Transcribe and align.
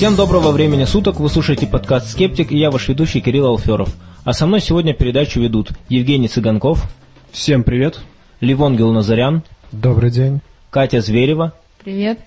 Всем 0.00 0.16
доброго 0.16 0.50
времени 0.50 0.84
суток, 0.84 1.20
вы 1.20 1.28
слушаете 1.28 1.66
подкаст 1.66 2.08
«Скептик» 2.08 2.52
и 2.52 2.56
я 2.56 2.70
ваш 2.70 2.88
ведущий 2.88 3.20
Кирилл 3.20 3.48
Алферов. 3.48 3.94
А 4.24 4.32
со 4.32 4.46
мной 4.46 4.62
сегодня 4.62 4.94
передачу 4.94 5.40
ведут 5.40 5.72
Евгений 5.90 6.26
Цыганков, 6.26 6.90
Всем 7.32 7.64
привет. 7.64 8.00
Ливон 8.40 8.78
Гелназарян, 8.78 9.42
Добрый 9.72 10.10
день. 10.10 10.40
Катя 10.70 11.02
Зверева, 11.02 11.52
Привет. 11.84 12.18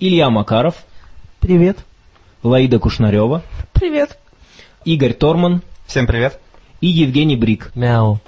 Илья 0.00 0.30
Макаров, 0.30 0.76
Привет. 1.38 1.80
Лаида 2.42 2.78
Кушнарева, 2.78 3.42
Привет. 3.74 4.18
Игорь 4.86 5.12
Торман 5.12 5.60
Всем 5.86 6.06
привет. 6.06 6.40
и 6.80 6.86
Евгений 6.86 7.36
Брик. 7.36 7.72
Мяу. 7.74 8.20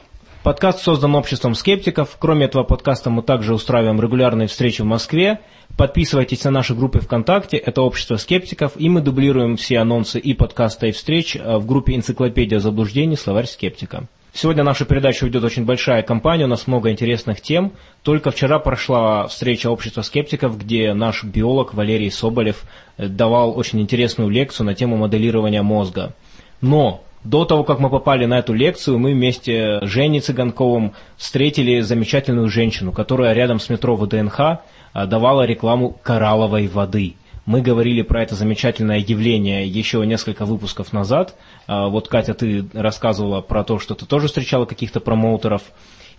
Подкаст 0.43 0.83
создан 0.83 1.15
обществом 1.15 1.55
скептиков. 1.55 2.17
Кроме 2.19 2.45
этого 2.45 2.65
подкаста 2.65 3.09
мы 3.09 3.23
также 3.23 3.55
устраиваем 3.55 3.99
регулярные 3.99 4.47
встречи 4.47 4.83
в 4.83 4.87
Москве. 4.87 5.41
Подписывайтесь 5.81 6.45
на 6.45 6.51
наши 6.51 6.75
группы 6.75 7.01
ВКонтакте, 7.01 7.57
это 7.57 7.81
общество 7.81 8.17
скептиков, 8.17 8.73
и 8.77 8.91
мы 8.91 9.01
дублируем 9.01 9.57
все 9.57 9.79
анонсы 9.79 10.19
и 10.19 10.35
подкаста, 10.35 10.89
и 10.89 10.93
встреч 10.93 11.37
э, 11.37 11.57
в 11.57 11.65
группе 11.65 11.97
«Энциклопедия 11.97 12.59
заблуждений. 12.59 13.17
Словарь 13.17 13.47
скептика». 13.47 14.05
Сегодня 14.35 14.63
нашу 14.63 14.85
передачу 14.85 15.25
ведет 15.25 15.43
очень 15.43 15.65
большая 15.65 16.03
компания, 16.03 16.45
у 16.45 16.49
нас 16.49 16.67
много 16.67 16.91
интересных 16.91 17.41
тем. 17.41 17.73
Только 18.03 18.31
вчера 18.31 18.59
прошла 18.59 19.27
встреча 19.27 19.71
общества 19.71 20.03
скептиков, 20.03 20.59
где 20.59 20.93
наш 20.93 21.25
биолог 21.25 21.73
Валерий 21.73 22.11
Соболев 22.11 22.65
э, 22.99 23.07
давал 23.09 23.57
очень 23.57 23.81
интересную 23.81 24.29
лекцию 24.29 24.67
на 24.67 24.75
тему 24.75 24.99
моделирования 24.99 25.63
мозга. 25.63 26.13
Но 26.61 27.03
до 27.25 27.47
того, 27.47 27.65
как 27.65 27.81
мы 27.81 27.89
попали 27.89 28.27
на 28.27 28.39
эту 28.39 28.53
лекцию, 28.53 28.99
мы 28.99 29.13
вместе 29.13 29.81
с 29.83 29.87
Женей 29.87 30.21
Цыганковым 30.21 30.93
встретили 31.17 31.81
замечательную 31.81 32.49
женщину, 32.49 32.93
которая 32.93 33.33
рядом 33.33 33.61
с 33.61 33.71
метро 33.71 33.97
ВДНХ 33.97 34.61
давала 34.95 35.43
рекламу 35.43 35.97
коралловой 36.03 36.67
воды. 36.67 37.15
Мы 37.47 37.63
говорили 37.63 38.03
про 38.03 38.23
это 38.23 38.35
замечательное 38.35 38.99
явление 38.99 39.67
еще 39.67 40.05
несколько 40.07 40.45
выпусков 40.45 40.93
назад. 40.93 41.35
А, 41.67 41.89
Вот, 41.89 42.09
Катя, 42.09 42.35
ты 42.35 42.67
рассказывала 42.73 43.41
про 43.41 43.65
то, 43.65 43.79
что 43.79 43.95
ты 43.95 44.07
тоже 44.07 44.29
встречала 44.29 44.67
каких-то 44.67 45.01
промоутеров. 45.01 45.63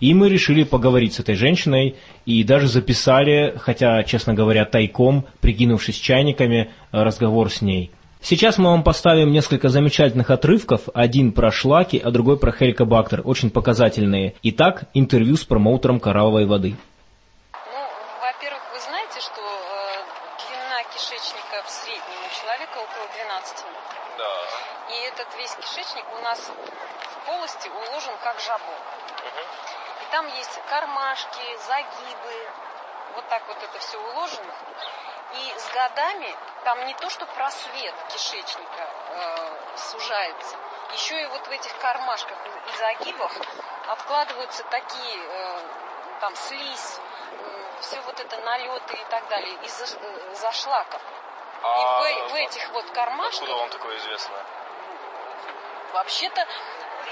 И 0.00 0.14
мы 0.14 0.28
решили 0.28 0.64
поговорить 0.64 1.14
с 1.14 1.20
этой 1.20 1.36
женщиной 1.36 1.94
и 2.26 2.42
даже 2.42 2.66
записали, 2.66 3.54
хотя, 3.56 4.02
честно 4.02 4.34
говоря, 4.34 4.64
тайком, 4.64 5.26
прикинувшись 5.40 5.96
чайниками, 5.96 6.70
разговор 6.90 7.50
с 7.50 7.62
ней. 7.62 7.92
Сейчас 8.24 8.56
мы 8.56 8.70
вам 8.70 8.84
поставим 8.84 9.32
несколько 9.32 9.68
замечательных 9.68 10.30
отрывков, 10.30 10.82
один 10.94 11.32
про 11.32 11.50
шлаки, 11.50 11.98
а 11.98 12.12
другой 12.12 12.38
про 12.38 12.52
хеликобактер, 12.52 13.22
очень 13.24 13.50
показательные. 13.50 14.34
Итак, 14.44 14.84
интервью 14.94 15.36
с 15.36 15.44
промоутером 15.44 15.98
коралловой 15.98 16.46
воды. 16.46 16.76
Ну, 17.52 17.80
во-первых, 18.22 18.62
вы 18.72 18.78
знаете, 18.78 19.18
что 19.18 19.42
э, 19.42 20.06
длина 20.38 20.82
кишечника 20.94 21.66
в 21.66 21.70
среднем 21.70 22.18
у 22.22 22.30
человека 22.30 22.78
около 22.78 23.06
12 23.10 23.58
минут. 23.66 23.86
Да. 24.14 24.30
И 24.94 24.96
этот 25.02 25.26
весь 25.34 25.54
кишечник 25.58 26.06
у 26.14 26.21
нас 26.32 26.50
в 26.50 27.26
полости 27.26 27.68
уложен 27.68 28.16
как 28.24 28.40
жабо. 28.40 28.74
И 30.02 30.04
там 30.10 30.26
есть 30.28 30.60
кармашки, 30.70 31.56
загибы, 31.66 32.50
вот 33.16 33.28
так 33.28 33.42
вот 33.48 33.62
это 33.62 33.78
все 33.78 33.98
уложено. 33.98 34.54
И 35.34 35.54
с 35.58 35.66
годами 35.74 36.34
там 36.64 36.86
не 36.86 36.94
то, 36.94 37.10
что 37.10 37.26
просвет 37.26 37.94
кишечника 38.08 38.88
э, 39.10 39.76
сужается, 39.76 40.56
еще 40.94 41.22
и 41.22 41.26
вот 41.26 41.46
в 41.46 41.50
этих 41.50 41.76
кармашках 41.78 42.36
и 42.66 42.78
загибах 42.78 43.32
откладываются 43.88 44.64
такие 44.64 45.18
э, 45.24 45.60
там 46.20 46.34
слизь, 46.36 47.00
все 47.80 48.00
вот 48.02 48.18
это 48.20 48.36
налеты 48.40 48.94
и 48.94 49.04
так 49.10 49.26
далее 49.28 49.54
из-за 49.64 49.84
э, 49.98 50.34
зашлаков. 50.34 51.02
И 51.62 51.64
в, 51.64 52.30
в 52.30 52.34
этих 52.34 52.68
вот 52.70 52.90
кармашках 52.90 53.42
Откуда 53.42 53.54
вам 53.54 53.70
такое 53.70 53.96
известно? 53.98 54.36
Вообще-то, 55.92 56.46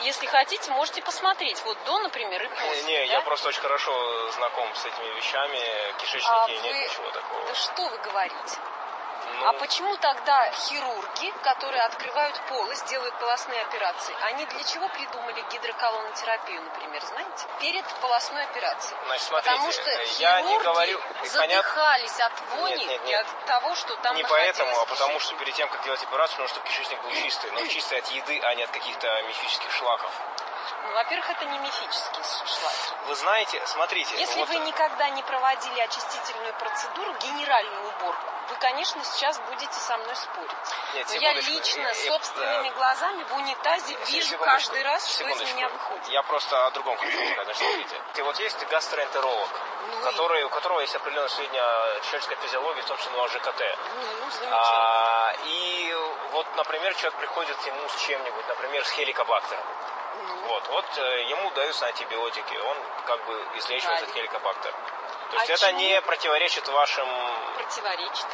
если 0.02 0.26
хотите, 0.26 0.70
можете 0.72 1.02
посмотреть. 1.02 1.62
Вот 1.64 1.76
до, 1.84 1.98
например, 2.00 2.42
и 2.42 2.48
после. 2.48 2.82
Не, 2.84 3.06
да? 3.06 3.12
я 3.14 3.20
просто 3.22 3.48
очень 3.48 3.60
хорошо 3.60 4.30
знаком 4.32 4.74
с 4.74 4.84
этими 4.84 5.16
вещами. 5.16 5.58
Кишечники 6.00 6.28
А 6.30 6.48
нет 6.48 6.62
вы- 6.62 6.84
ничего 6.84 7.10
такого. 7.10 7.46
Да 7.46 7.54
что 7.54 7.88
вы 7.88 7.98
говорите? 7.98 8.58
Ну, 9.40 9.46
А 9.48 9.52
почему 9.54 9.96
тогда 9.96 10.50
хирурги, 10.52 11.32
которые 11.42 11.82
открывают 11.82 12.38
полость, 12.48 12.86
делают 12.86 13.14
полостные 13.18 13.62
операции, 13.62 14.14
они 14.22 14.44
для 14.46 14.62
чего 14.64 14.88
придумали 14.88 15.40
гидроколонотерапию, 15.52 16.62
например, 16.62 17.02
знаете? 17.04 17.46
Перед 17.60 17.84
полостной 18.00 18.42
операцией. 18.44 18.98
Значит, 19.06 19.24
смотрите, 19.26 19.50
Потому 19.50 19.72
что 19.72 19.90
э, 19.90 20.06
я 20.18 20.40
не 20.42 20.58
говорю, 20.58 20.98
и 20.98 21.28
понятно- 21.28 21.28
задыхались 21.28 22.20
от 22.20 22.32
вони 22.50 22.76
Нет, 22.76 22.88
нет, 22.88 23.00
и 23.02 23.08
нет. 23.08 23.26
от 23.26 23.44
того, 23.46 23.74
что 23.74 23.96
там 23.96 24.16
не 24.16 24.24
поэтому, 24.24 24.78
а 24.80 24.84
потому 24.86 25.18
что 25.20 25.34
перед 25.36 25.54
тем, 25.54 25.68
как 25.68 25.82
делать 25.84 26.02
операцию, 26.02 26.40
нужно, 26.40 26.54
чтобы 26.54 26.68
кишечник 26.68 27.00
был 27.02 27.10
чистый. 27.12 27.50
Но 27.52 27.66
чистый 27.66 27.98
от 27.98 28.06
еды, 28.10 28.40
а 28.42 28.54
не 28.54 28.62
от 28.64 28.70
каких-то 28.70 29.22
мифических 29.22 29.70
шлаков. 29.72 30.10
Ну, 30.82 30.92
во-первых, 30.94 31.30
это 31.30 31.44
не 31.44 31.58
мифические 31.58 32.24
шлаки. 32.24 33.06
Вы 33.06 33.14
знаете, 33.14 33.62
смотрите, 33.66 34.16
Если 34.18 34.38
вот, 34.40 34.48
вы 34.48 34.56
никогда 34.56 35.08
не 35.10 35.22
проводили 35.22 35.80
очистительную 35.80 36.52
процедуру, 36.54 37.12
генеральную 37.20 37.88
уборку, 37.88 38.24
вы, 38.48 38.56
конечно, 38.56 39.02
сейчас 39.04 39.38
будете 39.40 39.72
со 39.74 39.96
мной 39.98 40.16
спорить. 40.16 40.50
Нет, 40.94 41.06
Но 41.08 41.14
я 41.16 41.32
лично 41.34 41.86
э, 41.86 41.94
собственными 41.94 42.68
да. 42.70 42.74
глазами 42.74 43.22
в 43.24 43.36
унитазе 43.36 43.86
Се- 44.04 44.12
вижу 44.12 44.38
каждый 44.38 44.82
раз, 44.82 45.06
что 45.08 45.28
из 45.28 45.40
меня 45.54 45.68
выходит. 45.68 46.08
Я 46.08 46.22
просто 46.24 46.66
о 46.66 46.70
другом 46.72 46.96
хочу 46.98 47.32
сказать. 47.32 47.56
Смотрите. 47.56 48.02
Ты 48.14 48.24
вот 48.24 48.38
есть 48.40 48.66
гастроэнтеролог, 48.66 49.48
Ну 49.86 50.00
и- 50.00 50.02
который, 50.02 50.42
у 50.44 50.48
которого 50.48 50.80
есть 50.80 50.96
определенная 50.96 51.28
средняя 51.28 52.00
человеческая 52.00 52.36
физиология, 52.36 52.82
собственно, 52.82 53.28
ЖКТ. 53.28 53.60
Ну, 53.94 54.30
замечательно. 54.30 54.56
А, 54.56 55.32
и 55.44 55.94
вот, 56.32 56.46
например, 56.56 56.94
человек 56.94 57.14
приходит 57.20 57.56
к 57.56 57.66
нему 57.66 57.88
с 57.88 58.00
чем-нибудь, 58.06 58.48
например, 58.48 58.84
с 58.84 58.90
хеликобактером. 58.90 59.64
Ну, 60.22 60.36
Вот, 60.48 60.68
вот 60.70 60.84
э, 60.98 61.22
ему 61.30 61.50
даются 61.52 61.86
антибиотики, 61.86 62.54
он 62.56 62.76
как 63.06 63.24
бы 63.26 63.34
излечивает 63.56 63.98
этот 64.02 64.10
Правильно. 64.12 64.14
хеликобактер. 64.14 64.72
То 64.72 65.36
А 65.36 65.40
есть 65.40 65.50
это 65.50 65.68
чему? 65.68 65.78
не 65.80 66.00
противоречит 66.02 66.68
вашим... 66.68 67.08
противоречит. 67.56 68.26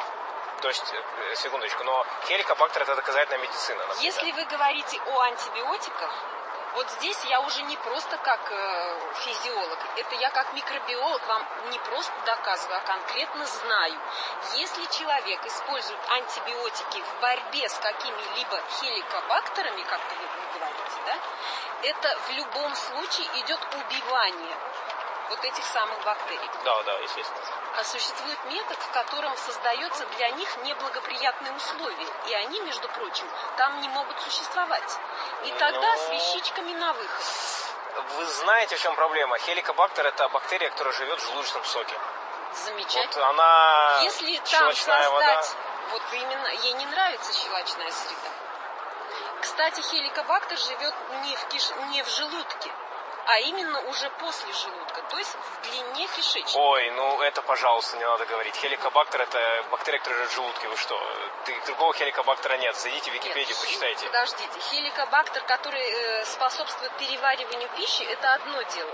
То 0.63 0.69
есть, 0.69 0.95
э, 0.95 1.35
секундочку, 1.35 1.85
но 1.85 2.05
хеликобактер 2.27 2.83
это 2.83 2.97
доказательная 2.97 3.39
медицина. 3.39 3.79
например. 3.87 4.03
Если 4.03 4.33
вы 4.33 4.45
говорите 4.45 5.01
о 5.07 5.21
антибиотиках, 5.21 6.11
вот 6.77 6.91
здесь 6.91 7.19
я 7.25 7.41
уже 7.41 7.63
не 7.63 7.77
просто 7.79 8.19
как 8.19 8.53
э, 8.53 9.01
физиолог, 9.15 9.79
это 9.97 10.15
я 10.17 10.31
как 10.31 10.53
микробиолог 10.53 11.27
вам 11.27 11.43
не 11.71 11.79
просто 11.79 12.13
доказываю, 12.27 12.77
а 12.77 12.81
конкретно 12.81 13.47
знаю. 13.47 13.99
Если 14.57 14.85
человек 14.99 15.41
использует 15.47 15.99
антибиотики 16.11 17.01
в 17.01 17.21
борьбе 17.23 17.67
с 17.67 17.75
какими-либо 17.77 18.61
хеликобактерами, 18.79 19.83
как 19.85 20.01
вы 20.01 20.59
говорите, 20.59 20.99
да, 21.07 21.17
это 21.83 22.19
в 22.29 22.31
любом 22.33 22.75
случае 22.75 23.27
идет 23.41 23.61
убивание 23.73 24.57
вот 25.29 25.45
этих 25.45 25.65
самых 25.65 26.03
бактерий. 26.05 26.51
Да, 26.65 26.83
да, 26.83 26.93
естественно. 26.99 27.41
А 27.79 27.85
существует 27.85 28.39
метод, 28.47 28.79
в 28.79 28.91
котором 28.93 29.37
создается 29.37 30.07
для 30.17 30.31
них 30.31 30.57
неблагоприятные 30.59 31.53
условия. 31.53 32.07
И 32.29 32.35
они, 32.35 32.61
между 32.61 32.89
прочим, 32.89 33.27
там 33.57 33.81
не 33.81 33.89
могут 33.89 34.19
существовать. 34.21 34.99
И 35.45 35.51
тогда 35.53 35.95
Ну. 35.95 35.99
с 35.99 36.09
вещичками 36.11 36.73
на 36.75 36.93
выход. 36.93 37.25
Вы 38.17 38.25
знаете, 38.27 38.77
в 38.77 38.81
чем 38.83 38.95
проблема? 38.95 39.39
Хеликобактер 39.39 40.07
это 40.07 40.29
бактерия, 40.29 40.71
которая 40.71 40.93
живет 40.95 41.19
в 41.21 41.25
желудочном 41.27 41.65
соке. 41.65 41.95
Вот 42.51 42.59
Замечательно. 42.59 43.29
она 43.31 44.01
Если 44.03 44.37
там 44.37 44.47
щелочная 44.47 45.11
вода. 45.11 45.43
создать, 45.43 45.57
вот 45.93 46.03
именно, 46.13 46.47
ей 46.49 46.73
не 46.75 46.87
нравится 46.87 47.33
щелочная 47.33 47.91
среда. 47.91 48.31
Кстати, 49.41 49.81
хеликобактер 49.81 50.59
живет 50.59 50.95
не 51.23 51.37
в, 51.37 51.47
киш... 51.49 51.71
не 51.91 52.03
в 52.03 52.09
желудке, 52.09 52.71
а 53.27 53.39
именно 53.41 53.81
уже 53.89 54.09
после 54.11 54.53
желудка, 54.53 55.03
то 55.03 55.19
есть 55.19 55.35
в 55.35 55.63
длине 55.69 56.07
кишечника. 56.09 56.57
Ой, 56.57 56.91
ну 56.93 57.21
это, 57.23 57.43
пожалуйста, 57.43 57.97
не 57.97 58.05
надо 58.05 58.25
говорить. 58.27 58.55
Хеликобактер 58.57 59.21
это 59.23 59.65
бактерия, 59.71 59.99
которая 59.99 60.19
живет 60.21 60.33
в 60.33 60.35
желудке. 60.37 60.69
Вы 60.69 60.77
что? 60.77 61.01
Ты, 61.45 61.61
другого 61.67 61.93
хеликобактера 61.95 62.57
нет. 62.59 62.77
Зайдите 62.77 63.11
в 63.11 63.15
Википедию, 63.15 63.49
Нет, 63.57 63.59
почитайте. 63.61 64.07
Подождите, 64.07 64.61
хеликобактер, 64.71 65.43
который 65.43 65.83
э, 65.83 66.25
способствует 66.25 66.93
перевариванию 66.99 67.69
пищи, 67.77 68.03
это 68.05 68.35
одно 68.35 68.63
дело. 68.63 68.91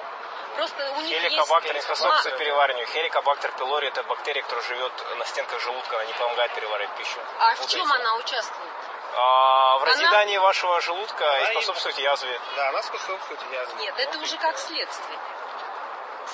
Просто 0.56 0.90
у 0.93 1.00
них 1.00 1.19
Хеликобактер 1.20 1.73
не 1.73 1.76
есть... 1.76 1.87
способствует 1.87 2.35
ма- 2.35 2.38
перевариванию. 2.38 2.87
Хеликобактер 2.87 3.52
пилори 3.52 3.88
это 3.88 4.02
бактерия, 4.02 4.43
которая 4.43 4.64
живет 4.67 4.93
на 5.17 5.25
стенках 5.26 5.61
желудка, 5.61 5.96
она 5.96 6.05
не 6.05 6.12
помогает 6.14 6.52
переваривать 6.55 6.94
пищу. 6.96 7.19
А 7.38 7.55
в 7.55 7.58
Путаете. 7.58 7.76
чем 7.78 7.93
она 7.93 8.17
участвует? 8.17 8.70
А, 9.14 9.79
в 9.79 9.82
Она- 9.82 9.93
разъедании 9.93 10.38
вашего 10.38 10.81
желудка 10.81 11.29
Она 11.29 11.50
и- 11.50 11.53
способствует 11.53 11.99
язве. 11.99 12.41
Да, 12.56 12.69
она 12.70 12.82
способствует 12.82 13.41
язве. 13.53 13.75
Нет, 13.81 13.94
это 13.99 14.19
уже 14.19 14.37
как 14.38 14.56
следствие. 14.59 15.19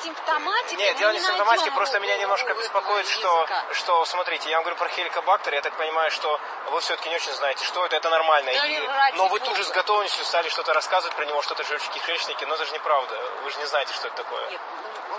Симптоматики 0.03 0.79
Нет, 0.79 0.97
дело 0.97 1.13
не 1.13 1.21
найдем 1.21 1.75
просто 1.75 2.01
меня 2.01 2.17
немножко 2.19 2.55
беспокоит, 2.55 3.07
что, 3.09 3.49
что, 3.73 4.05
смотрите, 4.05 4.51
я 4.51 4.57
вам 4.57 4.65
говорю 4.65 4.77
про 4.77 4.89
хеликобактер, 4.89 5.55
я 5.55 5.63
так 5.63 5.75
понимаю, 5.75 6.11
что 6.11 6.41
вы 6.71 6.81
все-таки 6.81 7.09
не 7.09 7.17
очень 7.17 7.33
знаете, 7.33 7.65
что 7.65 7.85
это, 7.87 7.97
это 7.97 8.11
нормально. 8.11 8.53
Да 8.53 8.67
И- 8.67 9.17
но 9.17 9.29
вы 9.29 9.41
тут 9.41 9.57
же 9.57 9.65
с 9.65 9.71
готовностью 9.71 10.25
стали 10.25 10.49
что-то 10.49 10.73
рассказывать 10.73 11.15
про 11.17 11.25
него, 11.25 11.43
что-то 11.43 11.65
живчики, 11.65 11.99
кишечники, 11.99 12.45
но 12.45 12.55
это 12.55 12.65
же 12.65 12.73
неправда. 12.73 13.17
Вы 13.43 13.51
же 13.51 13.59
не 13.59 13.67
знаете, 13.67 13.93
что 13.95 14.09
это 14.09 14.17
такое. 14.17 14.49
Нет, 14.51 14.61
ну, 15.11 15.17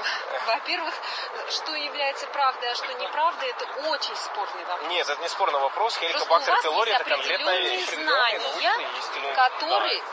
во-первых, 0.47 0.93
что 1.49 1.75
является 1.75 2.27
правдой, 2.27 2.69
а 2.71 2.75
что 2.75 2.93
неправдой, 2.93 3.49
это 3.49 3.65
очень 3.89 4.15
спорный 4.15 4.65
вопрос. 4.65 4.89
Нет, 4.89 5.09
это 5.09 5.21
не 5.21 5.29
спорный 5.29 5.59
вопрос. 5.59 5.97
Хеликобактер 5.97 6.61
пилори 6.61 6.91
это 6.91 7.03
конкретная 7.03 7.59
вещь. 7.59 7.89
знания, 7.89 8.39
которые 9.35 10.03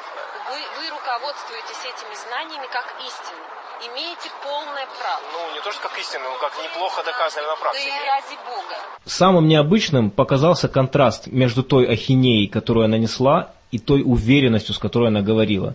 вы, 0.49 0.59
вы 0.79 0.85
руководствуетесь 0.91 1.83
этими 1.91 2.15
знаниями 2.27 2.67
как 2.73 2.87
истиной. 3.07 3.45
Имеете 3.93 4.31
полное 4.43 4.87
право. 4.99 5.21
да. 5.21 5.33
Ну, 5.33 5.55
не 5.55 5.61
то, 5.61 5.71
что 5.71 5.83
как 5.83 5.99
истинно, 5.99 6.25
но 6.25 6.39
как 6.39 6.53
неплохо 6.65 7.03
доказано 7.05 7.47
на 7.47 7.55
Да 7.57 7.61
практике. 7.61 7.89
и 7.89 8.09
ради 8.09 8.37
бога. 8.47 8.75
Самым 9.05 9.49
необычным 9.49 10.11
показался 10.11 10.69
контраст 10.69 11.27
между 11.27 11.63
той 11.63 11.85
ахинеей, 11.87 12.49
которую 12.49 12.85
она 12.87 12.97
несла, 12.97 13.53
и 13.73 13.79
той 13.79 14.03
уверенностью, 14.05 14.75
с 14.75 14.79
которой 14.79 15.09
она 15.09 15.21
говорила. 15.21 15.75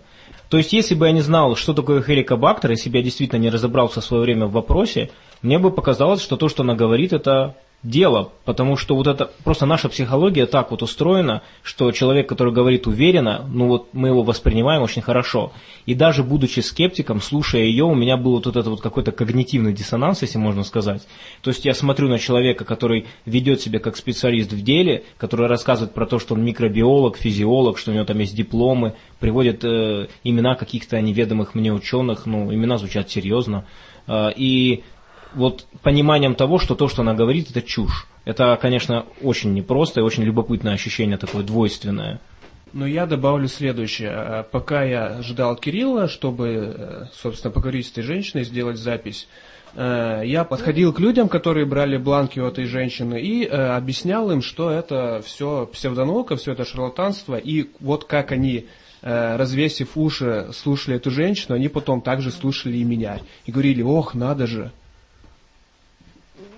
То 0.49 0.57
есть, 0.57 0.73
если 0.73 0.95
бы 0.95 1.05
я 1.05 1.11
не 1.11 1.21
знал, 1.21 1.55
что 1.55 1.73
такое 1.73 2.01
хеликобактер, 2.01 2.71
если 2.71 2.89
бы 2.89 2.97
я 2.97 3.03
действительно 3.03 3.39
не 3.39 3.49
разобрался 3.49 4.01
в 4.01 4.05
свое 4.05 4.23
время 4.23 4.47
в 4.47 4.51
вопросе, 4.53 5.11
мне 5.41 5.59
бы 5.59 5.71
показалось, 5.71 6.21
что 6.21 6.37
то, 6.37 6.49
что 6.49 6.63
она 6.63 6.73
говорит, 6.73 7.13
это 7.13 7.55
дело, 7.83 8.31
потому 8.45 8.77
что 8.77 8.95
вот 8.95 9.07
это 9.07 9.31
просто 9.43 9.65
наша 9.65 9.89
психология 9.89 10.45
так 10.45 10.69
вот 10.69 10.83
устроена, 10.83 11.41
что 11.63 11.91
человек, 11.91 12.29
который 12.29 12.53
говорит 12.53 12.85
уверенно, 12.85 13.47
ну 13.51 13.67
вот 13.67 13.89
мы 13.93 14.09
его 14.09 14.21
воспринимаем 14.21 14.83
очень 14.83 15.01
хорошо. 15.01 15.51
И 15.87 15.95
даже 15.95 16.23
будучи 16.23 16.59
скептиком, 16.59 17.21
слушая 17.21 17.63
ее, 17.63 17.85
у 17.85 17.95
меня 17.95 18.17
был 18.17 18.33
вот 18.33 18.45
этот 18.45 18.67
вот 18.67 18.81
какой-то 18.81 19.11
когнитивный 19.11 19.73
диссонанс, 19.73 20.21
если 20.21 20.37
можно 20.37 20.63
сказать. 20.63 21.07
То 21.41 21.49
есть 21.49 21.65
я 21.65 21.73
смотрю 21.73 22.07
на 22.07 22.19
человека, 22.19 22.65
который 22.65 23.07
ведет 23.25 23.61
себя 23.61 23.79
как 23.79 23.97
специалист 23.97 24.51
в 24.51 24.63
деле, 24.63 25.03
который 25.17 25.47
рассказывает 25.47 25.93
про 25.93 26.05
то, 26.05 26.19
что 26.19 26.35
он 26.35 26.43
микробиолог, 26.43 27.17
физиолог, 27.17 27.79
что 27.79 27.91
у 27.91 27.93
него 27.95 28.05
там 28.05 28.19
есть 28.19 28.35
дипломы, 28.35 28.93
приводит 29.19 29.63
э, 29.63 30.07
имена 30.23 30.55
каких-то 30.55 31.01
неведомых 31.01 31.55
мне 31.55 31.73
ученых, 31.73 32.27
ну 32.27 32.53
имена 32.53 32.77
звучат 32.77 33.09
серьезно. 33.09 33.65
Э, 34.07 34.29
и 34.35 34.83
вот 35.33 35.65
пониманием 35.81 36.35
того, 36.35 36.59
что 36.59 36.75
то, 36.75 36.87
что 36.87 37.01
она 37.01 37.13
говорит, 37.13 37.49
это 37.51 37.61
чушь. 37.61 38.07
Это, 38.25 38.57
конечно, 38.61 39.05
очень 39.21 39.53
непросто 39.53 39.99
и 39.99 40.03
очень 40.03 40.23
любопытное 40.23 40.73
ощущение 40.73 41.17
такое 41.17 41.43
двойственное. 41.43 42.19
Но 42.73 42.87
я 42.87 43.05
добавлю 43.05 43.47
следующее. 43.47 44.11
А, 44.11 44.43
Пока 44.43 44.83
я 44.83 45.21
ждал 45.21 45.55
Кирилла, 45.55 46.07
чтобы, 46.07 46.75
э, 46.77 47.05
собственно, 47.13 47.51
поговорить 47.51 47.87
с 47.87 47.91
этой 47.91 48.03
женщиной, 48.03 48.45
сделать 48.45 48.77
запись, 48.77 49.27
э, 49.75 50.21
я 50.25 50.45
подходил 50.45 50.93
к 50.93 50.99
людям, 50.99 51.27
которые 51.27 51.65
брали 51.65 51.97
бланки 51.97 52.39
у 52.39 52.45
этой 52.45 52.65
женщины, 52.65 53.19
и 53.19 53.43
э, 53.43 53.49
объяснял 53.49 54.31
им, 54.31 54.41
что 54.41 54.69
это 54.69 55.21
все 55.25 55.65
псевдонаука, 55.65 56.37
все 56.37 56.53
это 56.53 56.63
шарлатанство, 56.63 57.35
и 57.35 57.69
вот 57.79 58.05
как 58.05 58.31
они, 58.31 58.67
развесив 59.03 59.97
уши, 59.97 60.49
слушали 60.53 60.97
эту 60.97 61.09
женщину, 61.09 61.55
они 61.55 61.69
потом 61.69 62.01
также 62.01 62.29
слушали 62.29 62.77
и 62.77 62.83
меня. 62.83 63.17
И 63.47 63.51
говорили, 63.51 63.81
ох, 63.81 64.13
надо 64.13 64.45
же. 64.45 64.71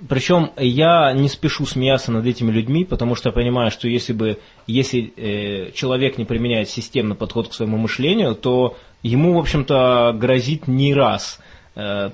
Причем 0.07 0.51
я 0.57 1.13
не 1.13 1.29
спешу 1.29 1.65
смеяться 1.65 2.11
над 2.11 2.25
этими 2.25 2.51
людьми, 2.51 2.83
потому 2.83 3.15
что 3.15 3.29
я 3.29 3.33
понимаю, 3.33 3.71
что 3.71 3.87
если 3.87 4.13
бы 4.13 4.39
если 4.67 5.13
э, 5.15 5.71
человек 5.73 6.17
не 6.17 6.25
применяет 6.25 6.69
системный 6.69 7.15
подход 7.15 7.47
к 7.47 7.53
своему 7.53 7.77
мышлению, 7.77 8.35
то 8.35 8.77
ему, 9.01 9.33
в 9.33 9.39
общем-то, 9.39 10.15
грозит 10.17 10.67
не 10.67 10.93
раз 10.93 11.39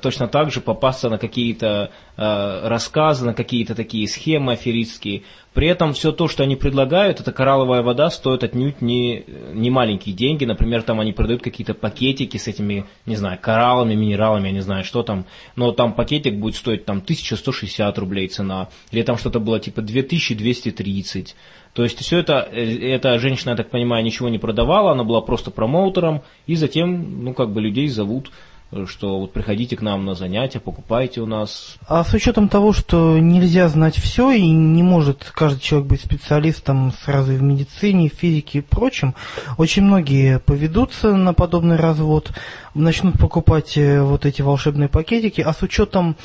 точно 0.02 0.28
так 0.28 0.52
же 0.52 0.62
попасться 0.62 1.10
на 1.10 1.18
какие-то 1.18 1.92
э, 2.16 2.68
рассказы, 2.68 3.26
на 3.26 3.34
какие-то 3.34 3.76
такие 3.76 4.08
схемы 4.08 4.54
аферистские. 4.54 5.24
При 5.54 5.68
этом 5.68 5.92
все 5.94 6.14
то, 6.14 6.30
что 6.30 6.44
они 6.44 6.56
предлагают, 6.56 7.20
это 7.20 7.34
коралловая 7.34 7.82
вода, 7.82 8.10
стоит 8.10 8.44
отнюдь 8.44 8.82
не, 8.82 9.26
не 9.54 9.70
маленькие 9.70 10.16
деньги. 10.16 10.46
Например, 10.46 10.84
там 10.84 11.02
они 11.02 11.12
продают 11.12 11.42
какие-то 11.42 11.74
пакетики 11.74 12.38
с 12.38 12.48
этими, 12.48 12.86
не 13.06 13.16
знаю, 13.16 13.38
кораллами, 13.42 13.96
минералами, 13.96 14.48
я 14.48 14.54
не 14.54 14.62
знаю, 14.62 14.86
что 14.86 15.04
там. 15.04 15.26
Но 15.58 15.74
там 15.74 15.94
пакетик 15.94 16.36
будет 16.36 16.56
стоить 16.56 16.86
там 16.86 17.00
1160 17.00 17.98
рублей 17.98 18.30
цена. 18.30 18.70
Или 18.92 19.02
там 19.02 19.18
что-то 19.18 19.42
было 19.42 19.60
типа 19.60 19.82
2230. 19.82 21.36
То 21.74 21.84
есть 21.84 22.00
все 22.00 22.20
это, 22.20 22.48
э, 22.52 22.94
эта 22.94 23.20
женщина, 23.20 23.52
я 23.52 23.56
так 23.58 23.70
понимаю, 23.70 24.06
ничего 24.06 24.30
не 24.30 24.38
продавала, 24.40 24.92
она 24.92 25.04
была 25.04 25.22
просто 25.22 25.52
промоутером, 25.52 26.22
и 26.48 26.56
затем, 26.56 27.24
ну, 27.24 27.34
как 27.34 27.52
бы 27.52 27.62
людей 27.62 27.88
зовут, 27.88 28.30
э, 28.30 28.49
что 28.86 29.20
вот 29.20 29.34
приходите 29.34 29.76
к 29.76 29.82
нам 29.82 30.06
на 30.06 30.14
занятия, 30.14 30.60
покупайте 30.60 31.22
у 31.22 31.26
нас. 31.26 31.78
А 31.88 32.04
с 32.04 32.14
учетом 32.14 32.50
того, 32.50 32.72
что 32.72 33.18
нельзя 33.18 33.68
знать 33.68 33.96
все 33.96 34.32
и 34.32 34.48
не 34.48 34.84
может 34.84 35.32
каждый 35.34 35.62
человек 35.62 35.90
быть 35.90 36.02
специалистом 36.02 36.94
сразу 37.04 37.34
и 37.34 37.38
в 37.38 37.42
медицине, 37.42 38.10
в 38.10 38.14
физике 38.14 38.60
и 38.60 38.62
прочем, 38.62 39.16
очень 39.58 39.84
многие 39.84 40.40
поведутся 40.40 41.16
на 41.16 41.34
подобный 41.34 41.78
развод, 41.78 42.32
начнут 42.76 43.18
покупать 43.18 43.76
э, 43.78 44.02
вот 44.02 44.26
эти 44.26 44.44
волшебные 44.44 44.88
пакетики, 44.88 45.42
а 45.42 45.54
с 45.54 45.64
учетом 45.64 46.16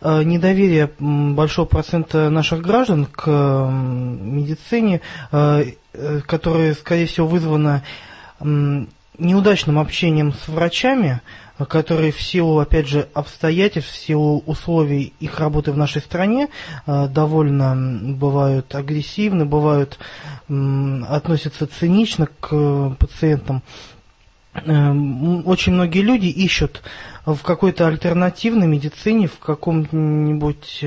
э, 0.00 0.22
недоверия 0.24 0.90
большого 0.98 1.66
процента 1.66 2.28
наших 2.28 2.60
граждан 2.60 3.06
к 3.06 3.70
медицине, 3.70 5.00
э, 5.30 5.64
э, 5.92 6.20
которое, 6.26 6.74
скорее 6.74 7.06
всего, 7.06 7.28
вызвано 7.28 7.82
неудачным 9.18 9.78
общением 9.78 10.32
с 10.32 10.48
врачами, 10.48 11.20
э, 11.58 11.64
которые 11.64 12.12
в 12.12 12.20
силу, 12.20 12.58
опять 12.58 12.88
же, 12.88 13.08
обстоятельств, 13.14 13.92
в 13.92 13.96
силу 13.96 14.42
условий 14.46 15.12
их 15.20 15.38
работы 15.38 15.72
в 15.72 15.76
нашей 15.76 16.02
стране 16.02 16.48
э, 16.86 17.08
довольно 17.08 17.74
бывают 18.14 18.74
агрессивны, 18.74 19.44
бывают 19.44 19.98
относятся 20.46 21.66
цинично 21.66 22.26
к 22.26 22.48
э, 22.52 22.90
пациентам. 22.98 23.62
Эм, 24.54 25.46
Очень 25.46 25.72
многие 25.72 26.02
люди 26.02 26.26
ищут 26.26 26.82
в 27.26 27.38
какой-то 27.42 27.86
альтернативной 27.88 28.66
медицине, 28.66 29.26
в 29.26 29.38
каком-нибудь... 29.38 30.84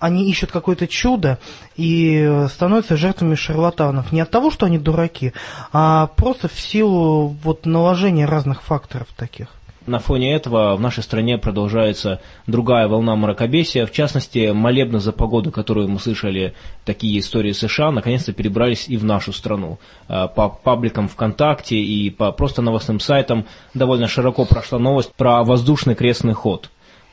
э, 0.00 0.06
Они 0.06 0.30
ищут 0.30 0.52
какое-то 0.52 0.86
чудо 0.86 1.38
и 1.76 2.18
э, 2.18 2.48
становятся 2.48 2.96
жертвами 2.96 3.34
шарлатанов. 3.34 4.12
Не 4.12 4.20
от 4.20 4.30
того, 4.30 4.50
что 4.50 4.66
они 4.66 4.78
дураки, 4.78 5.32
а 5.72 6.08
просто 6.08 6.48
в 6.48 6.58
силу 6.58 7.28
вот 7.42 7.66
наложения 7.66 8.26
разных 8.26 8.62
факторов 8.62 9.08
таких. 9.16 9.48
На 9.86 10.00
фоне 10.00 10.34
этого 10.34 10.74
в 10.74 10.80
нашей 10.80 11.04
стране 11.04 11.38
продолжается 11.38 12.20
другая 12.48 12.88
волна 12.88 13.14
мракобесия. 13.14 13.86
В 13.86 13.92
частности, 13.92 14.50
молебны 14.50 14.98
за 14.98 15.12
погоду, 15.12 15.52
которую 15.52 15.88
мы 15.88 16.00
слышали, 16.00 16.54
такие 16.84 17.20
истории 17.20 17.52
США, 17.52 17.92
наконец-то 17.92 18.32
перебрались 18.32 18.88
и 18.88 18.96
в 18.96 19.04
нашу 19.04 19.32
страну. 19.32 19.78
А, 20.08 20.26
По 20.26 20.48
пабликам 20.48 21.08
ВКонтакте 21.08 21.76
и 21.76 22.10
по 22.10 22.32
просто 22.32 22.62
новостным 22.62 22.98
сайтам 22.98 23.46
довольно 23.74 24.08
широко 24.08 24.44
прошла 24.44 24.80
новость 24.80 25.14
про 25.14 25.44
воздушный 25.44 25.94
крестный 25.94 26.32
ход. 26.32 26.68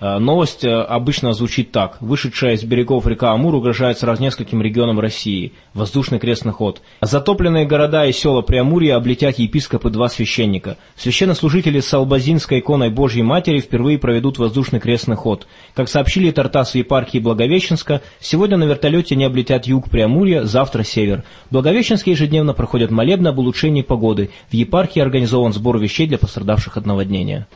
А, 0.05 0.19
Новость 0.19 0.65
э, 0.65 0.69
обычно 0.69 1.31
звучит 1.31 1.71
так. 1.71 1.95
Вышедшая 2.01 2.55
из 2.55 2.63
берегов 2.65 3.07
река 3.07 3.31
Амур 3.31 3.55
угрожает 3.55 3.99
сразу 3.99 4.21
нескольким 4.21 4.61
регионам 4.61 4.99
России. 4.99 5.53
Воздушный 5.73 6.19
крестный 6.19 6.51
ход. 6.51 6.81
Затопленные 6.99 7.65
города 7.65 8.05
и 8.05 8.11
села 8.11 8.41
Преамурья 8.41 8.97
облетят 8.97 9.39
епископы 9.39 9.89
два 9.91 10.09
священника. 10.09 10.75
Священнослужители 10.97 11.79
с 11.79 11.93
Албазинской 11.93 12.59
иконой 12.59 12.89
Божьей 12.89 13.23
Матери 13.23 13.61
впервые 13.61 13.97
проведут 13.97 14.39
воздушный 14.39 14.81
крестный 14.81 15.15
ход. 15.15 15.47
Как 15.73 15.87
сообщили 15.87 16.31
Тартас 16.31 16.75
епархии 16.75 17.19
Благовещенска, 17.19 18.01
сегодня 18.19 18.57
на 18.57 18.65
вертолете 18.65 19.15
не 19.15 19.23
облетят 19.23 19.67
юг 19.67 19.89
Преамурья, 19.89 20.43
завтра 20.43 20.83
север. 20.83 21.23
В 21.49 21.53
Благовещенске 21.53 22.11
ежедневно 22.11 22.53
проходят 22.53 22.91
молебны 22.91 23.29
об 23.29 23.39
улучшении 23.39 23.83
погоды. 23.83 24.31
В 24.49 24.53
епархии 24.53 24.99
организован 24.99 25.53
сбор 25.53 25.77
вещей 25.77 26.07
для 26.07 26.17
пострадавших 26.17 26.75
от 26.75 26.85
наводнения. 26.85 27.47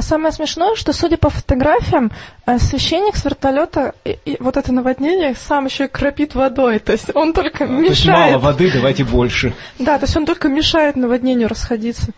А 0.00 0.02
самое 0.02 0.32
смешное, 0.32 0.76
что, 0.76 0.94
судя 0.94 1.18
по 1.18 1.28
фотографиям, 1.28 2.10
э, 2.46 2.58
священник 2.58 3.16
с 3.16 3.24
вертолета 3.26 3.92
и, 4.02 4.16
и 4.24 4.36
вот 4.40 4.56
это 4.56 4.72
наводнение 4.72 5.34
сам 5.34 5.66
еще 5.66 5.84
и 5.84 5.88
кропит 5.88 6.34
водой. 6.34 6.78
То 6.78 6.92
есть 6.92 7.14
он 7.14 7.34
только 7.34 7.66
То 7.66 7.74
есть 7.82 8.06
мало 8.06 8.16
мешает. 8.16 8.40
воды, 8.40 8.72
давайте 8.72 9.04
больше. 9.04 9.52
Да, 9.78 9.98
то 9.98 10.06
есть 10.06 10.16
он 10.16 10.24
только 10.24 10.48
мешает 10.48 10.96
наводнению 10.96 11.48
расходиться. 11.48 12.12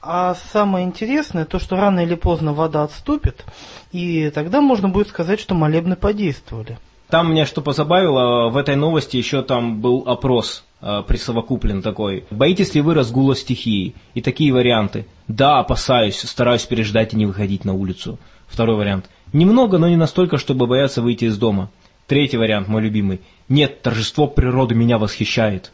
А 0.00 0.36
самое 0.52 0.86
интересное, 0.86 1.46
то, 1.46 1.58
что 1.58 1.74
рано 1.74 1.98
или 1.98 2.14
поздно 2.14 2.52
вода 2.52 2.84
отступит, 2.84 3.44
и 3.90 4.30
тогда 4.30 4.60
можно 4.60 4.88
будет 4.88 5.08
сказать, 5.08 5.40
что 5.40 5.56
молебны 5.56 5.96
подействовали. 5.96 6.78
Там 7.08 7.32
меня 7.32 7.44
что 7.44 7.60
позабавило, 7.60 8.50
в 8.50 8.56
этой 8.56 8.76
новости 8.76 9.16
еще 9.16 9.42
там 9.42 9.80
был 9.80 10.04
опрос 10.06 10.62
присовокуплен 10.80 11.82
такой. 11.82 12.24
Боитесь 12.30 12.74
ли 12.74 12.80
вы 12.80 12.94
разгула 12.94 13.36
стихии? 13.36 13.94
И 14.14 14.22
такие 14.22 14.52
варианты. 14.52 15.06
Да, 15.28 15.58
опасаюсь, 15.58 16.18
стараюсь 16.20 16.64
переждать 16.64 17.12
и 17.12 17.16
не 17.16 17.26
выходить 17.26 17.64
на 17.64 17.74
улицу. 17.74 18.18
Второй 18.46 18.76
вариант. 18.76 19.08
Немного, 19.32 19.78
но 19.78 19.88
не 19.88 19.96
настолько, 19.96 20.38
чтобы 20.38 20.66
бояться 20.66 21.02
выйти 21.02 21.26
из 21.26 21.38
дома. 21.38 21.70
Третий 22.06 22.36
вариант, 22.36 22.66
мой 22.66 22.82
любимый. 22.82 23.20
Нет, 23.48 23.82
торжество 23.82 24.26
природы 24.26 24.74
меня 24.74 24.98
восхищает. 24.98 25.70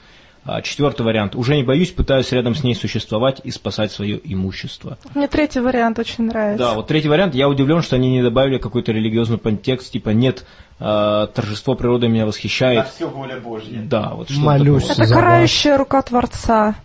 А, 0.47 0.63
четвертый 0.63 1.03
вариант. 1.03 1.35
Уже 1.35 1.57
не 1.57 1.65
боюсь, 1.65 1.91
пытаюсь 1.91 2.31
рядом 2.31 2.55
с 2.55 2.63
ней 2.63 2.75
существовать 2.77 3.41
и 3.43 3.51
спасать 3.51 3.91
свое 3.91 4.21
имущество. 4.23 4.97
Мне 5.15 5.27
третий 5.27 5.59
вариант 5.59 5.99
очень 5.99 6.27
нравится. 6.27 6.65
Да, 6.65 6.75
вот 6.75 6.87
третий 6.87 7.09
вариант. 7.09 7.35
Я 7.35 7.49
удивлен, 7.49 7.83
что 7.83 7.97
они 7.97 8.11
не 8.13 8.23
добавили 8.23 8.59
какой-то 8.59 8.93
религиозный 8.93 9.39
подтекст, 9.39 9.91
типа 9.91 10.11
нет, 10.11 10.45
э, 10.79 11.27
торжество 11.35 11.75
природы 11.75 12.07
меня 12.07 12.27
восхищает. 12.27 12.89
все 12.89 13.09
воля 13.09 13.39
Божья. 13.39 13.81
Да, 13.83 14.13
вот 14.15 14.31
что 14.31 14.41
Молюсь. 14.41 14.85
Это 14.89 15.05
за 15.05 15.13
карающая 15.13 15.77
рука 15.77 16.01
Творца. 16.03 16.77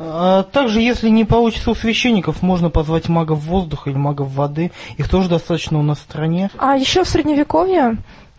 А 0.00 0.44
также, 0.44 0.80
если 0.80 1.08
не 1.08 1.24
получится 1.24 1.72
у 1.72 1.74
священников, 1.74 2.42
можно 2.42 2.70
позвать 2.70 3.08
магов 3.08 3.40
воздуха 3.40 3.90
или 3.90 3.96
магов 3.96 4.30
воды. 4.30 4.70
Их 4.96 5.08
тоже 5.08 5.28
достаточно 5.28 5.80
у 5.80 5.82
нас 5.82 5.98
в 5.98 6.02
стране. 6.02 6.50
А 6.56 6.76
еще 6.76 7.02
в 7.02 7.08
средневековье 7.08 7.96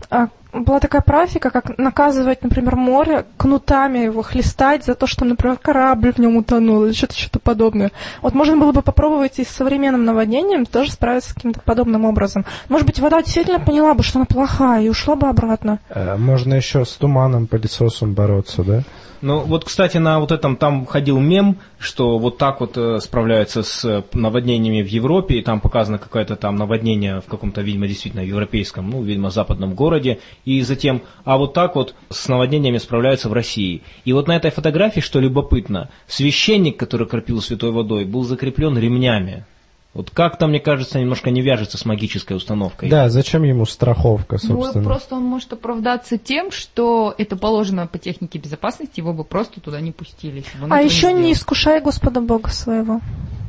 а, 0.08 0.28
была 0.52 0.80
такая 0.80 1.02
практика, 1.02 1.50
как 1.50 1.78
наказывать, 1.78 2.42
например, 2.42 2.76
море 2.76 3.24
кнутами 3.36 3.98
его 4.00 4.22
хлестать 4.22 4.84
за 4.84 4.94
то, 4.94 5.06
что, 5.06 5.24
например, 5.24 5.56
корабль 5.56 6.12
в 6.12 6.18
нем 6.18 6.36
утонул 6.36 6.84
или 6.84 6.92
что-то 6.92 7.16
что 7.16 7.38
подобное. 7.38 7.92
Вот 8.22 8.34
можно 8.34 8.56
было 8.56 8.72
бы 8.72 8.82
попробовать 8.82 9.38
и 9.38 9.44
с 9.44 9.48
современным 9.48 10.04
наводнением 10.04 10.66
тоже 10.66 10.92
справиться 10.92 11.30
с 11.30 11.34
каким-то 11.34 11.60
подобным 11.60 12.04
образом. 12.04 12.44
Может 12.68 12.86
быть, 12.86 12.98
вода 13.00 13.22
действительно 13.22 13.60
поняла 13.60 13.94
бы, 13.94 14.02
что 14.02 14.18
она 14.18 14.26
плохая, 14.26 14.82
и 14.82 14.88
ушла 14.88 15.16
бы 15.16 15.28
обратно. 15.28 15.78
Э, 15.88 16.16
Можно 16.16 16.54
еще 16.54 16.84
с 16.84 16.92
туманом, 16.92 17.46
пылесосом 17.46 18.14
бороться, 18.14 18.62
да? 18.62 18.82
Ну, 19.22 19.40
вот, 19.40 19.64
кстати, 19.64 19.98
на 19.98 20.18
вот 20.18 20.32
этом 20.32 20.56
там 20.56 20.86
ходил 20.86 21.20
мем, 21.20 21.58
что 21.78 22.18
вот 22.18 22.38
так 22.38 22.60
вот 22.60 22.78
э, 22.78 23.00
справляются 23.00 23.62
с 23.62 23.84
э, 23.84 24.02
наводнениями 24.14 24.82
в 24.82 24.86
Европе, 24.86 25.34
и 25.34 25.42
там 25.42 25.60
показано 25.60 25.98
какое-то 25.98 26.36
там 26.36 26.56
наводнение 26.56 27.20
в 27.20 27.26
каком-то, 27.26 27.60
видимо, 27.60 27.86
действительно 27.86 28.22
европейском, 28.22 28.88
ну, 28.88 29.02
видимо, 29.02 29.30
западном 29.30 29.74
городе, 29.74 30.20
и 30.44 30.62
затем, 30.62 31.02
а 31.24 31.36
вот 31.36 31.54
так 31.54 31.74
вот 31.76 31.94
с 32.08 32.28
наводнениями 32.28 32.78
справляются 32.78 33.28
в 33.28 33.32
России. 33.32 33.82
И 34.04 34.12
вот 34.12 34.28
на 34.28 34.36
этой 34.36 34.50
фотографии, 34.50 35.00
что 35.00 35.20
любопытно, 35.20 35.90
священник, 36.06 36.76
который 36.78 37.06
кропил 37.06 37.40
святой 37.40 37.72
водой, 37.72 38.04
был 38.04 38.22
закреплен 38.24 38.76
ремнями. 38.78 39.44
Вот 39.92 40.10
как-то, 40.10 40.46
мне 40.46 40.60
кажется, 40.60 41.00
немножко 41.00 41.30
не 41.30 41.42
вяжется 41.42 41.76
с 41.76 41.84
магической 41.84 42.36
установкой. 42.36 42.88
Да, 42.88 43.08
зачем 43.08 43.42
ему 43.42 43.66
страховка, 43.66 44.38
Ну, 44.44 44.62
собственно? 44.62 44.84
просто 44.84 45.16
он 45.16 45.24
может 45.24 45.52
оправдаться 45.52 46.16
тем, 46.16 46.52
что 46.52 47.12
это 47.18 47.36
положено 47.36 47.88
по 47.88 47.98
технике 47.98 48.38
безопасности, 48.38 49.00
его 49.00 49.12
бы 49.12 49.24
просто 49.24 49.60
туда 49.60 49.80
не 49.80 49.90
пустили. 49.90 50.44
а 50.70 50.80
еще 50.80 51.08
не 51.08 51.18
сделал. 51.18 51.32
искушай 51.32 51.80
Господа 51.82 52.20
Бога 52.20 52.50
своего. 52.50 53.00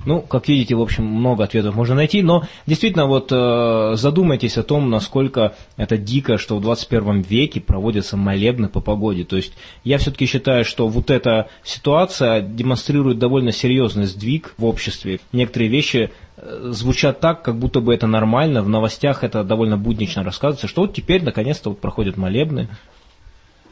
Ну, 0.05 0.22
как 0.22 0.48
видите, 0.48 0.75
в 0.75 0.81
общем, 0.81 1.05
много 1.05 1.43
ответов 1.43 1.75
можно 1.75 1.96
найти, 1.96 2.22
но 2.24 2.43
действительно 2.65 3.05
вот 3.05 3.31
э, 3.31 3.93
задумайтесь 3.96 4.58
о 4.58 4.63
том, 4.63 4.89
насколько 4.89 5.53
это 5.77 5.98
дико, 5.98 6.38
что 6.38 6.58
в 6.58 6.62
21 6.62 7.22
веке 7.22 7.62
проводятся 7.62 8.17
молебны 8.17 8.67
по 8.67 8.81
погоде. 8.81 9.24
То 9.24 9.36
есть 9.36 9.53
я 9.84 9.98
все-таки 10.00 10.25
считаю, 10.25 10.65
что 10.65 10.88
вот 10.88 11.12
эта 11.12 11.50
ситуация 11.63 12.41
демонстрирует 12.41 13.20
довольно 13.20 13.51
серьезный 13.51 14.05
сдвиг 14.05 14.55
в 14.58 14.65
обществе. 14.65 15.20
Некоторые 15.31 15.70
вещи 15.70 16.12
э, 16.38 16.70
звучат 16.72 17.20
так, 17.20 17.43
как 17.43 17.58
будто 17.58 17.79
бы 17.79 17.93
это 17.93 18.08
нормально, 18.08 18.63
в 18.63 18.70
новостях 18.70 19.24
это 19.24 19.43
довольно 19.43 19.77
буднично 19.77 20.24
рассказывается, 20.24 20.67
что 20.67 20.81
вот 20.81 20.93
теперь 20.93 21.24
наконец-то 21.24 21.70
вот 21.70 21.79
проходят 21.79 22.17
молебны. 22.17 22.70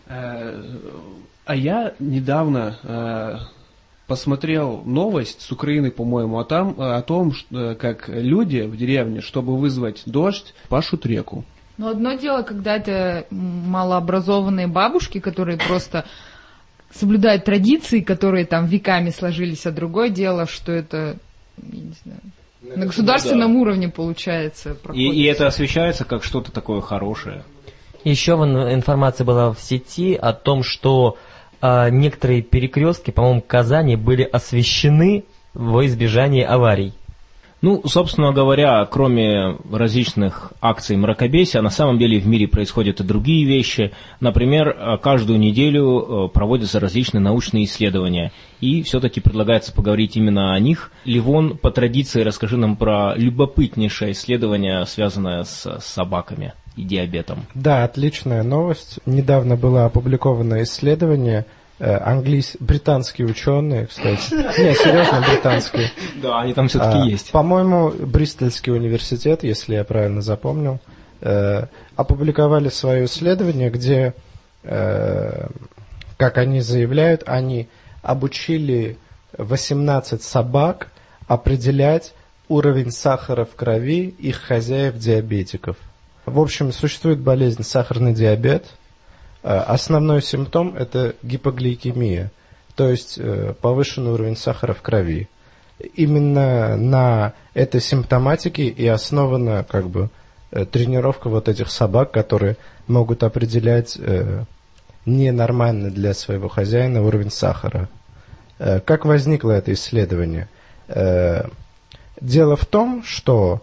Э, 0.08 0.62
А 1.50 1.56
я 1.56 1.94
недавно 1.98 2.78
э, 2.84 3.38
посмотрел 4.10 4.82
новость 4.86 5.42
с 5.42 5.52
Украины, 5.52 5.92
по-моему, 5.92 6.40
а 6.40 6.44
там 6.44 6.76
э, 6.78 6.82
о 6.82 7.02
том, 7.04 7.32
что, 7.32 7.72
э, 7.72 7.76
как 7.76 8.10
люди 8.10 8.62
в 8.62 8.76
деревне, 8.76 9.22
чтобы 9.22 9.56
вызвать 9.56 10.02
дождь, 10.08 10.54
пашут 10.68 11.06
реку. 11.06 11.46
Но 11.78 11.90
одно 11.90 12.14
дело, 12.16 12.42
когда 12.42 12.76
это 12.76 13.28
малообразованные 13.30 14.68
бабушки, 14.68 15.20
которые 15.20 15.58
просто 15.58 16.06
соблюдают 16.92 17.46
традиции, 17.46 18.02
которые 18.02 18.46
там 18.46 18.66
веками 18.66 19.12
сложились, 19.12 19.66
а 19.68 19.72
другое 19.72 20.10
дело, 20.10 20.48
что 20.48 20.72
это, 20.72 21.18
я 21.62 21.80
не 21.80 21.94
знаю, 22.04 22.20
на 22.62 22.88
государственном 22.88 23.56
уровне 23.56 23.90
получается. 23.90 24.72
И, 24.72 24.74
проходит. 24.74 25.14
и 25.14 25.24
это 25.24 25.48
освещается 25.48 26.04
как 26.04 26.24
что-то 26.24 26.52
такое 26.52 26.82
хорошее. 26.82 27.44
Еще 28.04 28.32
информация 28.32 29.24
была 29.24 29.54
в 29.54 29.60
сети 29.60 30.16
о 30.16 30.34
том, 30.34 30.64
что 30.64 31.18
а, 31.62 31.90
некоторые 31.90 32.42
перекрестки, 32.42 33.12
по-моему, 33.12 33.42
Казани 33.42 33.96
были 33.96 34.24
освещены 34.24 35.26
во 35.54 35.86
избежание 35.86 36.46
аварий. 36.46 36.94
Ну, 37.62 37.82
собственно 37.86 38.32
говоря, 38.32 38.86
кроме 38.86 39.58
различных 39.72 40.54
акций 40.62 40.96
мракобесия, 40.96 41.62
на 41.62 41.70
самом 41.70 42.00
деле 42.00 42.20
в 42.20 42.28
мире 42.28 42.48
происходят 42.48 43.02
и 43.02 43.04
другие 43.04 43.46
вещи. 43.46 43.92
Например, 44.22 44.70
э, 44.70 44.98
каждую 44.98 45.40
неделю 45.40 46.28
э, 46.28 46.30
проводятся 46.30 46.80
различные 46.80 47.22
научные 47.22 47.66
исследования. 47.66 48.32
И 48.62 48.82
все-таки 48.84 49.20
предлагается 49.20 49.74
поговорить 49.74 50.16
именно 50.16 50.54
о 50.54 50.60
них. 50.60 50.92
Ливон, 51.04 51.58
по 51.58 51.72
традиции, 51.72 52.22
расскажи 52.22 52.56
нам 52.56 52.78
про 52.78 53.14
любопытнейшее 53.16 54.14
исследование, 54.14 54.86
связанное 54.86 55.44
с 55.44 55.80
собаками 55.82 56.54
и 56.78 56.84
диабетом. 56.84 57.46
Да, 57.54 57.84
отличная 57.84 58.44
новость. 58.44 59.00
Недавно 59.06 59.58
было 59.58 59.86
опубликовано 59.86 60.64
исследование 60.64 61.46
английс... 61.86 62.58
британские 62.60 63.28
ученые, 63.28 63.88
кстати. 63.88 64.34
Не, 64.34 64.74
серьезно, 64.76 65.24
британские. 65.28 65.92
Да, 66.22 66.42
они 66.42 66.54
там 66.54 66.68
все-таки 66.68 66.98
А, 66.98 67.06
есть. 67.06 67.32
По-моему, 67.32 67.90
Бристольский 67.92 68.74
университет, 68.74 69.44
если 69.44 69.76
я 69.76 69.84
правильно 69.84 70.22
запомнил, 70.22 70.80
э, 71.22 71.66
опубликовали 71.96 72.70
свое 72.70 73.06
исследование, 73.06 73.70
где, 73.70 74.14
э, 74.64 75.48
как 76.18 76.38
они 76.38 76.60
заявляют, 76.60 77.24
они 77.26 77.70
обучили 78.02 78.98
18 79.38 80.22
собак 80.22 80.92
определять 81.28 82.14
уровень 82.48 82.92
сахара 82.92 83.46
в 83.46 83.56
крови 83.56 84.08
их 84.08 84.42
хозяев-диабетиков. 84.42 85.78
В 86.26 86.40
общем, 86.40 86.72
существует 86.72 87.20
болезнь 87.20 87.64
сахарный 87.64 88.14
диабет. 88.14 88.66
Э, 89.44 89.60
Основной 89.60 90.22
симптом– 90.22 90.76
это 90.78 91.16
гипогликемия, 91.24 92.32
то 92.76 92.90
есть 92.90 93.18
э, 93.18 93.54
повышенный 93.62 94.12
уровень 94.12 94.38
сахара 94.38 94.74
в 94.74 94.82
крови 94.82 95.30
именно 95.96 96.76
на 96.76 97.34
этой 97.54 97.80
симптоматике 97.80 98.68
и 98.68 98.86
основана 98.86 99.64
как 99.64 99.90
бы 99.90 100.10
э, 100.52 100.66
тренировка 100.66 101.30
вот 101.30 101.48
этих 101.48 101.72
собак, 101.72 102.12
которые 102.12 102.58
могут 102.88 103.24
определять 103.24 103.98
ненормальный 105.06 105.92
для 105.92 106.14
своего 106.14 106.50
хозяина 106.50 107.04
уровень 107.04 107.30
сахара. 107.30 107.88
Как 108.58 109.06
возникло 109.06 109.52
это 109.52 109.72
исследование? 109.74 110.50
Дело 112.20 112.56
в 112.56 112.66
том, 112.66 113.04
что 113.06 113.62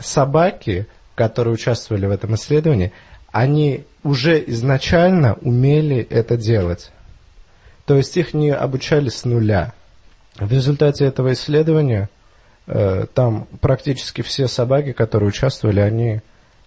собаки, 0.00 0.86
которые 1.14 1.52
участвовали 1.54 2.06
в 2.06 2.10
этом 2.10 2.34
исследовании, 2.34 2.92
они 3.32 3.84
уже 4.02 4.42
изначально 4.48 5.34
умели 5.40 6.06
это 6.10 6.36
делать. 6.36 6.90
То 7.84 7.96
есть 7.96 8.16
их 8.16 8.34
не 8.34 8.50
обучали 8.50 9.08
с 9.08 9.24
нуля. 9.24 9.72
В 10.38 10.52
результате 10.52 11.04
этого 11.04 11.32
исследования 11.32 12.08
э, 12.66 13.06
там 13.12 13.46
практически 13.60 14.22
все 14.22 14.46
собаки, 14.46 14.92
которые 14.92 15.28
участвовали, 15.28 15.80
они 15.80 16.20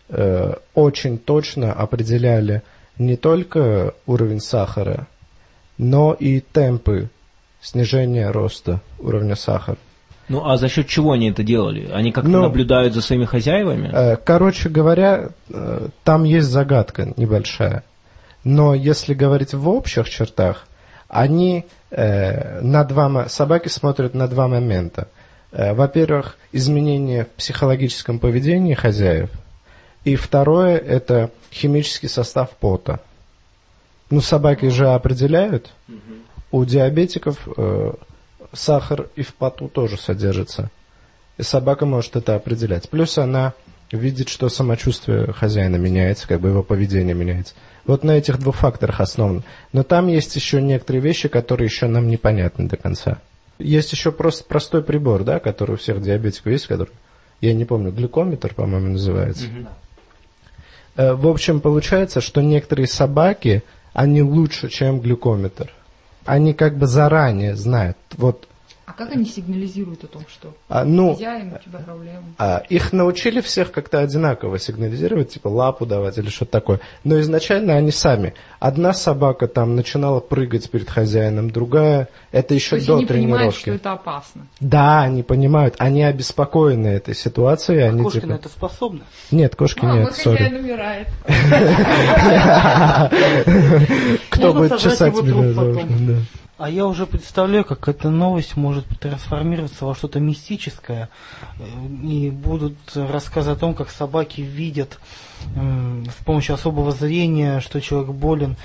э, 0.10 0.54
очень 0.74 1.18
точно 1.18 1.74
определяли 1.74 2.64
не 2.98 3.16
только 3.16 3.94
уровень 4.06 4.42
сахара, 4.42 5.08
но 5.78 6.14
и 6.14 6.42
темпы 6.42 7.10
снижения 7.62 8.30
роста 8.30 8.82
уровня 9.00 9.36
сахара. 9.36 9.78
Ну, 10.30 10.48
а 10.48 10.58
за 10.58 10.70
счет 10.70 10.88
чего 10.88 11.12
они 11.12 11.30
это 11.30 11.44
делали? 11.44 11.90
Они 11.92 12.12
как-то 12.12 12.30
Ну, 12.30 12.42
наблюдают 12.42 12.94
за 12.94 13.02
своими 13.02 13.26
хозяевами? 13.26 13.90
Э, 13.92 14.16
Короче 14.16 14.70
говоря, 14.70 15.30
э, 15.50 15.88
там 16.04 16.24
есть 16.24 16.48
загадка 16.48 17.14
небольшая. 17.18 17.84
Но 18.44 18.74
если 18.74 19.14
говорить 19.14 19.54
в 19.54 19.68
общих 19.70 20.10
чертах, 20.10 20.66
они 21.08 21.66
э, 21.90 22.62
на 22.62 22.84
два, 22.84 23.28
собаки 23.28 23.68
смотрят 23.68 24.14
на 24.14 24.28
два 24.28 24.48
момента. 24.48 25.08
Э, 25.52 25.74
Во-первых, 25.74 26.38
изменение 26.54 27.26
в 27.26 27.30
психологическом 27.30 28.20
поведении 28.20 28.74
хозяев. 28.74 29.30
И 30.06 30.16
второе, 30.16 30.78
это 30.78 31.30
химический 31.52 32.10
состав 32.10 32.52
пота. 32.52 33.00
Ну, 34.10 34.22
собаки 34.22 34.70
же 34.70 34.88
определяют. 34.90 35.72
У 36.52 36.66
диабетиков 36.66 37.38
э, 37.56 37.94
сахар 38.54 39.10
и 39.16 39.24
в 39.24 39.34
поту 39.34 39.68
тоже 39.68 39.98
содержится. 39.98 40.70
И 41.38 41.44
собака 41.44 41.86
может 41.86 42.16
это 42.16 42.36
определять. 42.36 42.90
Плюс 42.90 43.18
она 43.18 43.54
видит, 43.92 44.30
что 44.30 44.50
самочувствие 44.50 45.34
хозяина 45.34 45.76
меняется, 45.76 46.28
как 46.28 46.42
бы 46.42 46.50
его 46.50 46.64
поведение 46.64 47.14
меняется. 47.14 47.54
Вот 47.86 48.04
на 48.04 48.12
этих 48.12 48.40
двух 48.40 48.58
факторах 48.58 49.02
основано. 49.02 49.44
Но 49.74 49.84
там 49.84 50.08
есть 50.08 50.36
еще 50.36 50.62
некоторые 50.62 51.02
вещи, 51.02 51.28
которые 51.28 51.66
еще 51.66 51.88
нам 51.88 52.08
непонятны 52.08 52.68
до 52.68 52.78
конца. 52.78 53.20
Есть 53.58 53.92
еще 53.92 54.12
просто 54.12 54.44
простой 54.44 54.84
прибор, 54.84 55.24
да, 55.24 55.40
который 55.40 55.74
у 55.74 55.78
всех 55.78 56.02
диабетиков 56.02 56.52
есть, 56.52 56.68
который, 56.68 56.92
я 57.42 57.54
не 57.54 57.66
помню, 57.66 57.92
глюкометр, 57.92 58.54
по-моему, 58.54 58.94
называется. 58.94 59.46
Э, 60.96 61.14
В 61.14 61.28
общем, 61.28 61.60
получается, 61.62 62.22
что 62.22 62.42
некоторые 62.42 62.88
собаки, 62.88 63.64
они 63.94 64.22
лучше, 64.22 64.70
чем 64.70 65.00
глюкометр. 65.00 65.72
Они 66.26 66.54
как 66.54 66.78
бы 66.78 66.88
заранее 66.88 67.56
знают. 67.56 67.98
Вот 68.18 68.48
А 68.92 68.94
как 68.94 69.14
они 69.14 69.24
сигнализируют 69.24 70.04
о 70.04 70.08
том, 70.08 70.24
что 70.28 70.54
а, 70.68 70.84
ну, 70.84 71.14
хозяин, 71.14 71.54
у 71.54 71.58
тебя 71.60 71.80
проблемы? 71.80 72.24
а, 72.38 72.62
их 72.68 72.92
научили 72.92 73.40
всех 73.40 73.72
как-то 73.72 74.00
одинаково 74.00 74.60
сигнализировать, 74.60 75.30
типа 75.30 75.48
лапу 75.48 75.86
давать 75.86 76.18
или 76.18 76.28
что-то 76.28 76.52
такое. 76.52 76.82
Но 77.06 77.18
изначально 77.22 77.76
они 77.76 77.92
сами. 77.92 78.34
Одна 78.60 78.92
собака 78.92 79.48
там 79.48 79.78
начинала 79.78 80.20
прыгать 80.20 80.70
перед 80.70 80.90
хозяином, 80.90 81.52
другая, 81.52 82.10
это 82.34 82.54
еще 82.54 82.72
То 82.72 82.76
есть 82.76 82.88
до 82.88 82.98
они 82.98 83.06
понимают, 83.06 83.56
тренировки. 83.56 83.62
что 83.62 83.72
это 83.72 83.94
опасно. 83.94 84.48
Да, 84.60 85.04
они 85.04 85.24
понимают, 85.24 85.76
они 85.78 86.04
обеспокоены 86.04 86.88
этой 86.88 87.16
ситуацией, 87.16 87.84
они 87.84 88.04
Кошки 88.04 88.18
типа... 88.18 88.28
на 88.28 88.34
это 88.34 88.50
способны. 88.50 89.04
Нет, 89.32 89.56
кошки 89.56 89.86
А, 89.86 89.96
нет, 89.96 90.14
хозяин 90.14 90.56
умирает. 90.58 91.08
Кто 94.30 94.54
будет 94.54 94.78
чесать 94.80 95.14
меня 95.14 96.18
А 96.64 96.70
я 96.70 96.86
уже 96.86 97.08
представляю, 97.08 97.66
как 97.66 97.88
эта 97.88 98.12
новость 98.12 98.56
может 98.56 98.86
трансформироваться 99.00 99.84
во 99.86 99.96
что-то 99.96 100.20
мистическое. 100.20 101.10
э, 101.60 101.64
И 102.08 102.30
будут 102.30 102.76
рассказы 102.94 103.50
о 103.50 103.56
том, 103.56 103.74
как 103.74 103.90
собаки 103.90 104.42
видят 104.42 105.00
м, 105.56 106.06
с 106.06 106.24
помощью 106.24 106.54
особого 106.54 106.92
зрения, 106.92 107.62
что 107.62 107.82
человек 107.82 108.12
болен. 108.12 108.58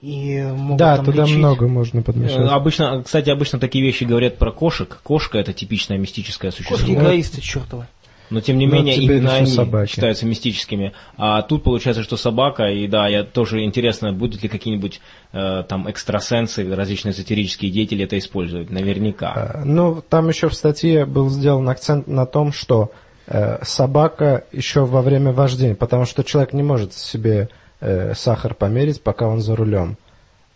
И 0.00 0.42
могут 0.42 0.78
Да, 0.78 0.96
там 0.96 1.06
туда 1.06 1.24
лечить. 1.24 1.38
много 1.38 1.66
можно 1.66 1.98
Э, 1.98 2.02
подмешать. 2.02 2.48
Обычно, 2.50 3.02
кстати, 3.02 3.30
обычно 3.30 3.58
такие 3.58 3.84
вещи 3.84 4.04
говорят 4.04 4.38
про 4.38 4.52
кошек. 4.52 5.00
Кошка 5.02 5.38
это 5.38 5.52
типичное 5.52 5.98
мистическое 5.98 6.52
существо. 6.52 6.76
Кошки 6.76 6.92
эгоисты 6.92 7.40
чертовы. 7.40 7.86
Но 8.32 8.40
тем 8.40 8.56
не 8.56 8.66
Но 8.66 8.76
менее, 8.76 8.96
именно 8.96 9.34
они 9.34 9.46
собаки. 9.46 9.90
считаются 9.90 10.24
мистическими. 10.24 10.94
А 11.18 11.42
тут 11.42 11.62
получается, 11.62 12.02
что 12.02 12.16
собака, 12.16 12.64
и 12.64 12.86
да, 12.88 13.06
я 13.06 13.24
тоже 13.24 13.62
интересно, 13.62 14.12
будут 14.12 14.42
ли 14.42 14.48
какие-нибудь 14.48 15.02
э, 15.32 15.64
там 15.68 15.88
экстрасенсы, 15.90 16.74
различные 16.74 17.12
эзотерические 17.12 17.70
деятели 17.70 18.04
это 18.04 18.16
использовать. 18.18 18.70
Наверняка. 18.70 19.32
А, 19.34 19.62
Ну, 19.64 20.02
там 20.08 20.28
еще 20.30 20.48
в 20.48 20.54
статье 20.54 21.04
был 21.04 21.28
сделан 21.28 21.68
акцент 21.68 22.06
на 22.06 22.24
том, 22.24 22.52
что 22.52 22.90
э, 23.26 23.62
собака 23.62 24.44
еще 24.50 24.86
во 24.86 25.02
время 25.02 25.32
вождения, 25.32 25.74
потому 25.74 26.06
что 26.06 26.24
человек 26.24 26.54
не 26.54 26.62
может 26.62 26.94
себе 26.94 27.50
э, 27.80 28.14
сахар 28.14 28.54
померить, 28.54 29.02
пока 29.02 29.28
он 29.28 29.42
за 29.42 29.54
рулем. 29.56 29.98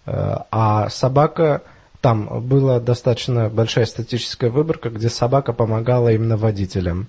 Э, 0.06 0.36
а 0.50 0.88
собака, 0.88 1.62
там 2.00 2.40
была 2.40 2.80
достаточно 2.80 3.50
большая 3.50 3.84
статистическая 3.84 4.48
выборка, 4.48 4.88
где 4.88 5.10
собака 5.10 5.52
помогала 5.52 6.10
именно 6.10 6.38
водителям 6.38 7.08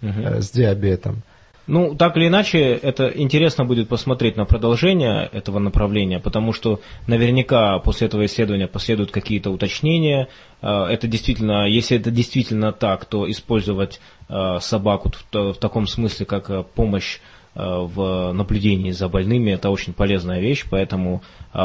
Э, 0.00 0.40
с 0.40 0.50
диабетом. 0.50 1.22
Ну, 1.66 1.96
так 1.96 2.16
или 2.16 2.28
иначе, 2.28 2.60
это 2.60 3.08
интересно 3.08 3.64
будет 3.64 3.88
посмотреть 3.88 4.36
на 4.36 4.44
продолжение 4.44 5.28
этого 5.32 5.58
направления, 5.58 6.20
потому 6.20 6.52
что 6.52 6.80
наверняка 7.08 7.80
после 7.80 8.06
этого 8.06 8.24
исследования 8.26 8.68
последуют 8.68 9.10
какие-то 9.10 9.50
уточнения. 9.50 10.28
Э, 10.62 10.84
Это 10.90 11.08
действительно, 11.08 11.66
если 11.66 11.96
это 11.96 12.10
действительно 12.10 12.72
так, 12.72 13.04
то 13.06 13.28
использовать 13.28 14.00
э, 14.28 14.58
собаку 14.60 15.10
в, 15.32 15.54
таком 15.54 15.86
смысле, 15.86 16.26
как 16.26 16.66
помощь 16.70 17.18
в 17.54 18.32
наблюдении 18.34 18.90
за 18.90 19.08
больными, 19.08 19.50
это 19.50 19.70
очень 19.70 19.94
полезная 19.94 20.40
вещь, 20.40 20.66
поэтому 20.70 21.22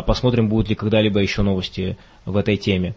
посмотрим, 0.07 0.47
будут 0.47 0.69
ли 0.69 0.75
когда-либо 0.75 1.19
еще 1.19 1.41
новости 1.41 1.97
в 2.23 2.37
этой 2.37 2.55
теме. 2.55 2.95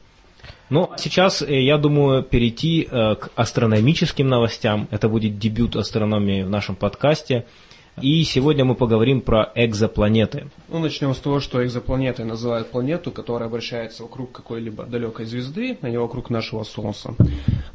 А 0.71 0.99
сейчас, 0.99 1.43
э, 1.43 1.63
я 1.63 1.79
думаю, 1.79 2.23
перейти 2.23 2.89
э, 2.91 3.15
к 3.17 3.31
астрономическим 3.35 4.29
новостям. 4.29 4.89
Это 4.91 5.09
будет 5.09 5.39
дебют 5.39 5.77
астрономии 5.77 6.43
в 6.43 6.51
нашем 6.51 6.75
подкасте. 6.77 7.45
И 8.01 8.25
сегодня 8.25 8.65
мы 8.65 8.75
поговорим 8.75 9.21
про 9.21 9.53
экзопланеты. 9.55 10.49
Ну, 10.69 10.81
начнем 10.81 11.15
с 11.15 11.19
того, 11.19 11.39
что 11.39 11.65
экзопланетой 11.65 12.25
называют 12.25 12.71
планету, 12.71 13.13
которая 13.13 13.49
обращается 13.49 14.03
вокруг 14.03 14.33
какой-либо 14.33 14.85
далекой 14.85 15.27
звезды, 15.27 15.79
а 15.81 15.89
не 15.89 15.97
вокруг 15.97 16.29
нашего 16.29 16.65
Солнца. 16.65 17.15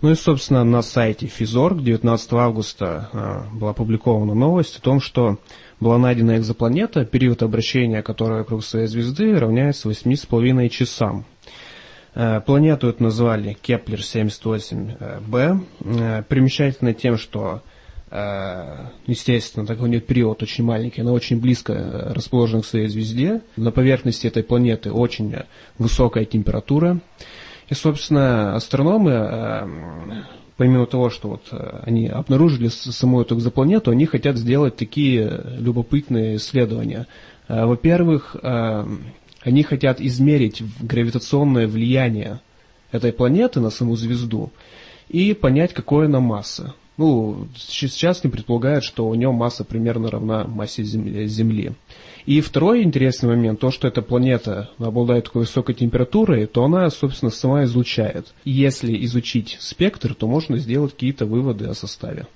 Ну 0.01 0.11
и, 0.11 0.15
собственно, 0.15 0.65
на 0.65 0.81
сайте 0.81 1.27
Phys.org 1.27 1.81
19 1.81 2.33
августа 2.33 3.09
а, 3.13 3.45
была 3.53 3.71
опубликована 3.71 4.33
новость 4.33 4.77
о 4.77 4.81
том, 4.81 4.99
что 4.99 5.37
была 5.79 5.97
найдена 5.97 6.37
экзопланета, 6.37 7.05
период 7.05 7.41
обращения 7.41 8.01
которой 8.01 8.39
вокруг 8.39 8.65
своей 8.65 8.87
звезды 8.87 9.39
равняется 9.39 9.89
8,5 9.89 10.67
часам. 10.67 11.25
Э, 12.15 12.41
Планету 12.41 12.89
эту 12.89 13.03
назвали 13.03 13.57
Кеплер 13.61 13.99
78b. 13.99 15.59
Э, 15.81 16.23
Примечательно 16.27 16.93
тем, 16.93 17.17
что 17.17 17.61
э, 18.11 18.85
естественно, 19.07 19.65
такой 19.65 19.85
у 19.85 19.91
нее 19.91 20.01
период 20.01 20.41
очень 20.41 20.63
маленький, 20.63 21.01
она 21.01 21.11
очень 21.11 21.39
близко 21.39 21.73
э, 21.73 22.13
расположена 22.13 22.61
к 22.61 22.65
своей 22.65 22.87
звезде. 22.87 23.41
На 23.55 23.71
поверхности 23.71 24.27
этой 24.27 24.43
планеты 24.43 24.91
очень 24.91 25.33
э, 25.33 25.45
высокая 25.77 26.25
температура. 26.25 26.99
И, 27.69 27.75
собственно, 27.75 28.55
астрономы, 28.55 29.11
э, 29.11 29.67
помимо 30.57 30.87
того, 30.87 31.09
что 31.09 31.29
вот 31.29 31.43
э, 31.51 31.81
они 31.85 32.07
обнаружили 32.07 32.67
саму 32.69 33.21
эту 33.21 33.35
экзопланету, 33.35 33.91
они 33.91 34.05
хотят 34.05 34.37
сделать 34.37 34.75
такие 34.75 35.27
э, 35.29 35.57
любопытные 35.59 36.37
исследования. 36.37 37.05
Э, 37.47 37.65
Во-первых, 37.65 38.35
э, 38.41 38.85
они 39.41 39.63
хотят 39.63 40.01
измерить 40.01 40.61
гравитационное 40.81 41.67
влияние 41.67 42.39
этой 42.91 43.13
планеты 43.13 43.59
на 43.59 43.69
саму 43.69 43.95
звезду 43.95 44.51
и 45.07 45.33
понять, 45.33 45.73
какой 45.73 46.05
она 46.05 46.19
масса. 46.19 46.73
Ну, 46.97 47.47
сейчас 47.55 48.25
не 48.25 48.29
предполагают, 48.29 48.83
что 48.83 49.07
у 49.07 49.15
нее 49.15 49.31
масса 49.31 49.63
примерно 49.63 50.11
равна 50.11 50.43
массе 50.43 50.83
Зем- 50.83 51.27
Земли. 51.27 51.71
И 52.25 52.41
второй 52.41 52.83
интересный 52.83 53.29
момент, 53.29 53.61
то, 53.61 53.71
что 53.71 53.87
эта 53.87 54.01
планета 54.01 54.69
обладает 54.77 55.25
такой 55.25 55.43
высокой 55.43 55.75
температурой, 55.75 56.45
то 56.45 56.65
она, 56.65 56.89
собственно, 56.89 57.31
сама 57.31 57.63
излучает. 57.63 58.33
Если 58.43 59.03
изучить 59.05 59.55
спектр, 59.61 60.13
то 60.13 60.27
можно 60.27 60.57
сделать 60.57 60.91
какие-то 60.91 61.25
выводы 61.25 61.67
о 61.67 61.73
составе. 61.73 62.27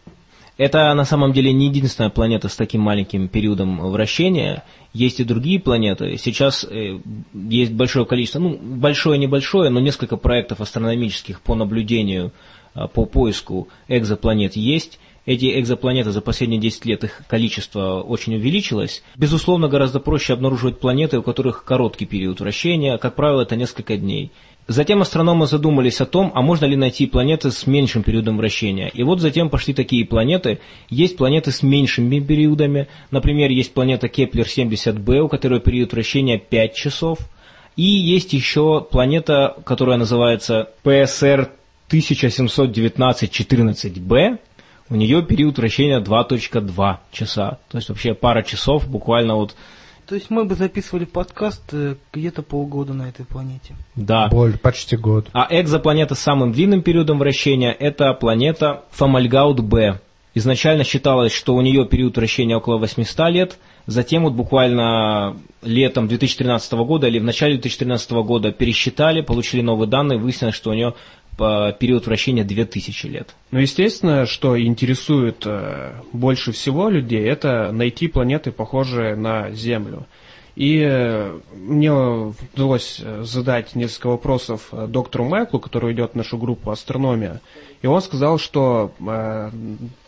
Это 0.58 0.94
на 0.94 1.06
самом 1.06 1.34
деле 1.34 1.52
не 1.52 1.68
единственная 1.68 2.12
планета 2.12 2.48
с 2.48 2.56
таким 2.56 2.82
маленьким 2.82 3.28
периодом 3.28 3.80
вращения. 3.90 4.64
Есть 4.94 5.20
и 5.20 5.24
другие 5.24 5.60
планеты. 5.60 6.18
Сейчас 6.18 6.64
э, 6.64 7.00
есть 7.34 7.74
большое 7.74 8.06
количество, 8.06 8.40
ну, 8.40 8.60
большое-небольшое, 8.62 9.72
но 9.72 9.80
несколько 9.80 10.16
проектов 10.16 10.62
астрономических 10.62 11.42
по 11.42 11.56
наблюдению, 11.56 12.32
э, 12.76 12.88
по 12.88 13.06
поиску 13.06 13.68
экзопланет 13.88 14.56
есть. 14.56 15.00
Эти 15.26 15.58
экзопланеты 15.58 16.12
за 16.12 16.20
последние 16.20 16.60
10 16.60 16.86
лет, 16.86 17.04
их 17.06 17.24
количество 17.28 18.02
очень 18.02 18.36
увеличилось. 18.36 19.04
Безусловно, 19.16 19.70
гораздо 19.70 20.02
проще 20.02 20.34
обнаруживать 20.34 20.80
планеты, 20.80 21.18
у 21.18 21.24
которых 21.24 21.64
короткий 21.64 22.06
период 22.06 22.42
вращения, 22.42 22.98
как 22.98 23.16
правило, 23.16 23.42
это 23.42 23.56
несколько 23.56 23.96
дней. 23.96 24.32
Затем 24.68 25.02
астрономы 25.02 25.46
задумались 25.46 26.00
о 26.00 26.06
том, 26.06 26.32
а 26.34 26.42
можно 26.42 26.64
ли 26.66 26.78
найти 26.78 27.06
планеты 27.06 27.52
с 27.52 27.68
меньшим 27.68 28.02
периодом 28.02 28.38
вращения. 28.38 28.88
И 28.88 29.04
вот 29.04 29.20
затем 29.20 29.50
пошли 29.50 29.74
такие 29.74 30.06
планеты. 30.06 30.60
Есть 30.90 31.18
планеты 31.18 31.52
с 31.52 31.64
меньшими 31.64 32.22
периодами. 32.22 32.88
Например, 33.12 33.52
есть 33.52 33.74
планета 33.74 34.08
Кеплер-70b, 34.08 35.20
у 35.20 35.28
которой 35.28 35.60
период 35.60 35.92
вращения 35.92 36.38
5 36.38 36.76
часов. 36.76 37.20
И 37.76 37.84
есть 37.84 38.32
еще 38.32 38.88
планета, 38.90 39.58
которая 39.66 39.98
называется 39.98 40.70
PSR 40.86 41.50
1719-14b. 41.90 44.40
У 44.90 44.96
нее 44.96 45.24
период 45.24 45.58
вращения 45.58 46.00
2.2 46.00 46.98
часа. 47.12 47.60
То 47.70 47.78
есть 47.78 47.90
вообще 47.90 48.14
пара 48.14 48.44
часов 48.44 48.88
буквально 48.88 49.36
вот, 49.36 49.58
То 50.08 50.16
есть 50.16 50.30
мы 50.30 50.46
бы 50.46 50.56
записывали 50.56 51.06
подкаст 51.06 51.64
э, 51.72 51.96
где-то 52.12 52.42
полгода 52.42 52.94
на 52.94 53.10
этой 53.10 53.26
планете. 53.26 53.76
да. 53.96 54.28
Боль, 54.28 54.58
почти 54.58 54.98
год. 54.98 55.28
А 55.34 55.48
экзопланета 55.50 56.16
с 56.16 56.20
самым 56.20 56.52
длинным 56.52 56.82
периодом 56.82 57.20
вращения– 57.20 57.72
это 57.80 58.14
планета 58.14 58.84
Фомальгаут-Б. 58.92 60.00
Изначально 60.36 60.84
считалось, 60.84 61.32
что 61.32 61.56
у 61.56 61.62
нее 61.62 61.86
период 61.86 62.18
вращения 62.18 62.58
около 62.58 62.78
800 62.80 63.30
лет, 63.30 63.60
затем 63.86 64.24
вот 64.24 64.34
буквально 64.34 65.38
летом 65.62 66.08
2013 66.08 66.74
года 66.74 67.08
или 67.08 67.20
в 67.20 67.24
начале 67.24 67.54
2013 67.54 68.12
года 68.12 68.52
пересчитали, 68.52 69.22
получили 69.22 69.62
новые 69.62 69.88
данные, 69.88 70.18
выяснилось, 70.18 70.56
что 70.56 70.72
у 70.72 70.74
нее 70.74 70.96
период 71.38 72.06
вращения 72.06 72.44
2000 72.44 73.08
лет. 73.08 73.36
Но 73.52 73.60
естественно, 73.60 74.26
что 74.26 74.60
интересует 74.60 75.44
э, 75.46 75.94
больше 76.12 76.52
всего 76.52 76.90
людей, 76.90 77.24
это 77.24 77.72
найти 77.72 78.08
планеты, 78.08 78.52
похожие 78.52 79.16
на 79.16 79.52
Землю. 79.52 80.06
И 80.56 80.80
э, 80.86 81.40
мне 81.54 81.92
удалось 81.92 83.02
э, 83.04 83.24
задать 83.24 83.76
несколько 83.76 84.08
вопросов 84.08 84.70
доктору 84.72 85.26
Майклу, 85.26 85.60
который 85.60 85.92
ведет 85.94 86.12
в 86.12 86.16
нашу 86.16 86.38
группу 86.38 86.70
«Астрономия». 86.70 87.42
И 87.82 87.88
он 87.88 88.02
сказал, 88.02 88.38
что 88.38 88.94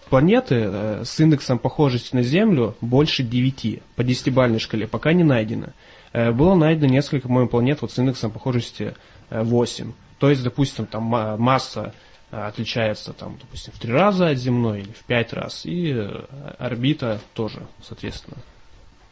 планеты 0.09 1.03
с 1.03 1.19
индексом 1.19 1.59
похожести 1.59 2.15
на 2.15 2.23
Землю 2.23 2.75
больше 2.79 3.23
9 3.23 3.81
по 3.95 4.03
десятибалльной 4.03 4.59
шкале 4.59 4.87
пока 4.87 5.11
не 5.11 5.23
найдено. 5.23 5.67
Было 6.13 6.55
найдено 6.55 6.87
несколько, 6.87 7.27
по-моему, 7.27 7.49
планет 7.49 7.81
вот 7.81 7.91
с 7.91 7.99
индексом 7.99 8.31
похожести 8.31 8.93
э, 9.29 9.43
8. 9.43 9.91
То 10.19 10.29
есть, 10.29 10.43
допустим, 10.43 10.85
там 10.85 11.03
ма- 11.03 11.37
масса 11.37 11.93
э, 12.31 12.37
отличается, 12.37 13.13
там, 13.13 13.37
допустим, 13.39 13.73
в 13.73 13.79
три 13.79 13.91
раза 13.91 14.29
от 14.29 14.37
земной 14.37 14.81
или 14.81 14.91
в 14.91 15.03
пять 15.03 15.33
раз, 15.33 15.65
и 15.65 15.91
э, 15.93 16.25
орбита 16.57 17.19
тоже, 17.33 17.67
соответственно. 17.81 18.37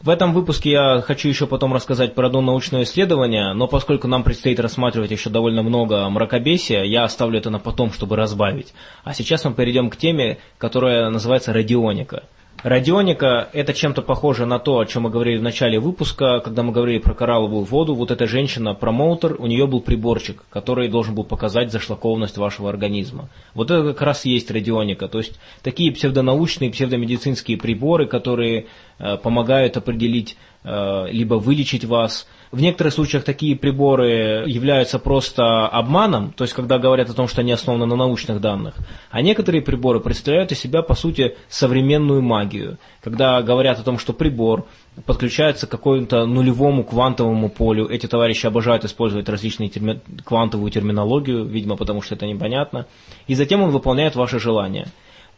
В 0.04 0.10
этом 0.10 0.34
выпуске 0.34 0.72
я 0.72 1.02
хочу 1.02 1.30
еще 1.30 1.48
потом 1.48 1.74
рассказать 1.74 2.14
про 2.14 2.28
одно 2.28 2.42
научное 2.42 2.84
исследование, 2.84 3.54
но 3.54 3.70
поскольку 3.70 4.10
нам 4.10 4.24
предстоит 4.24 4.60
рассматривать 4.60 5.12
еще 5.12 5.30
довольно 5.30 5.64
много 5.64 6.10
мракобесия, 6.10 6.84
я 6.84 7.06
оставлю 7.06 7.40
это 7.40 7.50
на 7.50 7.60
потом, 7.60 7.94
чтобы 7.94 8.18
разбавить. 8.18 8.74
А 9.06 9.14
сейчас 9.14 9.46
мы 9.46 9.54
перейдем 9.54 9.90
к 9.90 9.96
теме, 9.96 10.40
которая 10.58 11.10
называется 11.10 11.54
радионика. 11.54 12.24
Радионика– 12.62 13.50
это 13.54 13.74
чем-то 13.74 14.02
похоже 14.02 14.46
на 14.46 14.58
то, 14.58 14.80
о 14.80 14.86
чем 14.86 15.04
мы 15.04 15.10
говорили 15.10 15.38
в 15.38 15.42
начале 15.42 15.80
выпуска, 15.80 16.40
когда 16.40 16.64
мы 16.64 16.72
говорили 16.72 17.00
про 17.00 17.14
коралловую 17.14 17.66
воду. 17.66 17.94
Вот 17.94 18.10
эта 18.10 18.26
женщина-промоутер, 18.26 19.36
у 19.40 19.48
нее 19.48 19.68
был 19.68 19.82
приборчик, 19.82 20.44
который 20.50 20.88
должен 20.88 21.14
был 21.14 21.26
показать 21.26 21.72
зашлакованность 21.72 22.38
вашего 22.38 22.70
организма. 22.70 23.28
Вот 23.54 23.70
это 23.70 23.94
как 23.94 24.02
раз 24.02 24.26
и 24.26 24.30
есть 24.30 24.50
радионика. 24.50 25.10
То 25.10 25.18
есть 25.18 25.40
такие 25.62 25.92
псевдонаучные, 25.92 26.72
псевдомедицинские 26.72 27.58
приборы, 27.58 28.08
которые 28.08 28.68
э, 28.98 29.18
помогают 29.18 29.76
определить, 29.76 30.38
э, 30.64 31.08
либо 31.12 31.36
вылечить 31.36 31.84
вас– 31.84 32.28
в 32.54 32.62
некоторых 32.62 32.94
случаях 32.94 33.24
такие 33.24 33.56
приборы 33.56 34.44
являются 34.46 35.00
просто 35.00 35.68
обманом, 35.68 36.32
то 36.34 36.44
есть 36.44 36.54
когда 36.54 36.78
говорят 36.78 37.10
о 37.10 37.14
том, 37.16 37.28
что 37.28 37.42
они 37.42 37.52
основаны 37.52 37.88
на 37.88 37.96
научных 37.96 38.40
данных, 38.42 38.76
а 39.10 39.24
некоторые 39.24 39.64
приборы 39.64 40.00
представляют 40.00 40.52
из 40.52 40.60
себя, 40.60 40.84
по 40.84 40.94
сути, 40.94 41.36
современную 41.50 42.22
магию, 42.22 42.78
когда 43.02 43.42
говорят 43.42 43.80
о 43.80 43.84
том, 43.84 43.98
что 43.98 44.14
прибор 44.14 44.68
подключается 45.08 45.66
к 45.66 45.72
какому-то 45.72 46.28
нулевому 46.28 46.84
квантовому 46.84 47.50
полю. 47.50 47.88
Эти 47.90 48.06
товарищи 48.06 48.46
обожают 48.46 48.86
использовать 48.86 49.28
различные 49.28 49.70
терми... 49.70 50.00
квантовую 50.24 50.70
терминологию, 50.70 51.46
видимо, 51.46 51.76
потому 51.76 52.04
что 52.04 52.14
это 52.14 52.28
непонятно. 52.28 52.86
И 53.26 53.34
затем 53.34 53.64
он 53.64 53.72
выполняет 53.72 54.16
ваши 54.16 54.40
желания. 54.40 54.90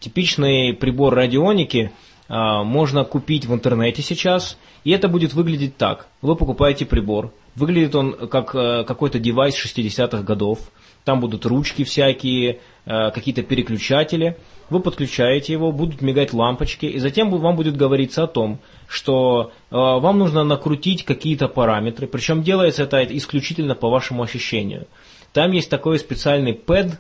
Типичный 0.02 0.74
прибор 0.74 1.16
радионики– 1.16 1.92
можно 2.28 3.04
купить 3.04 3.46
в 3.46 3.54
интернете 3.54 4.02
сейчас, 4.02 4.58
и 4.84 4.92
это 4.92 5.08
будет 5.08 5.34
выглядеть 5.34 5.78
так. 5.78 6.08
Вы 6.22 6.36
покупаете 6.36 6.86
прибор, 6.86 7.32
выглядит 7.56 7.96
он 7.96 8.14
как 8.28 8.56
э, 8.56 8.84
какой-то 8.84 9.20
девайс 9.20 9.56
60-х 9.56 10.22
годов, 10.24 10.60
там 11.04 11.20
будут 11.20 11.46
ручки 11.46 11.84
всякие, 11.84 12.60
э, 12.86 13.12
какие-то 13.12 13.44
переключатели, 13.44 14.38
вы 14.70 14.80
подключаете 14.80 15.54
его, 15.54 15.72
будут 15.72 16.02
мигать 16.02 16.34
лампочки, 16.34 16.86
и 16.86 17.00
затем 17.00 17.30
вам 17.30 17.56
будет 17.56 17.78
говориться 17.78 18.24
о 18.24 18.28
том, 18.28 18.60
что 18.88 19.52
э, 19.72 19.76
вам 19.76 20.20
нужно 20.20 20.44
накрутить 20.44 21.04
какие-то 21.04 21.48
параметры, 21.48 22.08
причем 22.08 22.44
делается 22.44 22.84
это 22.84 23.04
исключительно 23.04 23.76
по 23.76 23.90
вашему 23.90 24.24
ощущению. 24.24 24.88
Там 25.34 25.52
есть 25.52 25.70
такой 25.70 26.00
специальный 26.00 26.54
пэд, 26.54 27.00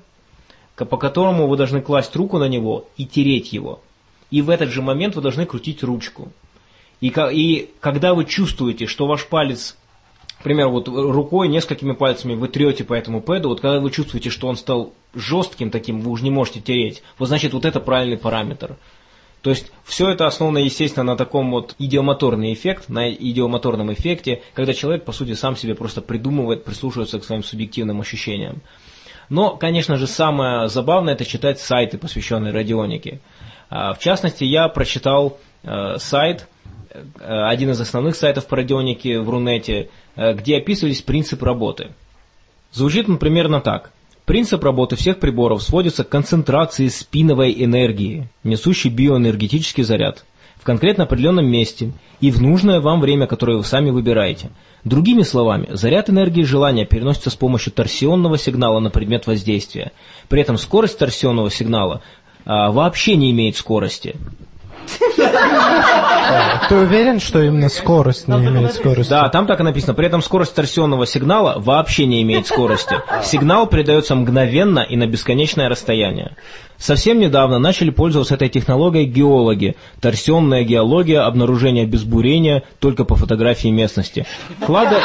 по 0.75 0.97
которому 0.97 1.47
вы 1.47 1.55
должны 1.55 1.81
класть 1.81 2.15
руку 2.15 2.38
на 2.38 2.47
него 2.47 2.88
и 2.97 3.05
тереть 3.05 3.53
его 3.53 3.79
и 4.36 4.41
в 4.41 4.50
этот 4.50 4.69
же 4.69 4.82
момент 4.82 5.15
вы 5.15 5.21
должны 5.21 5.45
крутить 5.45 5.82
ручку. 5.82 6.30
И, 7.00 7.08
и 7.32 7.69
когда 7.80 8.13
вы 8.13 8.26
чувствуете, 8.26 8.86
что 8.86 9.08
ваш 9.08 9.28
палец, 9.28 9.78
например, 10.39 10.67
вот 10.67 10.89
рукой, 10.89 11.48
несколькими 11.48 11.93
пальцами 11.93 12.36
вы 12.36 12.50
трете 12.50 12.84
по 12.84 12.93
этому 12.93 13.21
пэду, 13.21 13.48
вот 13.48 13.62
когда 13.62 13.80
вы 13.80 13.91
чувствуете, 13.91 14.30
что 14.30 14.50
он 14.50 14.58
стал 14.58 14.93
жестким 15.13 15.71
таким, 15.71 16.02
вы 16.02 16.12
уже 16.12 16.26
не 16.26 16.32
можете 16.32 16.60
тереть, 16.60 17.02
вот 17.17 17.30
значит 17.30 17.54
вот 17.54 17.63
это 17.63 17.80
правильный 17.80 18.17
параметр. 18.17 18.76
То 19.41 19.52
есть 19.52 19.71
все 19.86 20.10
это 20.10 20.28
основано, 20.28 20.58
естественно, 20.58 21.06
на 21.06 21.15
таком 21.15 21.52
вот 21.52 21.74
идиомоторный 21.80 22.52
эффект, 22.52 22.89
на 22.89 23.10
идиомоторном 23.10 23.93
эффекте, 23.93 24.41
когда 24.54 24.74
человек, 24.74 25.06
по 25.06 25.13
сути, 25.13 25.34
сам 25.34 25.56
себе 25.56 25.76
просто 25.76 26.02
придумывает, 26.02 26.65
прислушивается 26.65 27.21
к 27.21 27.24
своим 27.24 27.41
субъективным 27.41 28.02
ощущениям. 28.02 28.62
Но, 29.29 29.55
конечно 29.55 29.97
же, 29.97 30.07
самое 30.07 30.69
забавное 30.69 31.13
это 31.13 31.25
читать 31.25 31.59
сайты, 31.59 31.97
посвященные 31.97 32.53
радионике. 32.53 33.19
А, 33.69 33.93
в 33.93 33.99
частности, 33.99 34.43
я 34.43 34.67
прочитал 34.67 35.39
э, 35.63 35.97
сайт, 35.97 36.47
э, 36.91 36.99
один 37.19 37.71
из 37.71 37.81
основных 37.81 38.15
сайтов 38.15 38.47
по 38.47 38.55
радионике 38.57 39.19
в 39.19 39.29
Рунете, 39.29 39.89
э, 40.15 40.33
где 40.33 40.57
описывались 40.57 41.01
принципы 41.01 41.45
работы. 41.45 41.89
Звучит 42.71 43.09
он 43.09 43.17
примерно 43.17 43.61
так. 43.61 43.91
Принцип 44.25 44.63
работы 44.63 44.95
всех 44.95 45.19
приборов 45.19 45.61
сводится 45.61 46.03
к 46.03 46.09
концентрации 46.09 46.88
спиновой 46.88 47.63
энергии, 47.63 48.27
несущей 48.43 48.89
биоэнергетический 48.89 49.83
заряд, 49.83 50.25
конкретно 50.65 51.04
определенном 51.04 51.45
месте 51.45 51.93
и 52.19 52.32
в 52.32 52.41
нужное 52.41 52.82
вам 52.82 52.99
время, 52.99 53.28
которое 53.28 53.56
вы 53.56 53.63
сами 53.63 53.91
выбираете. 53.91 54.49
Другими 54.84 55.21
словами, 55.21 55.67
заряд 55.69 56.10
энергии 56.10 56.41
желания 56.41 56.86
переносится 56.86 57.30
с 57.30 57.36
помощью 57.36 57.71
торсионного 57.71 58.38
сигнала 58.39 58.80
на 58.80 58.89
предмет 58.89 59.28
воздействия. 59.28 59.91
При 60.28 60.41
этом 60.41 60.58
скорость 60.58 60.97
торсионного 60.97 61.51
сигнала 61.51 62.01
а, 62.45 62.71
вообще 62.71 63.15
не 63.15 63.30
имеет 63.30 63.56
скорости. 63.56 64.15
Ты 66.69 66.76
уверен, 66.76 67.19
что 67.19 67.41
именно 67.41 67.69
скорость 67.69 68.28
не 68.28 68.36
имеет 68.36 68.74
скорости? 68.74 69.10
Да, 69.10 69.30
там 69.30 69.48
так 69.48 69.60
и 69.60 69.63
написано. 69.63 69.93
При 69.93 70.08
этом 70.08 70.21
скорость 70.21 70.56
торсионного 70.56 71.06
сигнала 71.06 71.56
вообще 71.58 72.06
не 72.06 72.21
имеет 72.24 72.48
скорости. 72.48 72.95
Сигнал 73.24 73.67
передается 73.67 74.15
мгновенно 74.15 74.80
и 74.80 74.95
на 74.95 75.08
бесконечное 75.08 75.69
расстояние. 75.69 76.36
Совсем 76.78 77.19
недавно 77.19 77.60
начали 77.60 77.89
пользоваться 77.89 78.36
этой 78.36 78.50
технологией 78.50 79.06
геологи. 79.06 79.76
Торсионная 80.02 80.63
геология, 80.63 81.26
обнаружение 81.26 81.86
без 81.86 82.04
бурения, 82.04 82.63
только 82.80 83.06
по 83.06 83.15
фотографии 83.15 83.69
местности. 83.69 84.26
Клада... 84.65 85.00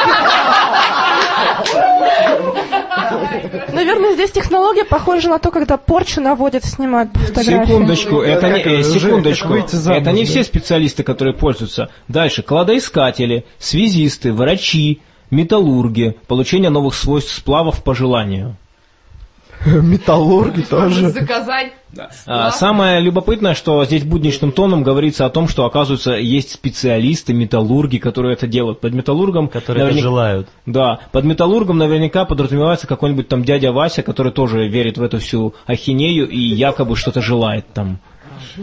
Наверное, 3.73 4.15
здесь 4.15 4.31
технология 4.31 4.85
похожа 4.85 5.29
на 5.29 5.39
то, 5.39 5.51
когда 5.51 5.77
порчу 5.77 6.21
наводят, 6.21 6.65
снимают 6.65 7.11
фотографии. 7.15 7.67
Секундочку, 7.67 8.21
это 8.21 8.49
не, 8.49 8.61
э, 8.61 8.83
секундочку, 8.83 9.55
это 9.55 10.13
не 10.13 10.25
все 10.25 10.45
специалисты, 10.45 11.03
которые 11.03 11.35
пользуются. 11.35 11.91
Дальше, 12.09 12.43
кладоискатели, 12.43 13.45
связисты, 13.59 14.33
врачи, 14.33 15.01
металлурги, 15.31 16.17
получение 16.27 16.71
новых 16.71 16.95
свойств 16.95 17.35
сплавов 17.35 17.83
по 17.83 17.95
желанию. 17.95 18.57
Металлурги 19.67 20.63
тоже. 20.63 21.11
Заказать. 21.11 21.73
А, 22.27 22.51
самое 22.51 23.01
любопытное, 23.01 23.55
что 23.55 23.85
здесь 23.85 24.05
будничным 24.05 24.53
тоном 24.53 24.83
говорится 24.83 25.27
о 25.27 25.31
том, 25.31 25.49
что, 25.49 25.65
оказывается, 25.65 26.13
есть 26.13 26.53
специалисты, 26.53 27.35
металлурги, 27.35 27.99
которые 27.99 28.35
это 28.35 28.47
делают. 28.47 28.81
Под 28.81 28.95
металлургом... 28.95 29.49
Которые 29.49 29.85
наверняка, 29.85 29.99
это 29.99 30.09
желают. 30.09 30.49
Да, 30.67 31.01
под 31.13 31.25
металлургом 31.25 31.79
наверняка 31.79 32.25
подразумевается 32.25 32.87
какой-нибудь 32.87 33.29
там 33.29 33.45
дядя 33.45 33.73
Вася, 33.73 34.03
который 34.03 34.33
тоже 34.33 34.69
верит 34.69 34.99
в 34.99 35.03
эту 35.03 35.19
всю 35.19 35.55
ахинею 35.67 36.29
и 36.29 36.39
якобы 36.39 36.97
что-то 36.97 37.21
желает 37.21 37.67
там. 37.75 37.99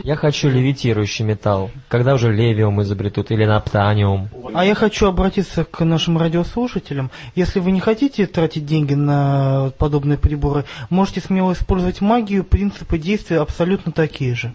Я 0.03 0.15
хочу 0.15 0.49
левитирующий 0.49 1.25
металл. 1.25 1.71
Когда 1.87 2.13
уже 2.13 2.33
левиум 2.33 2.81
изобретут 2.81 3.31
или 3.31 3.45
наптаниум? 3.45 4.29
А 4.53 4.65
я 4.65 4.75
хочу 4.75 5.07
обратиться 5.07 5.63
к 5.63 5.83
нашим 5.83 6.17
радиослушателям. 6.17 7.11
Если 7.35 7.59
вы 7.59 7.71
не 7.71 7.79
хотите 7.79 8.25
тратить 8.25 8.65
деньги 8.65 8.93
на 8.93 9.71
подобные 9.77 10.17
приборы, 10.17 10.65
можете 10.89 11.21
смело 11.21 11.53
использовать 11.53 12.01
магию, 12.01 12.43
принципы 12.43 12.97
действия 12.97 13.39
абсолютно 13.39 13.91
такие 13.91 14.35
же. 14.35 14.53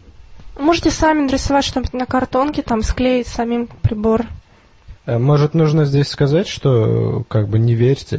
Можете 0.58 0.90
сами 0.90 1.22
нарисовать 1.22 1.64
что-нибудь 1.64 1.94
на 1.94 2.06
картонке, 2.06 2.62
там 2.62 2.82
склеить 2.82 3.26
самим 3.26 3.68
прибор. 3.82 4.26
Э, 5.06 5.18
может, 5.18 5.54
нужно 5.54 5.84
здесь 5.84 6.08
сказать, 6.08 6.48
что 6.48 7.24
как 7.28 7.48
бы 7.48 7.58
не 7.58 7.74
верьте. 7.74 8.18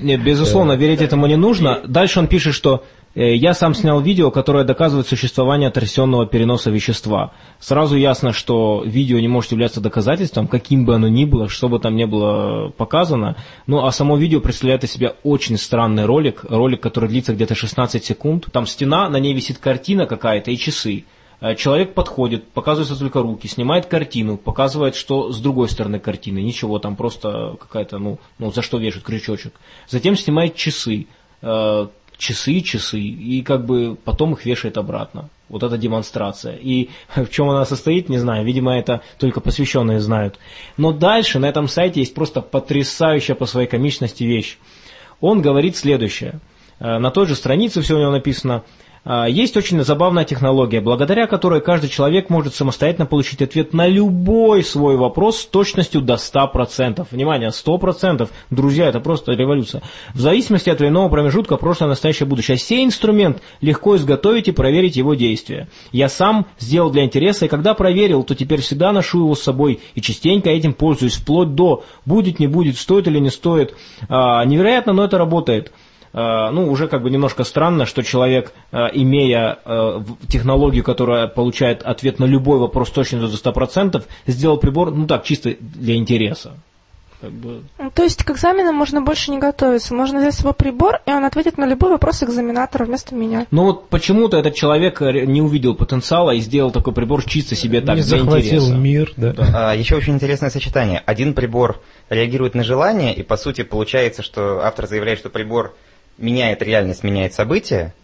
Нет, 0.00 0.22
безусловно, 0.22 0.72
верить 0.72 1.02
этому 1.02 1.26
не 1.26 1.36
нужно. 1.36 1.80
Дальше 1.86 2.20
он 2.20 2.26
пишет, 2.28 2.54
что 2.54 2.84
Э, 3.18 3.34
я 3.34 3.52
сам 3.52 3.74
снял 3.74 4.00
видео, 4.00 4.30
которое 4.30 4.64
доказывает 4.64 5.08
существование 5.08 5.70
торсионного 5.70 6.26
переноса 6.26 6.70
вещества. 6.70 7.32
Сразу 7.58 7.96
ясно, 7.96 8.32
что 8.32 8.84
видео 8.86 9.18
не 9.18 9.26
может 9.26 9.50
являться 9.50 9.80
доказательством, 9.80 10.46
каким 10.46 10.84
бы 10.84 10.94
оно 10.94 11.08
ни 11.08 11.24
было, 11.24 11.48
что 11.48 11.68
бы 11.68 11.80
там 11.80 11.96
ни 11.96 12.04
было 12.04 12.68
показано. 12.70 13.36
Ну, 13.66 13.84
а 13.84 13.90
само 13.90 14.16
видео 14.16 14.40
представляет 14.40 14.84
из 14.84 14.92
себя 14.92 15.14
очень 15.24 15.56
странный 15.56 16.04
ролик, 16.04 16.44
ролик, 16.48 16.80
который 16.80 17.08
длится 17.08 17.32
где-то 17.34 17.56
16 17.56 18.04
секунд. 18.04 18.46
Там 18.52 18.66
стена, 18.66 19.08
на 19.08 19.16
ней 19.16 19.34
висит 19.34 19.58
картина 19.58 20.06
какая-то 20.06 20.52
и 20.52 20.56
часы. 20.56 21.04
Э, 21.40 21.54
человек 21.54 21.94
подходит, 21.94 22.48
показываются 22.48 22.98
только 22.98 23.22
руки, 23.22 23.46
снимает 23.46 23.86
картину, 23.86 24.36
показывает, 24.36 24.94
что 24.94 25.32
с 25.32 25.40
другой 25.40 25.68
стороны 25.68 25.98
картины. 25.98 26.38
Ничего, 26.38 26.78
там 26.78 26.96
просто 26.96 27.56
какая-то, 27.60 27.98
ну, 27.98 28.18
ну 28.38 28.50
за 28.50 28.62
что 28.62 28.78
вешают 28.78 29.04
крючочек. 29.04 29.54
Затем 29.88 30.16
снимает 30.16 30.54
часы 30.54 31.06
э, 31.42 31.86
часы, 32.18 32.60
часы, 32.60 32.98
и 32.98 33.42
как 33.42 33.64
бы 33.64 33.96
потом 34.04 34.34
их 34.34 34.44
вешает 34.44 34.76
обратно. 34.76 35.30
Вот 35.48 35.62
эта 35.62 35.78
демонстрация. 35.78 36.56
И 36.56 36.90
в 37.16 37.30
чем 37.30 37.48
она 37.48 37.64
состоит, 37.64 38.08
не 38.08 38.18
знаю. 38.18 38.44
Видимо, 38.44 38.76
это 38.76 39.02
только 39.18 39.40
посвященные 39.40 40.00
знают. 40.00 40.38
Но 40.76 40.92
дальше 40.92 41.38
на 41.38 41.46
этом 41.46 41.68
сайте 41.68 42.00
есть 42.00 42.14
просто 42.14 42.42
потрясающая 42.42 43.34
по 43.34 43.46
своей 43.46 43.68
комичности 43.68 44.24
вещь. 44.24 44.58
Он 45.20 45.40
говорит 45.40 45.76
следующее. 45.76 46.40
Э, 46.80 46.98
на 46.98 47.10
той 47.10 47.26
же 47.26 47.36
странице 47.36 47.80
все 47.80 47.94
у 47.94 48.00
него 48.00 48.10
написано. 48.10 48.64
А, 49.10 49.26
Есть 49.26 49.56
очень 49.56 49.82
забавная 49.82 50.26
технология, 50.26 50.82
благодаря 50.82 51.26
которой 51.26 51.62
каждый 51.62 51.88
человек 51.88 52.28
может 52.28 52.54
самостоятельно 52.54 53.06
получить 53.06 53.40
ответ 53.40 53.72
на 53.72 53.86
любой 53.86 54.62
свой 54.62 54.98
вопрос 54.98 55.38
с 55.38 55.46
точностью 55.46 56.02
до 56.02 56.18
100%. 56.18 57.06
Внимание, 57.10 57.48
100%. 57.48 58.28
Друзья, 58.50 58.88
это 58.88 59.00
просто 59.00 59.32
революция. 59.32 59.82
В 60.12 60.20
зависимости 60.20 60.68
от 60.68 60.80
временного 60.80 61.08
промежутка 61.08 61.56
прошлое, 61.56 61.88
настоящее, 61.88 62.26
будущее. 62.26 62.58
Сей 62.58 62.84
инструмент 62.84 63.40
легко 63.62 63.96
изготовить 63.96 64.48
и 64.48 64.52
проверить 64.52 64.96
его 64.96 65.14
действия. 65.14 65.68
Я 65.90 66.10
сам 66.10 66.44
сделал 66.58 66.90
для 66.90 67.04
интереса, 67.04 67.46
и 67.46 67.48
когда 67.48 67.72
проверил, 67.72 68.24
то 68.24 68.34
теперь 68.34 68.60
всегда 68.60 68.92
ношу 68.92 69.20
его 69.20 69.34
с 69.34 69.42
собой 69.42 69.80
и 69.94 70.02
частенько 70.02 70.50
этим 70.50 70.74
пользуюсь, 70.74 71.14
вплоть 71.14 71.54
до 71.54 71.82
будет, 72.04 72.40
не 72.40 72.46
будет, 72.46 72.76
стоит 72.76 73.08
или 73.08 73.20
не 73.20 73.30
стоит. 73.30 73.74
А, 74.10 74.44
невероятно, 74.44 74.92
но 74.92 75.04
это 75.04 75.16
работает. 75.16 75.72
А, 76.20 76.50
ну, 76.50 76.68
уже 76.72 76.88
как 76.88 77.02
бы 77.02 77.10
немножко 77.10 77.44
странно, 77.44 77.86
что 77.86 78.02
человек, 78.02 78.52
а, 78.72 78.86
имея 78.88 79.56
а, 79.64 79.98
в- 79.98 80.26
технологию, 80.26 80.82
которая 80.82 81.28
получает 81.28 81.82
ответ 81.84 82.18
на 82.18 82.24
любой 82.24 82.58
вопрос 82.58 82.90
точно 82.90 83.20
до 83.20 83.28
100%, 83.36 84.02
сделал 84.26 84.56
прибор, 84.56 84.90
ну 84.90 85.06
так, 85.06 85.22
чисто 85.22 85.54
для 85.60 85.94
интереса. 85.94 86.54
Как 87.20 87.30
бы, 87.30 87.62
Ну, 87.78 87.90
То 87.94 88.02
есть 88.04 88.24
к 88.24 88.30
экзаменам 88.30 88.74
можно 88.74 89.00
больше 89.02 89.30
не 89.30 89.38
готовиться. 89.38 89.94
Можно 89.94 90.20
взять 90.20 90.34
свой 90.34 90.54
прибор, 90.54 91.00
и 91.06 91.10
он 91.10 91.24
ответит 91.24 91.56
на 91.58 91.66
любой 91.66 91.90
вопрос 91.90 92.22
экзаменатора 92.22 92.84
вместо 92.84 93.14
меня. 93.14 93.46
Ну 93.52 93.64
вот 93.64 93.88
почему-то 93.88 94.36
этот 94.38 94.54
человек 94.54 95.00
э, 95.02 95.24
не 95.24 95.42
увидел 95.42 95.74
потенциала 95.74 96.30
и 96.32 96.40
сделал 96.40 96.70
такой 96.72 96.92
прибор 96.92 97.24
чисто 97.24 97.54
себе 97.56 97.80
так, 97.80 97.96
не 97.96 98.02
для 98.02 98.18
захватил 98.18 98.62
интереса. 98.62 98.74
мир, 98.74 99.12
да. 99.16 99.34
А, 99.54 99.74
еще 99.74 99.96
очень 99.96 100.14
интересное 100.14 100.50
сочетание. 100.50 101.02
Один 101.06 101.34
прибор 101.34 101.80
реагирует 102.08 102.54
на 102.54 102.62
желание, 102.64 103.14
и 103.14 103.22
по 103.24 103.36
сути 103.36 103.62
получается, 103.62 104.22
что 104.22 104.60
автор 104.64 104.86
заявляет, 104.86 105.18
что 105.18 105.28
прибор 105.28 105.74
меняет 106.18 106.62
реальность, 106.62 107.02
меняет 107.02 107.32
события, 107.32 107.94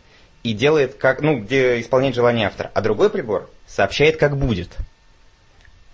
и 0.43 0.53
делает 0.53 0.95
как, 0.95 1.21
ну, 1.21 1.41
где 1.41 1.81
исполняет 1.81 2.15
желание 2.15 2.47
автора. 2.47 2.71
А 2.75 2.81
другой 2.81 3.11
прибор 3.11 3.51
сообщает, 3.67 4.17
как 4.17 4.37
будет. 4.37 4.77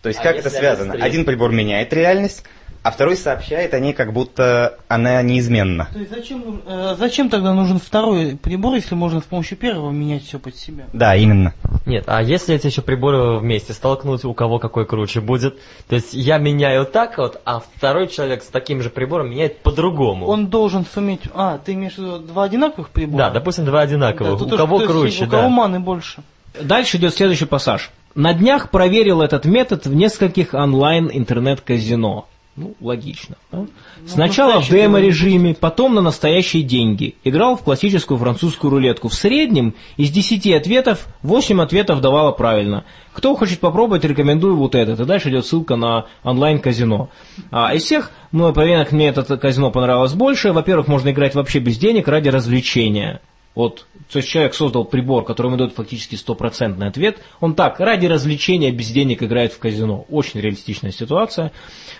То 0.02 0.08
есть 0.08 0.20
А 0.20 0.22
как 0.22 0.36
это 0.36 0.50
связано? 0.50 0.92
встретятся? 0.92 1.04
Один 1.06 1.24
прибор 1.24 1.52
меняет 1.52 1.92
реальность, 1.92 2.44
а 2.82 2.90
второй 2.90 3.16
сообщает 3.16 3.74
о 3.74 3.78
ней, 3.80 3.92
как 3.92 4.14
будто 4.14 4.78
она 4.88 5.20
неизменна. 5.20 5.88
То 5.92 5.98
есть 5.98 6.10
зачем, 6.10 6.62
э, 6.66 6.94
зачем 6.98 7.28
тогда 7.28 7.52
нужен 7.52 7.78
второй 7.78 8.38
прибор, 8.42 8.74
если 8.76 8.94
можно 8.94 9.20
с 9.20 9.24
помощью 9.24 9.58
первого 9.58 9.90
менять 9.90 10.24
все 10.24 10.38
под 10.38 10.56
себя? 10.56 10.84
Да, 10.94 11.14
именно. 11.14 11.52
Нет, 11.84 12.04
а 12.06 12.22
если 12.22 12.54
эти 12.54 12.68
еще 12.68 12.80
приборы 12.80 13.38
вместе 13.38 13.74
столкнуть, 13.74 14.24
у 14.24 14.32
кого 14.32 14.58
какой 14.58 14.86
круче 14.86 15.20
будет? 15.20 15.58
То 15.88 15.96
есть 15.96 16.14
я 16.14 16.38
меняю 16.38 16.86
так 16.86 17.18
вот, 17.18 17.38
а 17.44 17.60
второй 17.60 18.08
человек 18.08 18.42
с 18.42 18.46
таким 18.46 18.80
же 18.80 18.88
прибором 18.88 19.28
меняет 19.30 19.58
по-другому. 19.58 20.26
Он 20.26 20.46
должен 20.46 20.86
суметь... 20.86 21.20
А, 21.34 21.58
ты 21.58 21.74
имеешь 21.74 21.96
в 21.96 21.98
виду 21.98 22.18
два 22.20 22.44
одинаковых 22.44 22.88
прибора? 22.88 23.24
Да, 23.24 23.30
допустим, 23.30 23.66
два 23.66 23.80
Да, 23.80 23.84
одинаковых. 23.84 24.38
тут 24.38 24.54
у 24.54 24.56
кого 24.56 24.78
то 24.78 24.84
есть, 24.84 24.92
круче, 25.18 25.24
У 25.26 25.28
кого 25.28 25.42
да. 25.42 25.48
маны 25.50 25.80
больше. 25.80 26.22
Дальше 26.58 26.96
идет 26.96 27.14
следующий 27.14 27.44
пассаж. 27.44 27.90
На 28.14 28.34
днях 28.34 28.70
проверил 28.70 29.22
этот 29.22 29.44
метод 29.44 29.86
в 29.86 29.94
нескольких 29.94 30.54
онлайн 30.54 31.10
интернет-казино. 31.12 32.26
Ну, 32.56 32.74
логично. 32.80 33.36
да? 33.52 33.66
Сначала 34.06 34.60
в 34.60 34.68
демо-режиме, 34.68 35.54
потом 35.54 35.94
на 35.94 36.02
настоящие 36.02 36.64
деньги. 36.64 37.14
Играл 37.22 37.56
в 37.56 37.62
классическую 37.62 38.18
французскую 38.18 38.72
рулетку. 38.72 39.08
В 39.08 39.14
среднем 39.14 39.74
из 39.96 40.10
10 40.10 40.52
ответов 40.52 41.06
8 41.22 41.62
ответов 41.62 42.00
давало 42.00 42.32
правильно. 42.32 42.84
Кто 43.12 43.36
хочет 43.36 43.60
попробовать, 43.60 44.04
рекомендую 44.04 44.56
вот 44.56 44.74
этот. 44.74 44.98
И 44.98 45.04
дальше 45.04 45.30
идет 45.30 45.46
ссылка 45.46 45.76
на 45.76 46.06
онлайн-казино. 46.24 47.08
А 47.52 47.72
из 47.74 47.84
всех 47.84 48.10
мной 48.32 48.52
проверенных 48.52 48.90
мне 48.90 49.08
это 49.08 49.36
казино 49.36 49.70
понравилось 49.70 50.14
больше. 50.14 50.52
Во-первых, 50.52 50.88
можно 50.88 51.10
играть 51.10 51.36
вообще 51.36 51.60
без 51.60 51.78
денег 51.78 52.08
ради 52.08 52.28
развлечения. 52.28 53.20
Вот, 53.54 53.86
то 54.10 54.18
есть 54.18 54.28
человек 54.28 54.54
создал 54.54 54.84
прибор, 54.84 55.24
которому 55.24 55.56
дает 55.56 55.72
фактически 55.72 56.14
стопроцентный 56.14 56.86
ответ. 56.86 57.18
Он 57.40 57.54
так, 57.54 57.80
ради 57.80 58.06
развлечения, 58.06 58.70
без 58.70 58.90
денег 58.90 59.22
играет 59.24 59.52
в 59.52 59.58
казино. 59.58 60.06
Очень 60.08 60.40
реалистичная 60.40 60.92
ситуация. 60.92 61.50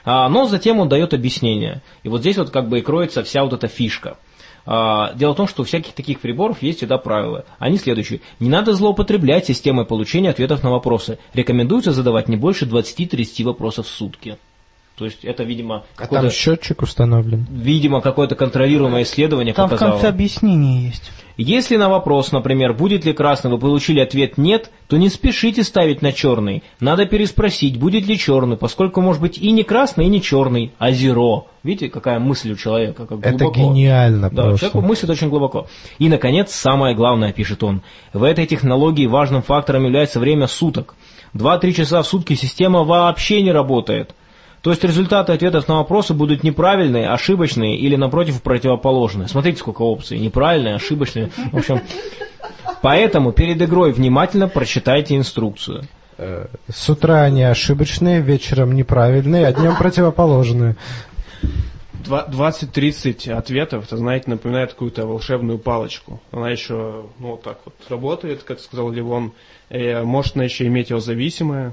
А, 0.04 0.28
но 0.28 0.46
затем 0.46 0.78
он 0.78 0.88
дает 0.88 1.12
объяснение. 1.12 1.82
И 2.04 2.08
вот 2.08 2.20
здесь 2.20 2.36
вот 2.36 2.50
как 2.50 2.68
бы 2.68 2.78
и 2.78 2.82
кроется 2.82 3.24
вся 3.24 3.42
вот 3.42 3.52
эта 3.52 3.66
фишка. 3.66 4.16
А, 4.64 5.12
Дело 5.14 5.32
в 5.32 5.36
том, 5.36 5.48
что 5.48 5.62
у 5.62 5.64
всяких 5.64 5.92
таких 5.92 6.20
приборов 6.20 6.62
есть 6.62 6.78
всегда 6.78 6.98
правила. 6.98 7.44
Они 7.58 7.78
следующие. 7.78 8.20
Не 8.38 8.48
надо 8.48 8.72
злоупотреблять 8.72 9.46
системой 9.46 9.86
получения 9.86 10.30
ответов 10.30 10.62
на 10.62 10.70
вопросы. 10.70 11.18
Рекомендуется 11.34 11.92
задавать 11.92 12.28
не 12.28 12.36
больше 12.36 12.64
20-30 12.64 13.44
вопросов 13.44 13.86
в 13.86 13.90
сутки. 13.90 14.38
То 15.00 15.06
есть 15.06 15.24
это, 15.24 15.44
видимо, 15.44 15.84
А 15.96 16.00
какое-то, 16.02 16.26
там 16.26 16.30
счетчик 16.30 16.82
установлен. 16.82 17.46
видимо, 17.50 18.02
какое-то 18.02 18.34
контролируемое 18.34 19.04
исследование 19.04 19.54
Там 19.54 19.66
в 19.66 19.70
показало. 19.70 19.92
конце 19.92 20.08
объяснение 20.08 20.84
есть. 20.88 21.10
Если 21.38 21.76
на 21.78 21.88
вопрос, 21.88 22.32
например, 22.32 22.74
будет 22.74 23.06
ли 23.06 23.14
красный, 23.14 23.50
вы 23.50 23.56
получили 23.58 24.00
ответ 24.00 24.36
«нет», 24.36 24.70
то 24.88 24.98
не 24.98 25.08
спешите 25.08 25.64
ставить 25.64 26.02
на 26.02 26.12
черный. 26.12 26.62
Надо 26.80 27.06
переспросить, 27.06 27.78
будет 27.78 28.06
ли 28.06 28.18
черный, 28.18 28.58
поскольку 28.58 29.00
может 29.00 29.22
быть 29.22 29.38
и 29.38 29.50
не 29.52 29.62
красный, 29.62 30.04
и 30.04 30.08
не 30.10 30.20
черный, 30.20 30.72
а 30.76 30.90
зеро. 30.92 31.46
Видите, 31.62 31.88
какая 31.88 32.18
мысль 32.18 32.52
у 32.52 32.56
человека, 32.56 33.06
как 33.06 33.20
Это 33.20 33.38
глубоко. 33.38 33.58
гениально 33.58 34.28
Да, 34.28 34.42
просто. 34.42 34.68
человек 34.68 34.86
мыслит 34.86 35.08
очень 35.08 35.30
глубоко. 35.30 35.66
И, 35.98 36.10
наконец, 36.10 36.52
самое 36.52 36.94
главное, 36.94 37.32
пишет 37.32 37.62
он. 37.62 37.80
В 38.12 38.22
этой 38.22 38.44
технологии 38.46 39.06
важным 39.06 39.40
фактором 39.40 39.84
является 39.86 40.20
время 40.20 40.46
суток. 40.46 40.94
2-3 41.34 41.72
часа 41.72 42.02
в 42.02 42.06
сутки 42.06 42.34
система 42.34 42.84
вообще 42.84 43.40
не 43.40 43.50
работает. 43.52 44.14
То 44.62 44.70
есть 44.70 44.84
результаты 44.84 45.32
ответов 45.32 45.68
на 45.68 45.76
вопросы 45.76 46.12
будут 46.12 46.42
неправильные, 46.44 47.08
ошибочные 47.08 47.76
или, 47.78 47.96
напротив, 47.96 48.42
противоположные. 48.42 49.26
Смотрите, 49.28 49.58
сколько 49.58 49.82
опций. 49.82 50.18
Неправильные, 50.18 50.74
ошибочные. 50.74 51.30
В 51.52 51.56
общем, 51.56 51.80
поэтому 52.82 53.32
перед 53.32 53.60
игрой 53.62 53.92
внимательно 53.92 54.48
прочитайте 54.48 55.16
инструкцию. 55.16 55.84
Э, 56.18 56.46
С 56.70 56.90
утра 56.90 57.22
они 57.22 57.42
ошибочные, 57.42 58.20
вечером 58.20 58.74
неправильные, 58.74 59.46
а 59.46 59.52
днем 59.52 59.76
противоположные. 59.76 60.76
Два- 62.04 62.26
20-30 62.30 63.30
ответов, 63.30 63.84
это, 63.86 63.96
знаете, 63.96 64.28
напоминает 64.30 64.72
какую-то 64.72 65.06
волшебную 65.06 65.58
палочку. 65.58 66.20
Она 66.32 66.50
еще, 66.50 67.04
ну, 67.18 67.28
вот 67.32 67.42
так 67.42 67.58
вот 67.64 67.74
работает, 67.88 68.42
как 68.42 68.60
сказал 68.60 68.90
Ливон. 68.90 69.32
Э, 69.70 70.02
может 70.02 70.36
она 70.36 70.44
еще 70.44 70.66
иметь 70.66 70.90
его 70.90 71.00
зависимое. 71.00 71.72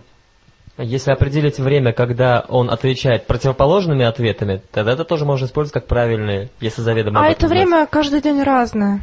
Если 0.77 1.11
определить 1.11 1.57
время, 1.57 1.91
когда 1.91 2.45
он 2.47 2.69
отвечает 2.69 3.25
противоположными 3.25 4.05
ответами, 4.05 4.61
тогда 4.71 4.93
это 4.93 5.05
тоже 5.05 5.25
можно 5.25 5.45
использовать 5.45 5.73
как 5.73 5.87
правильные, 5.87 6.49
если 6.59 6.81
заведомо 6.81 7.21
А 7.21 7.29
это 7.29 7.47
знать. 7.47 7.51
время 7.51 7.87
каждый 7.89 8.21
день 8.21 8.43
разное. 8.43 9.01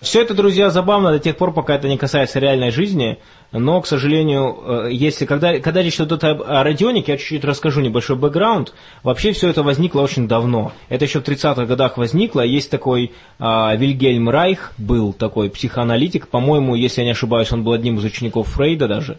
Все 0.00 0.20
это, 0.22 0.34
друзья, 0.34 0.68
забавно 0.68 1.10
до 1.10 1.18
тех 1.18 1.36
пор, 1.36 1.52
пока 1.54 1.74
это 1.74 1.88
не 1.88 1.96
касается 1.96 2.38
реальной 2.38 2.70
жизни. 2.70 3.18
Но, 3.50 3.80
к 3.80 3.86
сожалению, 3.86 4.84
э, 4.86 4.88
если 4.92 5.24
когда, 5.24 5.58
когда 5.58 5.82
речь 5.82 5.98
идет 5.98 6.22
о, 6.22 6.62
радионике, 6.62 7.12
я 7.12 7.18
чуть-чуть 7.18 7.44
расскажу 7.44 7.80
небольшой 7.80 8.16
бэкграунд. 8.16 8.74
Вообще 9.02 9.32
все 9.32 9.48
это 9.48 9.62
возникло 9.62 10.02
очень 10.02 10.28
давно. 10.28 10.72
Это 10.90 11.06
еще 11.06 11.20
в 11.20 11.24
30-х 11.24 11.64
годах 11.64 11.96
возникло. 11.96 12.42
Есть 12.42 12.70
такой 12.70 13.12
а, 13.38 13.74
Вильгельм 13.74 14.28
Райх, 14.28 14.72
был 14.76 15.14
такой 15.14 15.48
психоаналитик. 15.48 16.28
По-моему, 16.28 16.74
если 16.74 17.00
я 17.00 17.06
не 17.06 17.12
ошибаюсь, 17.12 17.50
он 17.50 17.64
был 17.64 17.72
одним 17.72 17.96
из 17.96 18.04
учеников 18.04 18.48
Фрейда 18.48 18.88
даже. 18.88 19.18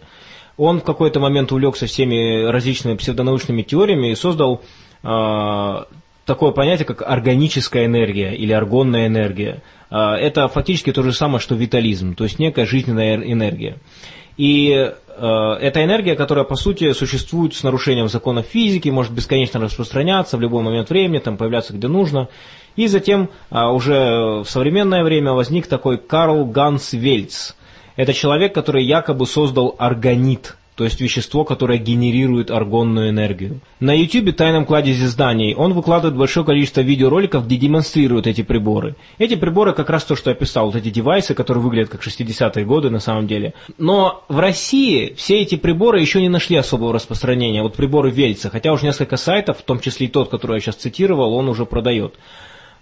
Он 0.58 0.80
в 0.80 0.84
какой-то 0.84 1.20
момент 1.20 1.52
увлекся 1.52 1.86
всеми 1.86 2.44
различными 2.44 2.96
псевдонаучными 2.96 3.62
теориями 3.62 4.10
и 4.10 4.14
создал 4.14 4.60
а, 5.02 5.86
такое 6.26 6.50
понятие, 6.50 6.84
как 6.84 7.02
органическая 7.02 7.86
энергия 7.86 8.34
или 8.34 8.52
аргонная 8.52 9.06
энергия. 9.06 9.62
А, 9.88 10.16
Это 10.16 10.48
фактически 10.48 10.92
то 10.92 11.02
же 11.02 11.12
самое, 11.12 11.40
что 11.40 11.54
витализм, 11.54 12.14
то 12.14 12.24
есть 12.24 12.38
некая 12.38 12.66
жизненная 12.66 13.16
энергия. 13.16 13.78
И 14.36 14.70
э, 14.70 15.56
это 15.60 15.84
энергия, 15.84 16.14
которая, 16.14 16.44
по 16.44 16.54
сути, 16.54 16.92
существует 16.92 17.54
с 17.54 17.64
нарушением 17.64 18.06
законов 18.08 18.46
физики, 18.46 18.88
может 18.88 19.12
бесконечно 19.12 19.58
распространяться 19.58 20.36
в 20.36 20.40
любой 20.40 20.62
момент 20.62 20.90
времени, 20.90 21.18
там 21.18 21.36
появляться 21.36 21.72
где 21.72 21.88
нужно. 21.88 22.28
И 22.76 22.86
затем 22.86 23.30
а, 23.50 23.72
уже 23.72 24.42
в 24.42 24.44
современное 24.44 25.02
время 25.02 25.32
возник 25.32 25.66
такой 25.66 25.98
Карл 25.98 26.46
Ганс 26.46 26.92
Вельц. 26.92 27.56
Это 27.98 28.12
человек, 28.12 28.54
который 28.54 28.84
якобы 28.84 29.26
создал 29.26 29.74
органит, 29.76 30.56
то 30.76 30.84
есть 30.84 31.00
вещество, 31.00 31.42
которое 31.42 31.78
генерирует 31.78 32.48
аргонную 32.52 33.10
энергию. 33.10 33.58
На 33.80 33.92
YouTube 33.92 34.36
«Тайном 34.36 34.66
кладезе 34.66 35.08
зданий» 35.08 35.52
он 35.52 35.72
выкладывает 35.72 36.16
большое 36.16 36.46
количество 36.46 36.80
видеороликов, 36.80 37.46
где 37.46 37.56
демонстрирует 37.56 38.28
эти 38.28 38.42
приборы. 38.42 38.94
Эти 39.18 39.34
приборы 39.34 39.72
как 39.72 39.90
раз 39.90 40.04
то, 40.04 40.14
что 40.14 40.30
я 40.30 40.36
писал, 40.36 40.66
вот 40.66 40.76
эти 40.76 40.90
девайсы, 40.90 41.34
которые 41.34 41.60
выглядят 41.60 41.90
как 41.90 42.06
60-е 42.06 42.64
годы 42.64 42.88
на 42.88 43.00
самом 43.00 43.26
деле. 43.26 43.54
Но 43.78 44.22
в 44.28 44.38
России 44.38 45.12
все 45.16 45.40
эти 45.40 45.56
приборы 45.56 46.00
еще 46.00 46.20
не 46.20 46.28
нашли 46.28 46.54
особого 46.54 46.92
распространения, 46.92 47.64
вот 47.64 47.74
приборы 47.74 48.12
Вельца, 48.12 48.48
хотя 48.48 48.70
уже 48.72 48.86
несколько 48.86 49.16
сайтов, 49.16 49.58
в 49.58 49.62
том 49.62 49.80
числе 49.80 50.06
и 50.06 50.08
тот, 50.08 50.30
который 50.30 50.58
я 50.58 50.60
сейчас 50.60 50.76
цитировал, 50.76 51.34
он 51.34 51.48
уже 51.48 51.66
продает. 51.66 52.14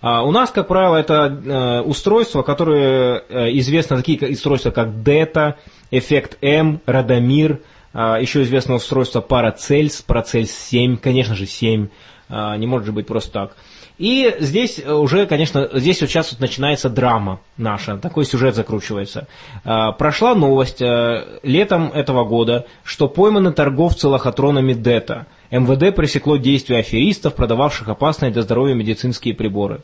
А 0.00 0.24
у 0.24 0.30
нас, 0.30 0.50
как 0.50 0.68
правило, 0.68 0.96
это 0.96 1.26
э, 1.26 1.80
устройства, 1.80 2.42
которые 2.42 3.22
э, 3.28 3.50
известны, 3.58 3.96
такие 3.96 4.32
устройства, 4.32 4.70
как 4.70 5.02
Дета, 5.02 5.56
Эффект 5.90 6.38
М, 6.42 6.80
Радомир, 6.86 7.60
а, 7.98 8.20
еще 8.20 8.42
известно 8.42 8.74
устройство 8.74 9.22
Парацельс, 9.22 10.02
Парацельс 10.02 10.50
7, 10.50 10.98
конечно 10.98 11.34
же 11.34 11.46
7. 11.46 11.88
А, 12.28 12.56
не 12.56 12.66
может 12.66 12.86
же 12.86 12.92
быть 12.92 13.06
просто 13.06 13.32
так. 13.32 13.56
И 13.98 14.34
здесь 14.40 14.78
уже, 14.84 15.26
конечно, 15.26 15.70
здесь 15.72 16.00
вот 16.02 16.10
сейчас 16.10 16.32
вот 16.32 16.40
начинается 16.40 16.90
драма 16.90 17.40
наша, 17.56 17.96
такой 17.96 18.26
сюжет 18.26 18.54
закручивается. 18.54 19.26
А, 19.64 19.92
прошла 19.92 20.34
новость 20.34 20.82
а, 20.82 21.38
летом 21.42 21.90
этого 21.92 22.24
года, 22.24 22.66
что 22.84 23.08
пойманы 23.08 23.52
торговцы 23.52 24.08
лохотронами 24.08 24.74
ДЭТа. 24.74 25.26
МВД 25.50 25.94
пресекло 25.94 26.36
действия 26.36 26.78
аферистов, 26.78 27.34
продававших 27.34 27.88
опасные 27.88 28.30
для 28.32 28.42
здоровья 28.42 28.74
медицинские 28.74 29.34
приборы. 29.34 29.80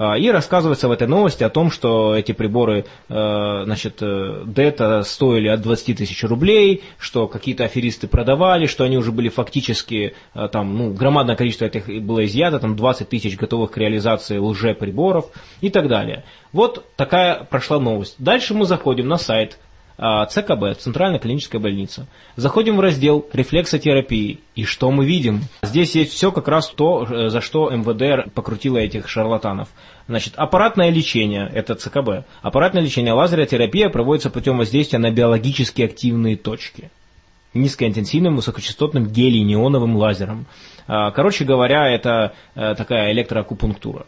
А, 0.00 0.16
И 0.16 0.30
рассказывается 0.30 0.86
в 0.86 0.92
этой 0.92 1.08
новости 1.08 1.42
о 1.42 1.48
том, 1.48 1.72
что 1.72 2.14
эти 2.14 2.30
приборы, 2.30 2.84
э, 3.08 3.62
значит, 3.64 4.00
э, 4.00 4.44
ДЭТа 4.46 5.02
стоили 5.02 5.48
от 5.48 5.60
20 5.60 5.96
тысяч 5.96 6.22
рублей, 6.22 6.84
что 6.98 7.26
какие-то 7.26 7.64
аферисты 7.64 8.06
продавали, 8.06 8.66
что 8.66 8.84
они 8.84 8.96
уже 8.96 9.10
были 9.10 9.28
фактически, 9.28 10.14
э, 10.34 10.48
там, 10.52 10.78
ну, 10.78 10.92
громадное 10.92 11.34
количество 11.34 11.64
этих 11.64 11.88
было 12.04 12.24
изъято, 12.24 12.60
там 12.60 12.76
20 12.76 13.08
тысяч 13.08 13.36
готовых 13.36 13.72
к 13.72 13.76
реализации 13.76 14.38
лжеприборов 14.38 15.32
и 15.60 15.68
так 15.68 15.88
далее. 15.88 16.24
Вот 16.52 16.84
такая 16.94 17.42
прошла 17.42 17.80
новость. 17.80 18.14
Дальше 18.18 18.54
мы 18.54 18.66
заходим 18.66 19.08
на 19.08 19.16
сайт 19.16 19.58
ЦКБ, 19.98 20.78
Центральная 20.78 21.18
клиническая 21.18 21.60
больница. 21.60 22.06
Заходим 22.36 22.76
в 22.76 22.80
раздел 22.80 23.26
рефлексотерапии. 23.32 24.38
И 24.54 24.64
что 24.64 24.90
мы 24.92 25.04
видим? 25.04 25.42
Здесь 25.62 25.96
есть 25.96 26.12
все 26.12 26.30
как 26.30 26.46
раз 26.46 26.68
то, 26.68 27.04
э, 27.04 27.28
за 27.30 27.40
что 27.40 27.70
МВД 27.70 28.32
покрутило 28.32 28.78
этих 28.78 29.08
шарлатанов. 29.08 29.68
Значит, 30.06 30.34
аппаратное 30.36 30.90
лечение, 30.90 31.50
это 31.52 31.74
ЦКБ. 31.74 32.26
Аппаратное 32.42 32.82
лечение, 32.82 33.12
лазеротерапия 33.12 33.88
проводится 33.88 34.30
путем 34.30 34.58
воздействия 34.58 34.98
на 34.98 35.10
биологически 35.10 35.82
активные 35.82 36.36
точки 36.36 36.90
низкоинтенсивным 37.54 38.36
высокочастотным 38.36 39.06
гелий-неоновым 39.06 39.96
лазером. 39.96 40.46
А, 40.86 41.10
Короче 41.10 41.44
говоря, 41.44 41.88
это 41.88 42.34
э, 42.54 42.74
такая 42.76 43.10
электроакупунктура. 43.12 44.06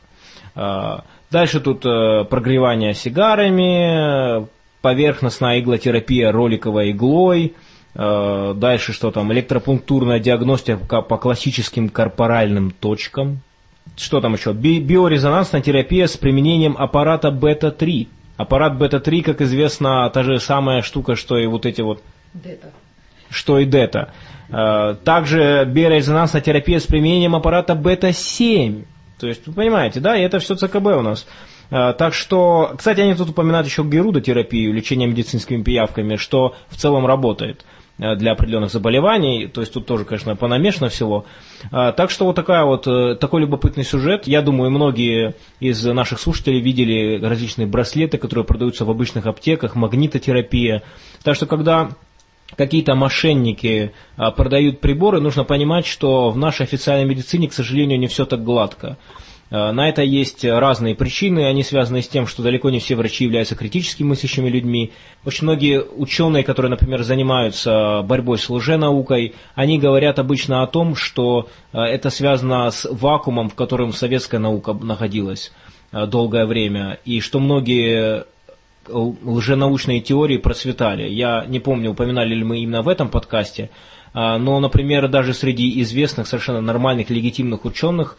А, 0.54 1.04
Дальше 1.30 1.60
тут 1.60 1.86
э, 1.86 2.24
прогревание 2.24 2.92
сигарами, 2.92 4.48
поверхностная 4.80 5.60
иглотерапия 5.60 6.32
роликовой 6.32 6.90
иглой, 6.90 7.54
э, 7.94 8.54
дальше 8.56 8.92
что 8.92 9.10
там, 9.10 9.32
электропунктурная 9.32 10.18
диагностика 10.18 11.02
по 11.02 11.16
классическим 11.18 11.88
корпоральным 11.88 12.70
точкам, 12.70 13.40
что 13.96 14.20
там 14.20 14.34
еще, 14.34 14.52
Би- 14.52 14.80
биорезонансная 14.80 15.60
терапия 15.60 16.06
с 16.06 16.16
применением 16.16 16.76
аппарата 16.78 17.30
бета-3. 17.30 18.08
Аппарат 18.36 18.78
бета-3, 18.78 19.22
как 19.22 19.40
известно, 19.42 20.08
та 20.10 20.22
же 20.22 20.40
самая 20.40 20.82
штука, 20.82 21.14
что 21.16 21.36
и 21.36 21.46
вот 21.46 21.66
эти 21.66 21.82
вот 21.82 22.02
что 23.28 23.58
и 23.58 23.64
дета. 23.64 24.12
Э, 24.48 24.94
Также 25.04 25.64
биорезонансная 25.66 26.40
терапия 26.40 26.78
с 26.78 26.84
применением 26.86 27.34
аппарата 27.36 27.74
бета-7. 27.74 28.84
То 29.18 29.26
есть, 29.28 29.46
вы 29.46 29.52
понимаете, 29.52 30.00
да, 30.00 30.16
и 30.16 30.22
это 30.22 30.38
все 30.38 30.54
ЦКБ 30.54 30.86
у 30.86 31.02
нас. 31.02 31.26
Э, 31.70 31.92
Так 31.96 32.14
что, 32.14 32.72
кстати, 32.76 33.00
они 33.00 33.14
тут 33.14 33.30
упоминают 33.30 33.66
еще 33.66 33.82
герудотерапию, 33.84 34.72
лечение 34.72 35.08
медицинскими 35.08 35.62
пиявками, 35.62 36.16
что 36.16 36.54
в 36.68 36.76
целом 36.76 37.06
работает 37.06 37.64
э, 37.98 38.16
для 38.16 38.32
определенных 38.32 38.70
заболеваний, 38.70 39.46
то 39.46 39.60
есть 39.60 39.72
тут 39.72 39.86
тоже, 39.86 40.04
конечно, 40.04 40.34
понамешано 40.36 40.88
всего. 40.88 41.24
А, 41.70 41.92
Так 41.92 42.10
что 42.10 42.24
вот 42.24 42.34
такая 42.36 42.64
вот, 42.64 42.86
э, 42.86 43.14
такой 43.14 43.42
любопытный 43.42 43.84
сюжет. 43.84 44.26
Я 44.26 44.42
думаю, 44.42 44.70
многие 44.70 45.34
из 45.60 45.84
наших 45.84 46.20
слушателей 46.20 46.60
видели 46.60 47.20
различные 47.22 47.66
браслеты, 47.66 48.18
которые 48.18 48.44
продаются 48.44 48.84
в 48.84 48.90
обычных 48.90 49.26
аптеках, 49.26 49.76
магнитотерапия. 49.76 50.82
Так 51.22 51.36
что 51.36 51.46
когда 51.46 51.90
какие-то 52.56 52.96
мошенники 52.96 53.92
продают 54.16 54.80
приборы, 54.80 55.20
нужно 55.20 55.44
понимать, 55.44 55.86
что 55.86 56.30
в 56.30 56.36
нашей 56.36 56.62
официальной 56.62 57.08
медицине, 57.08 57.46
к 57.48 57.52
сожалению, 57.52 57.96
не 58.00 58.08
все 58.08 58.24
так 58.26 58.42
гладко. 58.42 58.96
А, 59.50 59.72
На 59.72 59.88
это 59.88 60.02
есть 60.02 60.44
разные 60.44 60.94
причины, 60.94 61.46
они 61.46 61.62
связаны 61.62 62.02
с 62.02 62.08
тем, 62.08 62.26
что 62.26 62.42
далеко 62.42 62.70
не 62.70 62.78
все 62.78 62.94
врачи 62.94 63.24
являются 63.24 63.56
критически 63.56 64.02
мыслящими 64.02 64.48
людьми. 64.48 64.92
Очень 65.24 65.44
многие 65.44 65.82
ученые, 65.82 66.44
которые, 66.44 66.70
например, 66.70 67.02
занимаются 67.02 68.02
борьбой 68.02 68.38
с 68.38 68.48
лженаукой, 68.48 69.34
они 69.54 69.78
говорят 69.78 70.18
обычно 70.18 70.62
о 70.62 70.66
том, 70.66 70.94
что 70.94 71.48
а, 71.72 71.84
это 71.84 72.10
связано 72.10 72.70
с 72.70 72.88
вакуумом, 72.90 73.48
в 73.48 73.54
котором 73.54 73.92
советская 73.92 74.40
наука 74.40 74.72
находилась 74.72 75.52
а, 75.90 76.06
долгое 76.06 76.46
время, 76.46 76.98
и 77.04 77.20
что 77.20 77.40
многие 77.40 78.24
лженаучные 78.88 80.00
теории 80.00 80.38
процветали. 80.38 81.08
Я 81.08 81.44
не 81.46 81.60
помню, 81.60 81.90
упоминали 81.90 82.34
ли 82.34 82.42
мы 82.42 82.60
именно 82.60 82.82
в 82.82 82.88
этом 82.88 83.08
подкасте, 83.08 83.70
но, 84.14 84.58
например, 84.58 85.06
даже 85.06 85.32
среди 85.34 85.80
известных, 85.82 86.26
совершенно 86.26 86.60
нормальных, 86.60 87.10
легитимных 87.10 87.66
ученых, 87.66 88.16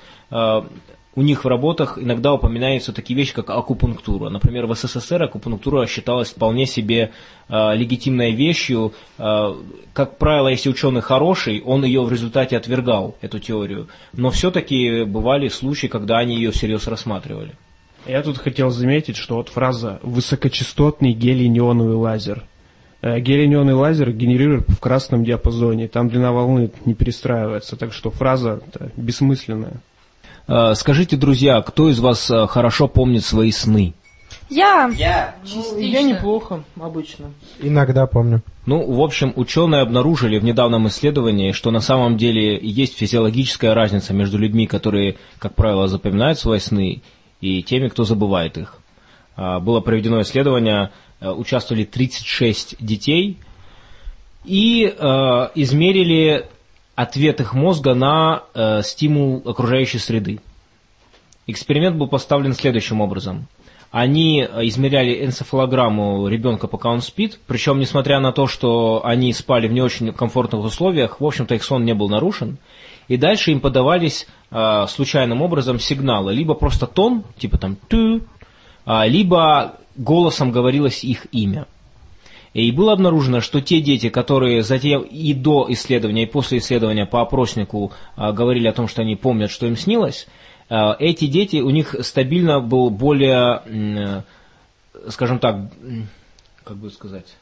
у 1.15 1.21
них 1.21 1.43
в 1.43 1.47
работах 1.47 1.97
иногда 1.97 2.33
упоминаются 2.33 2.93
такие 2.93 3.17
вещи, 3.17 3.33
как 3.33 3.49
акупунктура. 3.49 4.29
Например, 4.29 4.65
в 4.65 4.75
СССР 4.75 5.23
акупунктура 5.23 5.85
считалась 5.85 6.29
вполне 6.29 6.65
себе 6.65 7.11
а, 7.49 7.73
легитимной 7.73 8.31
вещью. 8.31 8.93
А, 9.17 9.57
как 9.93 10.17
правило, 10.17 10.47
если 10.47 10.69
ученый 10.69 11.01
хороший, 11.01 11.61
он 11.61 11.83
ее 11.83 12.01
в 12.01 12.11
результате 12.11 12.55
отвергал, 12.55 13.17
эту 13.19 13.39
теорию. 13.39 13.89
Но 14.13 14.29
все-таки 14.29 15.03
бывали 15.03 15.49
случаи, 15.49 15.87
когда 15.87 16.17
они 16.17 16.35
ее 16.35 16.51
всерьез 16.51 16.87
рассматривали. 16.87 17.55
Я 18.05 18.23
тут 18.23 18.37
хотел 18.37 18.69
заметить, 18.69 19.17
что 19.17 19.35
вот 19.35 19.49
фраза 19.49 19.99
«высокочастотный 20.03 21.11
гелий-неоновый 21.11 21.95
лазер». 21.95 22.45
Э, 23.01 23.19
Гелий-неоновый 23.19 23.73
лазер 23.73 24.11
генерирует 24.11 24.69
в 24.69 24.79
красном 24.79 25.25
диапазоне, 25.25 25.87
там 25.87 26.07
длина 26.07 26.31
волны 26.31 26.71
не 26.85 26.93
перестраивается, 26.93 27.75
так 27.75 27.91
что 27.93 28.11
фраза 28.11 28.61
бессмысленная. 28.95 29.81
А, 30.53 30.75
Скажите, 30.75 31.15
друзья, 31.15 31.61
кто 31.61 31.89
из 31.89 32.01
вас 32.01 32.29
а, 32.29 32.45
хорошо 32.45 32.89
помнит 32.89 33.23
свои 33.23 33.51
сны? 33.51 33.93
Я. 34.49 34.91
Я. 34.97 35.35
Я 35.77 36.01
неплохо, 36.01 36.65
обычно. 36.77 37.31
Иногда 37.61 38.05
помню. 38.05 38.41
Ну, 38.65 38.91
в 38.91 39.01
общем, 39.01 39.31
ученые 39.37 39.81
обнаружили 39.81 40.37
в 40.39 40.43
недавнем 40.43 40.87
исследовании, 40.89 41.53
что 41.53 41.71
на 41.71 41.79
самом 41.79 42.17
деле 42.17 42.59
есть 42.61 42.97
физиологическая 42.97 43.73
разница 43.73 44.13
между 44.13 44.37
людьми, 44.37 44.67
которые, 44.67 45.15
как 45.39 45.55
правило, 45.55 45.87
запоминают 45.87 46.37
свои 46.37 46.59
сны, 46.59 47.01
и 47.39 47.63
теми, 47.63 47.87
кто 47.87 48.03
забывает 48.03 48.57
их. 48.57 48.79
А, 49.37 49.61
Было 49.61 49.79
проведено 49.79 50.21
исследование, 50.21 50.91
участвовали 51.21 51.85
36 51.85 52.75
детей, 52.83 53.37
и 54.43 54.83
э, 54.97 55.49
измерили 55.53 56.47
ответ 57.01 57.39
их 57.39 57.53
мозга 57.53 57.93
на 57.93 58.43
э, 58.53 58.81
стимул 58.83 59.41
окружающей 59.45 59.97
среды. 59.97 60.39
Эксперимент 61.47 61.97
был 61.97 62.07
поставлен 62.07 62.53
следующим 62.53 63.01
образом. 63.01 63.47
Они 63.91 64.41
э, 64.41 64.67
измеряли 64.67 65.25
энцефалограмму 65.25 66.27
ребенка, 66.27 66.67
пока 66.67 66.89
он 66.89 67.01
спит, 67.01 67.39
причем, 67.47 67.79
несмотря 67.79 68.19
на 68.19 68.31
то, 68.31 68.47
что 68.47 69.01
они 69.03 69.33
спали 69.33 69.67
в 69.67 69.73
не 69.73 69.81
очень 69.81 70.13
комфортных 70.13 70.63
условиях, 70.63 71.19
в 71.19 71.25
общем-то 71.25 71.55
их 71.55 71.63
сон 71.63 71.83
не 71.83 71.93
был 71.93 72.07
нарушен, 72.07 72.57
и 73.07 73.17
дальше 73.17 73.51
им 73.51 73.59
подавались 73.59 74.27
э, 74.51 74.85
случайным 74.87 75.41
образом 75.41 75.79
сигналы, 75.79 76.33
либо 76.33 76.53
просто 76.53 76.87
тон, 76.87 77.23
типа 77.37 77.57
там 77.57 77.75
«ту», 77.75 78.21
а, 78.85 79.05
либо 79.05 79.75
голосом 79.95 80.51
говорилось 80.51 81.03
их 81.03 81.27
имя. 81.31 81.67
И 82.53 82.71
было 82.71 82.91
обнаружено, 82.93 83.39
что 83.39 83.61
те 83.61 83.79
дети, 83.79 84.09
которые 84.09 84.61
затем 84.61 85.03
и 85.03 85.33
до 85.33 85.67
исследования, 85.69 86.23
и 86.23 86.27
после 86.27 86.57
исследования 86.57 87.05
по 87.05 87.21
опроснику 87.21 87.93
а, 88.15 88.33
говорили 88.33 88.67
о 88.67 88.73
том, 88.73 88.89
что 88.89 89.01
они 89.01 89.15
помнят, 89.15 89.51
что 89.51 89.67
им 89.67 89.77
снилось, 89.77 90.27
а, 90.69 90.95
эти 90.99 91.27
дети, 91.27 91.57
у 91.57 91.69
них 91.69 91.95
стабильно 92.01 92.59
был 92.59 92.89
более, 92.89 93.61
м, 93.65 94.23
скажем 95.07 95.39
так, 95.39 95.71
как 96.65 96.77
бы 96.77 96.89
сказать, 96.89 97.37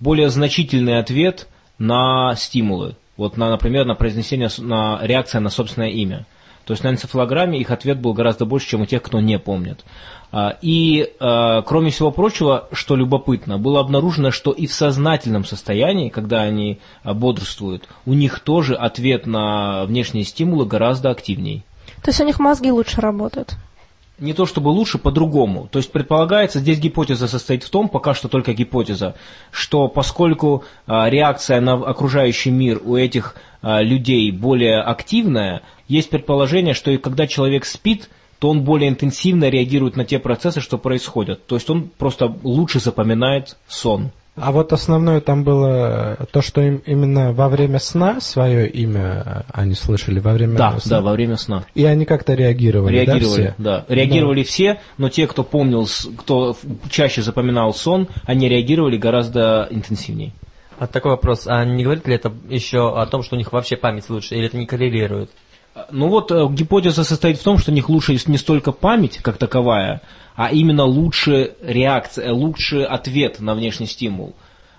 более 0.00 0.30
значительный 0.30 0.98
ответ 0.98 1.46
на 1.78 2.34
стимулы. 2.36 2.96
Вот, 3.16 3.36
на, 3.36 3.50
например, 3.50 3.84
на 3.84 3.94
произнесение, 3.94 4.48
на 4.58 5.00
реакция 5.02 5.40
на 5.40 5.50
собственное 5.50 5.90
имя. 5.90 6.26
То 6.64 6.72
есть 6.72 6.82
на 6.82 6.88
энцефалограмме 6.88 7.58
их 7.58 7.70
ответ 7.70 8.00
был 8.00 8.14
гораздо 8.14 8.46
больше, 8.46 8.68
чем 8.68 8.82
у 8.82 8.86
тех, 8.86 9.02
кто 9.02 9.20
не 9.20 9.38
помнит. 9.38 9.84
А, 10.32 10.56
И, 10.62 11.12
а, 11.20 11.62
кроме 11.62 11.90
всего 11.90 12.10
прочего, 12.10 12.68
что 12.72 12.96
любопытно, 12.96 13.58
было 13.58 13.80
обнаружено, 13.80 14.30
что 14.30 14.50
и 14.50 14.66
в 14.66 14.72
сознательном 14.72 15.44
состоянии, 15.44 16.08
когда 16.08 16.40
они 16.42 16.80
а, 17.02 17.14
бодрствуют, 17.14 17.88
у 18.04 18.14
них 18.14 18.40
тоже 18.40 18.74
ответ 18.74 19.26
на 19.26 19.84
внешние 19.84 20.24
стимулы 20.24 20.66
гораздо 20.66 21.10
активней. 21.10 21.62
То 22.02 22.10
есть 22.10 22.20
у 22.20 22.24
них 22.24 22.40
мозги 22.40 22.72
лучше 22.72 23.00
работают. 23.00 23.54
Не 24.18 24.32
то 24.32 24.46
чтобы 24.46 24.68
лучше, 24.68 24.98
по-другому. 24.98 25.68
То 25.70 25.78
есть 25.78 25.92
предполагается, 25.92 26.60
здесь 26.60 26.78
гипотеза 26.78 27.28
состоит 27.28 27.62
в 27.64 27.70
том, 27.70 27.88
пока 27.88 28.14
что 28.14 28.28
только 28.28 28.54
гипотеза, 28.54 29.16
что 29.50 29.88
поскольку 29.88 30.62
реакция 30.86 31.60
на 31.60 31.74
окружающий 31.74 32.50
мир 32.50 32.80
у 32.84 32.96
этих 32.96 33.34
людей 33.62 34.30
более 34.30 34.80
активная, 34.80 35.62
есть 35.88 36.10
предположение, 36.10 36.74
что 36.74 36.90
и 36.90 36.96
когда 36.98 37.26
человек 37.26 37.64
спит, 37.64 38.08
то 38.38 38.50
он 38.50 38.62
более 38.62 38.90
интенсивно 38.90 39.48
реагирует 39.48 39.96
на 39.96 40.04
те 40.04 40.18
процессы, 40.18 40.60
что 40.60 40.78
происходят. 40.78 41.46
То 41.46 41.54
есть 41.56 41.70
он 41.70 41.88
просто 41.88 42.34
лучше 42.42 42.80
запоминает 42.80 43.56
сон. 43.68 44.10
А 44.36 44.50
вот 44.50 44.72
основное 44.72 45.20
там 45.20 45.44
было 45.44 46.18
то, 46.32 46.42
что 46.42 46.60
им 46.60 46.82
именно 46.86 47.32
во 47.32 47.48
время 47.48 47.78
сна 47.78 48.20
свое 48.20 48.68
имя 48.68 49.44
они 49.52 49.74
слышали 49.74 50.18
во 50.18 50.32
время 50.32 50.56
Да, 50.56 50.80
сна. 50.80 50.96
да, 50.96 51.02
во 51.02 51.12
время 51.12 51.36
сна. 51.36 51.64
И 51.74 51.84
они 51.84 52.04
как-то 52.04 52.34
реагировали, 52.34 52.96
Реагировали, 52.96 53.54
да, 53.58 53.84
да. 53.88 53.94
Реагировали 53.94 54.42
все, 54.42 54.80
но 54.98 55.08
те, 55.08 55.28
кто 55.28 55.44
помнил, 55.44 55.88
кто 56.18 56.56
чаще 56.90 57.22
запоминал 57.22 57.72
сон, 57.72 58.08
они 58.24 58.48
реагировали 58.48 58.96
гораздо 58.96 59.68
интенсивнее. 59.70 60.32
А 60.80 60.88
такой 60.88 61.12
вопрос, 61.12 61.46
а 61.46 61.64
не 61.64 61.84
говорит 61.84 62.08
ли 62.08 62.16
это 62.16 62.32
еще 62.48 62.92
о 62.98 63.06
том, 63.06 63.22
что 63.22 63.36
у 63.36 63.38
них 63.38 63.52
вообще 63.52 63.76
память 63.76 64.10
лучше, 64.10 64.34
или 64.34 64.46
это 64.46 64.56
не 64.56 64.66
коррелирует? 64.66 65.30
Ну 65.90 66.08
вот 66.08 66.30
э, 66.30 66.46
гипотеза 66.50 67.02
состоит 67.04 67.38
в 67.38 67.42
том, 67.42 67.58
что 67.58 67.72
у 67.72 67.74
них 67.74 67.88
лучше 67.88 68.16
не 68.26 68.38
столько 68.38 68.70
память 68.72 69.18
как 69.18 69.38
таковая, 69.38 70.02
а 70.36 70.50
именно 70.52 70.84
лучше 70.84 71.54
реакция, 71.62 72.32
лучше 72.32 72.82
ответ 72.82 73.40
на 73.40 73.54
внешний 73.54 73.86
стимул. 73.86 74.34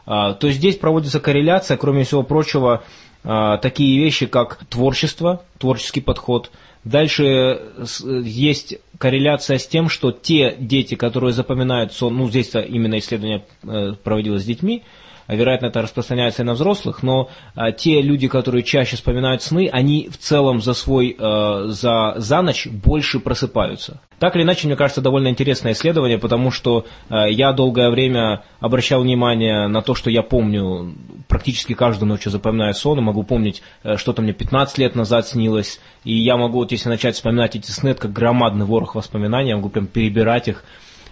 А, 0.06 0.34
То 0.34 0.48
есть 0.48 0.60
здесь 0.60 0.78
проводится 0.78 1.20
корреляция, 1.20 1.78
кроме 1.78 2.04
всего 2.04 2.24
прочего, 2.24 2.84
а, 3.24 3.58
такие 3.58 4.00
вещи, 4.00 4.26
как 4.26 4.60
творчество, 4.70 5.43
творческий 5.58 6.02
подход. 6.02 6.52
Дальше 6.84 7.62
с- 7.84 8.06
есть 8.06 8.78
корреляция 9.00 9.58
с 9.58 9.68
тем, 9.68 9.89
что 9.89 10.12
те 10.12 10.56
дети, 10.58 10.96
которые 10.96 11.34
запоминают 11.34 11.91
сон, 11.93 12.16
ну 12.16 12.30
здесь 12.30 12.54
именно 12.54 13.00
исследование 13.00 13.43
э, 13.64 13.93
проводилось 14.04 14.43
с 14.43 14.46
детьми, 14.46 14.84
вероятно, 15.28 15.67
это 15.67 15.82
распространяется 15.82 16.43
и 16.43 16.45
на 16.45 16.53
взрослых, 16.53 17.01
но 17.01 17.30
а, 17.55 17.71
те 17.71 18.01
люди, 18.01 18.28
которые 18.28 18.63
чаще 18.63 18.95
вспоминают 18.95 19.41
сны, 19.41 19.69
они 19.71 20.09
в 20.09 20.17
целом 20.17 20.61
за 20.61 20.73
свой, 20.73 21.15
э, 21.17 21.63
за, 21.67 22.13
за 22.17 22.41
ночь 22.41 22.67
больше 22.67 23.19
просыпаются. 23.19 24.01
Так 24.19 24.36
или 24.36 24.43
иначе, 24.43 24.67
мне 24.67 24.76
кажется, 24.76 25.01
довольно 25.01 25.28
интересное 25.28 25.73
исследование, 25.73 26.17
потому 26.17 26.51
что 26.51 26.86
э, 27.09 27.32
я 27.32 27.51
долгое 27.53 27.89
время 27.89 28.43
обращал 28.59 29.01
внимание 29.01 29.67
на 29.67 29.82
то, 29.82 29.95
что 29.95 30.09
я 30.09 30.21
помню, 30.21 30.95
практически 31.28 31.73
каждую 31.73 32.09
ночь 32.09 32.23
запоминаю 32.26 32.73
сон, 32.73 33.01
могу 33.01 33.23
помнить, 33.23 33.61
э, 33.84 33.97
что-то 33.97 34.21
мне 34.21 34.34
15 34.34 34.78
лет 34.78 34.95
назад 34.95 35.28
снилось, 35.28 35.80
и 36.03 36.13
я 36.13 36.38
могу, 36.38 36.59
вот 36.59 36.71
если 36.71 36.89
начать 36.89 37.15
вспоминать 37.15 37.55
эти 37.55 37.71
сны, 37.71 37.89
это 37.89 38.03
как 38.03 38.13
громадный 38.13 38.65
ворох 38.65 38.95
воспоминаний, 38.95 39.49
я 39.49 39.55
могу 39.57 39.69
прям 39.69 39.88
перебирать 39.88 40.47
их, 40.47 40.63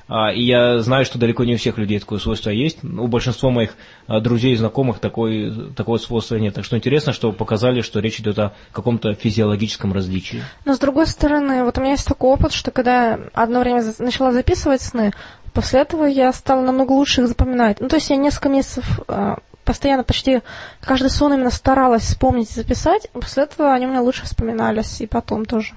И 0.10 0.43
я 0.43 0.80
знаю, 0.80 1.06
что 1.06 1.18
далеко 1.18 1.43
не 1.45 1.56
у 1.56 1.58
всех 1.58 1.78
людей 1.78 1.99
такое 1.99 2.20
свойство 2.20 2.49
есть. 2.49 2.84
У 2.84 3.08
большинства 3.08 3.49
моих 3.49 3.76
а, 4.08 4.20
друзей 4.20 4.54
и 4.54 4.58
знакомых 4.58 4.99
такой, 4.99 5.72
такого 5.76 5.97
свойства 5.97 6.36
нет. 6.36 6.54
Так 6.54 6.66
что 6.66 6.78
интересно, 6.78 7.14
что 7.14 7.32
показали, 7.32 7.82
что 7.82 7.99
речь 7.99 8.20
идет 8.20 8.38
о 8.38 8.54
каком-то 8.74 9.14
физиологическом 9.14 9.93
различии. 9.93 10.43
Но 10.66 10.76
с 10.76 10.80
другой 10.80 11.08
стороны, 11.08 11.64
вот 11.64 11.78
у 11.78 11.82
меня 11.82 11.91
есть 11.91 12.08
такой 12.08 12.32
опыт, 12.32 12.51
что 12.51 12.72
когда 12.72 13.18
одно 13.34 13.62
время 13.62 13.84
начала 13.99 14.34
записывать 14.34 14.82
сны, 14.82 15.14
после 15.54 15.82
этого 15.82 16.06
я 16.06 16.34
стала 16.34 16.62
намного 16.62 16.91
лучше 16.91 17.22
их 17.22 17.28
запоминать. 17.28 17.80
Ну, 17.80 17.88
то 17.88 17.95
есть 17.95 18.10
я 18.10 18.18
несколько 18.18 18.49
месяцев 18.49 18.99
а, 19.08 19.38
постоянно 19.64 20.04
почти 20.04 20.41
каждый 20.82 21.10
сон 21.10 21.34
именно 21.34 21.51
старалась 21.51 22.04
вспомнить 22.04 22.51
и 22.51 22.54
записать, 22.54 23.10
после 23.14 23.43
этого 23.43 23.74
они 23.74 23.86
у 23.86 23.89
меня 23.89 24.01
лучше 24.01 24.26
вспоминались, 24.26 25.01
и 25.01 25.08
потом 25.08 25.45
тоже. 25.45 25.74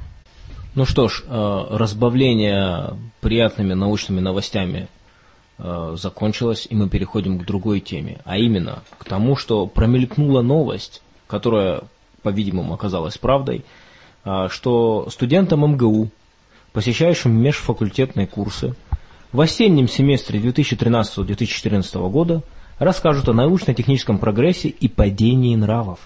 Ну 0.76 0.84
что 0.84 1.08
ж, 1.08 1.24
э, 1.26 1.66
разбавление 1.70 2.98
приятными 3.22 3.72
научными 3.72 4.20
новостями 4.20 4.88
э, 5.56 5.96
закончилось, 5.98 6.66
и 6.68 6.74
мы 6.76 6.90
переходим 6.90 7.38
к 7.38 7.46
другой 7.46 7.80
теме, 7.80 8.18
а 8.26 8.36
именно 8.36 8.82
к 8.98 9.04
тому, 9.06 9.36
что 9.36 9.66
промелькнула 9.66 10.42
новость, 10.42 11.02
которая, 11.28 11.80
по-видимому, 12.22 12.74
оказалась 12.74 13.16
правдой, 13.16 13.64
э, 14.26 14.48
что 14.50 15.08
студентам 15.08 15.66
МГУ, 15.66 16.10
посещающим 16.74 17.32
межфакультетные 17.32 18.26
курсы, 18.26 18.74
в 19.32 19.40
осеннем 19.40 19.88
семестре 19.88 20.38
2013-2014 20.40 22.10
года 22.10 22.42
расскажут 22.78 23.30
о 23.30 23.32
научно-техническом 23.32 24.18
прогрессе 24.18 24.68
и 24.68 24.88
падении 24.88 25.56
нравов 25.56 26.00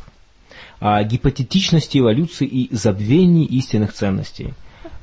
о 0.80 1.02
гипотетичности 1.04 1.98
эволюции 1.98 2.46
и 2.46 2.74
забвении 2.74 3.44
истинных 3.46 3.92
ценностей. 3.92 4.54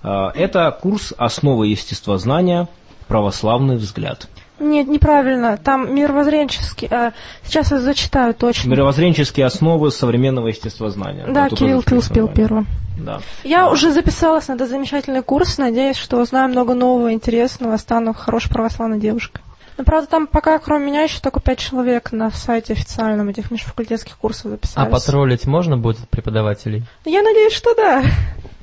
А, 0.04 0.32
Это 0.36 0.78
курс 0.82 1.14
«Основы 1.18 1.68
естествознания. 1.68 2.68
Православный 3.08 3.78
взгляд». 3.78 4.28
Нет, 4.60 4.88
неправильно. 4.88 5.58
Там 5.58 5.94
мировоззренческий. 5.94 6.88
а, 6.90 7.14
сейчас 7.44 7.72
я 7.72 7.80
зачитаю 7.80 8.34
точно. 8.34 8.70
Мировоззренческие 8.70 9.46
основы 9.46 9.92
современного 9.92 10.48
естествознания. 10.48 11.28
Да, 11.28 11.48
тут 11.48 11.60
Кирилл, 11.60 11.84
ты 11.84 11.96
успел 11.96 12.28
да. 12.28 12.34
первым. 12.34 12.68
Да. 13.00 13.22
Я 13.44 13.70
уже 13.70 13.92
записалась 13.92 14.48
на 14.48 14.54
этот 14.54 14.70
замечательный 14.70 15.22
курс, 15.22 15.60
надеюсь, 15.60 15.98
что 15.98 16.20
узнаю 16.20 16.50
много 16.50 16.74
нового, 16.74 17.14
интересного, 17.14 17.78
стану 17.78 18.14
хорошей 18.14 18.50
православной 18.50 19.00
девушкой. 19.00 19.42
Но, 19.78 19.84
правда, 19.84 20.10
там 20.10 20.28
пока, 20.28 20.58
кроме 20.60 20.88
меня, 20.88 21.04
еще 21.04 21.20
только 21.20 21.40
пять 21.40 21.60
человек 21.60 22.12
на 22.12 22.32
сайте 22.32 22.74
официальном 22.74 23.30
этих 23.30 23.52
межфакультетских 23.52 24.18
курсов 24.18 24.46
А 24.48 24.50
записались. 24.50 24.92
потроллить 24.92 25.46
можно 25.46 25.78
будет 25.78 26.00
от 26.00 26.10
преподавателей? 26.10 26.84
Я 27.06 27.22
надеюсь, 27.22 27.54
что 27.54 27.76
да. 27.76 28.04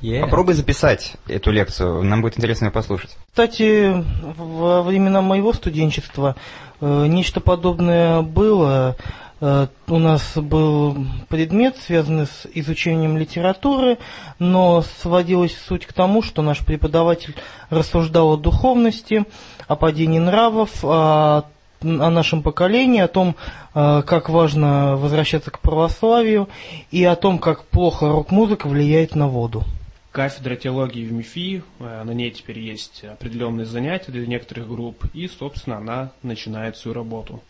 Е. 0.01 0.21
Попробуй 0.21 0.55
записать 0.55 1.15
эту 1.29 1.51
лекцию, 1.51 2.03
нам 2.03 2.21
будет 2.21 2.37
интересно 2.37 2.67
ее 2.67 2.71
послушать. 2.73 3.17
Кстати, 3.31 4.05
во 4.37 4.83
времена 4.83 5.23
моего 5.23 5.53
студенчества 5.53 6.37
э, 6.81 7.07
нечто 7.07 7.41
подобное 7.41 8.21
было. 8.23 8.97
Э, 9.41 9.67
у 9.89 9.99
нас 9.99 10.37
был 10.37 10.97
предмет, 11.29 11.77
связанный 11.79 12.27
с 12.27 12.47
изучением 12.55 13.17
литературы, 13.17 13.99
но 14.39 14.83
сводилась 15.01 15.57
суть 15.57 15.87
к 15.87 15.93
тому, 15.93 16.23
что 16.23 16.43
наш 16.43 16.65
преподаватель 16.65 17.35
рассуждал 17.71 18.33
о 18.33 18.37
духовности, 18.37 19.25
о 19.67 19.77
падении 19.77 20.19
нравов, 20.19 20.85
о, 20.85 21.45
о 21.83 22.11
нашем 22.11 22.43
поколении, 22.43 23.01
о 23.01 23.09
том, 23.09 23.35
э, 23.75 24.03
как 24.07 24.29
важно 24.29 24.97
возвращаться 24.97 25.51
к 25.51 25.59
православию 25.59 26.49
и 26.91 27.05
о 27.05 27.17
том, 27.17 27.39
как 27.39 27.65
плохо 27.65 28.09
рок-музыка 28.09 28.69
влияет 28.69 29.15
на 29.15 29.27
воду. 29.27 29.65
Кафедра 30.13 30.55
теологии 30.55 31.05
в 31.05 31.13
МИФИ, 31.13 31.65
э, 31.81 32.03
на 32.05 32.13
ней 32.13 32.31
теперь 32.31 32.61
есть 32.61 33.03
определенные 33.03 33.67
занятия 33.67 34.13
для 34.13 34.27
некоторых 34.29 34.69
групп, 34.69 35.07
и, 35.13 35.27
собственно, 35.27 35.79
она 35.79 36.13
начинает 36.23 36.77
свою 36.77 36.95
работу. 36.95 37.43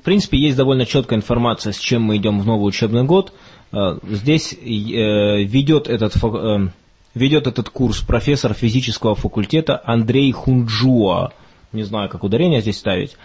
В 0.00 0.02
принципе, 0.02 0.38
есть 0.38 0.56
довольно 0.56 0.86
четкая 0.86 1.18
информация, 1.18 1.74
с 1.74 1.78
чем 1.78 2.02
мы 2.02 2.16
идем 2.16 2.40
в 2.40 2.46
новый 2.46 2.66
учебный 2.66 3.04
год. 3.04 3.34
Э, 3.70 3.98
Здесь 4.08 4.54
э, 4.54 4.56
ведет 4.64 5.88
этот, 5.88 6.16
э, 6.16 6.68
ведет 7.14 7.46
этот 7.46 7.68
курс 7.68 8.00
профессор 8.00 8.54
физического 8.54 9.14
факультета 9.14 9.78
Андрей 9.84 10.32
Хунджуа. 10.32 11.32
Не 11.72 11.82
знаю, 11.82 12.08
как 12.08 12.24
ударение 12.24 12.62
здесь 12.62 12.78
ставить. 12.78 13.18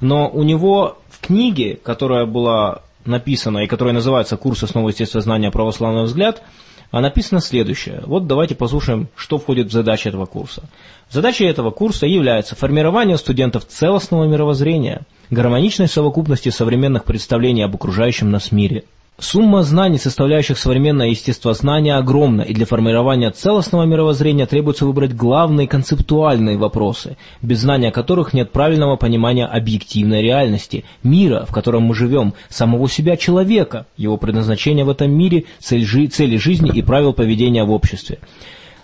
Но 0.00 0.30
у 0.30 0.44
него 0.44 0.98
в 1.08 1.20
книге, 1.20 1.74
которая 1.82 2.26
была 2.26 2.82
написана 3.04 3.58
и 3.58 3.66
которая 3.66 3.92
называется 3.92 4.36
«Курс 4.36 4.62
основы 4.62 4.90
естествознания. 4.90 5.50
Православный 5.50 6.04
взгляд», 6.04 6.44
а 6.90 7.00
написано 7.00 7.40
следующее. 7.40 8.02
Вот 8.06 8.26
давайте 8.26 8.54
послушаем, 8.54 9.08
что 9.14 9.38
входит 9.38 9.68
в 9.68 9.72
задачи 9.72 10.08
этого 10.08 10.26
курса. 10.26 10.64
Задачей 11.08 11.44
этого 11.44 11.70
курса 11.70 12.06
является 12.06 12.56
формирование 12.56 13.16
студентов 13.16 13.66
целостного 13.66 14.24
мировоззрения, 14.26 15.02
гармоничной 15.30 15.88
совокупности 15.88 16.48
современных 16.48 17.04
представлений 17.04 17.62
об 17.62 17.74
окружающем 17.74 18.30
нас 18.30 18.52
мире. 18.52 18.84
Сумма 19.20 19.62
знаний, 19.64 19.98
составляющих 19.98 20.58
современное 20.58 21.08
естествознание, 21.08 21.96
огромна, 21.96 22.40
и 22.40 22.54
для 22.54 22.64
формирования 22.64 23.30
целостного 23.30 23.84
мировоззрения 23.84 24.46
требуется 24.46 24.86
выбрать 24.86 25.14
главные 25.14 25.68
концептуальные 25.68 26.56
вопросы, 26.56 27.18
без 27.42 27.60
знания 27.60 27.90
которых 27.90 28.32
нет 28.32 28.50
правильного 28.50 28.96
понимания 28.96 29.44
объективной 29.44 30.22
реальности, 30.22 30.84
мира, 31.02 31.44
в 31.46 31.52
котором 31.52 31.82
мы 31.82 31.94
живем, 31.94 32.32
самого 32.48 32.88
себя 32.88 33.18
человека, 33.18 33.84
его 33.98 34.16
предназначения 34.16 34.86
в 34.86 34.90
этом 34.90 35.12
мире, 35.12 35.44
цели 35.58 36.36
жизни 36.36 36.70
и 36.74 36.80
правил 36.80 37.12
поведения 37.12 37.64
в 37.64 37.72
обществе. 37.72 38.20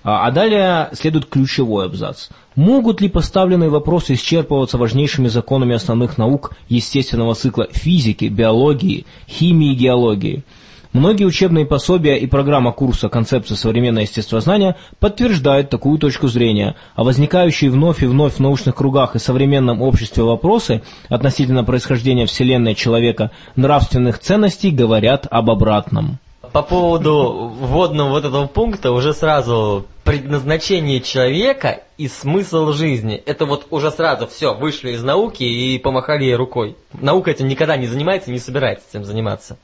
А 0.09 0.29
а 0.29 0.31
далее 0.31 0.89
следует 0.93 1.27
ключевой 1.27 1.87
абзац. 1.87 2.29
Могут 2.55 3.01
ли 3.01 3.09
поставленные 3.09 3.71
вопросы 3.71 4.15
исчерпываться 4.15 4.79
важнейшими 4.79 5.27
законами 5.27 5.75
основных 5.75 6.17
наук 6.17 6.53
естественного 6.69 7.35
цикла 7.35 7.67
физики, 7.73 8.27
биологии, 8.27 9.05
химии 9.29 9.73
и 9.73 9.75
геологии? 9.75 10.45
Многие 10.93 11.25
учебные 11.25 11.67
пособия 11.67 12.19
и 12.19 12.29
программа 12.29 12.71
курса 12.71 13.09
концепции 13.09 13.57
современного 13.57 14.03
естествознания 14.03 14.77
подтверждают 15.01 15.71
такую 15.71 15.99
точку 15.99 16.29
зрения, 16.29 16.77
а 16.95 17.03
возникающие 17.03 17.69
вновь 17.69 18.05
и 18.05 18.07
вновь 18.07 18.35
в 18.35 18.41
научных 18.41 18.77
кругах 18.77 19.17
и 19.17 19.19
современном 19.19 19.83
обществе 19.83 20.23
вопросы 20.23 20.83
относительно 21.09 21.65
происхождения 21.65 22.27
Вселенной 22.27 22.77
человека 22.77 23.33
нравственных 23.57 24.21
ценностей 24.21 24.71
говорят 24.71 25.27
об 25.29 25.51
обратном. 25.51 26.21
По 26.53 26.63
поводу 26.63 27.53
вводного 27.59 28.11
вот 28.11 28.25
этого 28.25 28.47
пункта 28.47 28.93
уже 28.93 29.13
сразу 29.13 29.87
предназначение 30.05 31.01
человека 31.01 31.83
и 31.99 32.09
смысл 32.09 32.73
жизни. 32.73 33.23
Это 33.27 33.45
вот 33.45 33.67
уже 33.71 33.91
сразу 33.91 34.27
все, 34.27 34.55
вышли 34.55 34.93
из 34.93 35.03
науки 35.03 35.43
и 35.43 35.79
помахали 35.79 36.31
рукой. 36.33 36.77
Наука 36.93 37.31
этим 37.31 37.49
никогда 37.49 37.77
не 37.77 37.87
занимается 37.87 38.31
не 38.31 38.39
собирается 38.39 38.87
этим 38.91 39.05
заниматься. 39.05 39.59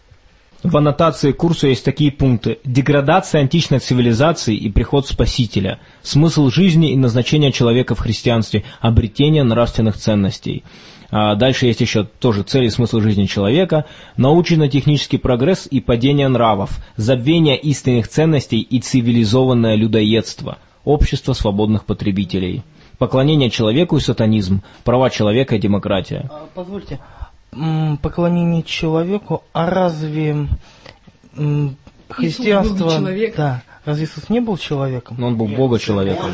В 0.62 0.76
аннотации 0.76 1.32
курса 1.32 1.66
есть 1.66 1.84
такие 1.84 2.12
пункты. 2.12 2.58
Деградация 2.64 3.40
античной 3.40 3.80
цивилизации 3.80 4.54
и 4.54 4.70
приход 4.70 5.08
Спасителя. 5.08 5.80
Смысл 6.02 6.50
жизни 6.50 6.92
и 6.92 6.96
назначение 6.96 7.50
человека 7.50 7.96
в 7.96 7.98
христианстве. 7.98 8.62
Обретение 8.80 9.42
нравственных 9.42 9.96
ценностей. 9.96 10.62
А 11.14 11.34
Дальше 11.34 11.66
есть 11.66 11.82
еще 11.82 12.04
тоже 12.04 12.42
цели 12.42 12.66
и 12.66 12.70
смысл 12.70 13.00
жизни 13.00 13.26
человека, 13.26 13.84
научно-технический 14.16 15.18
прогресс 15.18 15.68
и 15.70 15.78
падение 15.80 16.26
нравов, 16.26 16.78
забвение 16.96 17.58
истинных 17.58 18.08
ценностей 18.08 18.60
и 18.60 18.80
цивилизованное 18.80 19.76
людоедство, 19.76 20.56
общество 20.84 21.34
свободных 21.34 21.84
потребителей, 21.84 22.62
поклонение 22.96 23.50
человеку 23.50 23.98
и 23.98 24.00
сатанизм, 24.00 24.62
права 24.84 25.10
человека 25.10 25.56
и 25.56 25.58
демократия. 25.58 26.30
А, 26.30 26.46
Позвольте, 26.54 26.98
поклонение 28.00 28.62
человеку, 28.62 29.42
а 29.52 29.68
разве 29.68 30.48
христианство... 32.08 32.90
Да, 33.36 33.62
разве 33.84 34.06
Иисус 34.06 34.30
не 34.30 34.40
был 34.40 34.56
человеком? 34.56 35.16
Но 35.18 35.26
он 35.26 35.36
был 35.36 35.48
Бога-человеком. 35.48 36.30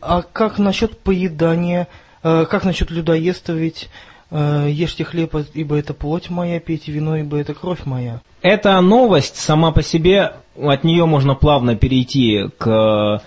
А 0.00 0.22
как 0.22 0.58
насчет 0.58 0.98
поедания, 0.98 1.86
как 2.22 2.64
насчет 2.64 2.90
людоедства, 2.90 3.52
ведь 3.52 3.88
э, 4.30 4.68
ешьте 4.70 5.04
хлеб, 5.04 5.34
ибо 5.54 5.76
это 5.76 5.94
плоть 5.94 6.30
моя, 6.30 6.60
пейте 6.60 6.92
вино, 6.92 7.16
ибо 7.16 7.38
это 7.38 7.54
кровь 7.54 7.84
моя. 7.84 8.20
Эта 8.42 8.80
новость 8.80 9.36
сама 9.36 9.72
по 9.72 9.82
себе, 9.82 10.34
от 10.56 10.84
нее 10.84 11.06
можно 11.06 11.34
плавно 11.34 11.76
перейти 11.76 12.48
к 12.58 13.22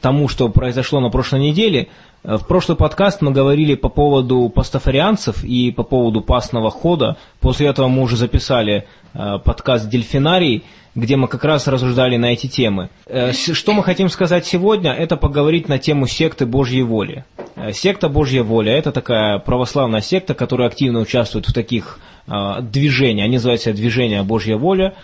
тому, 0.00 0.28
что 0.28 0.48
произошло 0.48 1.00
на 1.00 1.10
прошлой 1.10 1.40
неделе. 1.40 1.88
В 2.26 2.44
прошлый 2.44 2.76
подкаст 2.76 3.22
мы 3.22 3.30
говорили 3.30 3.76
по 3.76 3.88
поводу 3.88 4.48
пастафарианцев 4.48 5.44
и 5.44 5.70
по 5.70 5.84
поводу 5.84 6.22
пасного 6.22 6.72
хода. 6.72 7.16
После 7.38 7.68
этого 7.68 7.86
мы 7.86 8.02
уже 8.02 8.16
записали 8.16 8.84
э, 9.14 9.38
подкаст 9.44 9.88
«Дельфинарий», 9.88 10.64
где 10.96 11.14
мы 11.14 11.28
как 11.28 11.44
раз 11.44 11.68
рассуждали 11.68 12.16
на 12.16 12.32
эти 12.32 12.48
темы. 12.48 12.90
Э, 13.06 13.32
Что 13.32 13.72
мы 13.72 13.84
хотим 13.84 14.08
сказать 14.08 14.44
сегодня, 14.44 14.92
это 14.92 15.16
поговорить 15.16 15.68
на 15.68 15.78
тему 15.78 16.08
секты 16.08 16.46
Божьей 16.46 16.82
воли. 16.82 17.24
Э, 17.54 17.72
Секта 17.72 18.08
Божья 18.08 18.42
воля– 18.42 18.72
это 18.76 18.90
такая 18.90 19.38
православная 19.38 20.00
секта, 20.00 20.34
которая 20.34 20.66
активно 20.66 20.98
участвует 20.98 21.46
в 21.46 21.52
таких 21.52 22.00
движениях. 22.26 23.26
Они 23.26 23.36
называются 23.36 23.72
«Движение 23.72 24.24
Божья 24.24 24.56
воля», 24.56 24.94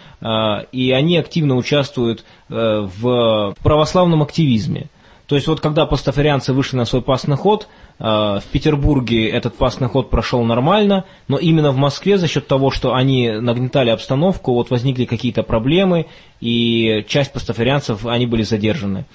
и 0.73 0.91
они 0.91 1.17
активно 1.19 1.55
участвуют 1.55 2.25
в 2.49 3.55
православном 3.63 4.23
активизме. 4.23 4.89
То 5.33 5.37
есть 5.37 5.49
вот 5.49 5.61
когда 5.61 5.87
пастафарианцы 5.87 6.53
вышли 6.53 6.77
на 6.77 6.85
свой 6.85 7.01
пасный 7.01 7.37
ход, 7.37 7.67
э, 7.99 8.05
в 8.05 8.43
Петербурге 8.53 9.31
этот 9.31 9.55
пасный 9.55 9.89
ход 9.89 10.11
прошел 10.11 10.45
нормально, 10.45 11.07
но 11.27 11.39
именно 11.39 11.71
в 11.71 11.77
Москве 11.79 12.19
за 12.19 12.29
счет 12.29 12.47
того, 12.47 12.71
что 12.71 12.93
они 12.93 13.31
нагнетали 13.31 13.89
обстановку, 13.89 14.53
вот 14.53 14.69
возникли 14.69 15.07
какие-то 15.07 15.43
проблемы, 15.43 16.05
и 16.43 17.07
часть 17.09 17.33
пастафарианцев, 17.33 18.05
они 18.05 18.27
были 18.27 18.43
задержаны. 18.43 19.07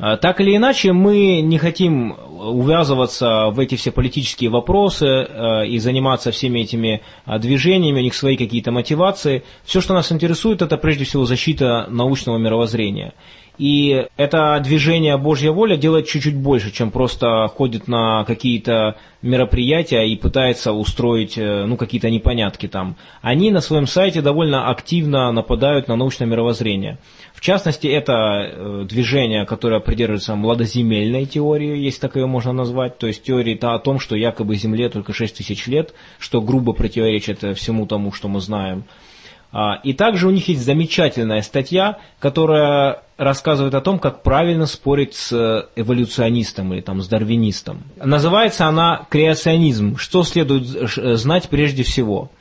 А, 0.00 0.16
Так 0.16 0.40
или 0.40 0.56
иначе, 0.56 0.92
мы 0.92 1.40
не 1.40 1.58
хотим 1.58 2.16
увязываться 2.28 3.50
в 3.50 3.60
эти 3.60 3.76
все 3.76 3.92
политические 3.92 4.50
вопросы 4.50 5.06
э, 5.06 5.68
и 5.68 5.78
заниматься 5.78 6.32
всеми 6.32 6.62
этими 6.62 7.00
движениями, 7.38 8.00
у 8.00 8.02
них 8.02 8.14
свои 8.14 8.36
какие-то 8.36 8.72
мотивации. 8.72 9.44
Все, 9.64 9.80
что 9.80 9.94
нас 9.94 10.10
интересует, 10.10 10.62
это 10.62 10.76
прежде 10.78 11.04
всего 11.04 11.26
защита 11.26 11.86
научного 11.88 12.38
мировоззрения. 12.38 13.14
И 13.56 14.06
это 14.16 14.60
движение 14.64 15.16
Божья 15.16 15.52
воля 15.52 15.76
делает 15.76 16.08
чуть-чуть 16.08 16.34
больше, 16.34 16.72
чем 16.72 16.90
просто 16.90 17.46
ходит 17.46 17.86
на 17.86 18.24
какие-то 18.24 18.96
мероприятия 19.22 20.02
и 20.08 20.16
пытается 20.16 20.72
устроить 20.72 21.38
э, 21.38 21.64
ну, 21.64 21.76
какие-то 21.76 22.10
непонятки 22.10 22.66
там. 22.66 22.96
Они 23.22 23.52
на 23.52 23.60
своем 23.60 23.86
сайте 23.86 24.22
довольно 24.22 24.68
активно 24.68 25.30
нападают 25.30 25.86
на 25.86 25.94
научное 25.94 26.26
мировоззрение. 26.26 26.98
В 27.32 27.40
частности, 27.40 27.86
это 27.86 28.12
э, 28.12 28.86
движение, 28.88 29.46
которое 29.46 29.80
придерживается 29.80 30.34
младоземельной 30.34 31.24
теории, 31.24 31.78
если 31.78 32.00
так 32.00 32.16
ее 32.16 32.26
можно 32.26 32.52
назвать, 32.52 32.98
то 32.98 33.06
есть 33.06 33.22
теории 33.22 33.56
-то 33.56 33.74
о 33.74 33.78
том, 33.78 34.00
что 34.00 34.16
якобы 34.16 34.56
Земле 34.56 34.88
только 34.88 35.12
6 35.12 35.36
тысяч 35.36 35.66
лет, 35.68 35.94
что 36.18 36.42
грубо 36.42 36.72
противоречит 36.72 37.44
э, 37.44 37.54
всему 37.54 37.86
тому, 37.86 38.12
что 38.12 38.26
мы 38.26 38.40
знаем. 38.40 38.84
А, 39.56 39.76
И 39.84 39.92
также 39.92 40.26
у 40.26 40.30
них 40.32 40.48
есть 40.48 40.64
замечательная 40.64 41.40
статья, 41.42 41.98
которая 42.18 43.02
рассказывает 43.16 43.74
о 43.76 43.80
том, 43.80 44.00
как 44.00 44.24
правильно 44.24 44.66
спорить 44.66 45.14
с 45.14 45.30
э, 45.32 45.68
эволюционистом 45.80 46.74
или 46.74 46.80
там, 46.80 47.00
с 47.00 47.06
дарвинистом. 47.06 47.84
Называется 47.96 48.66
она 48.66 49.06
«Креационизм. 49.08 49.96
Что 49.96 50.24
следует 50.24 50.66
знать 50.66 51.48
прежде 51.48 51.84
всего?». 51.84 52.32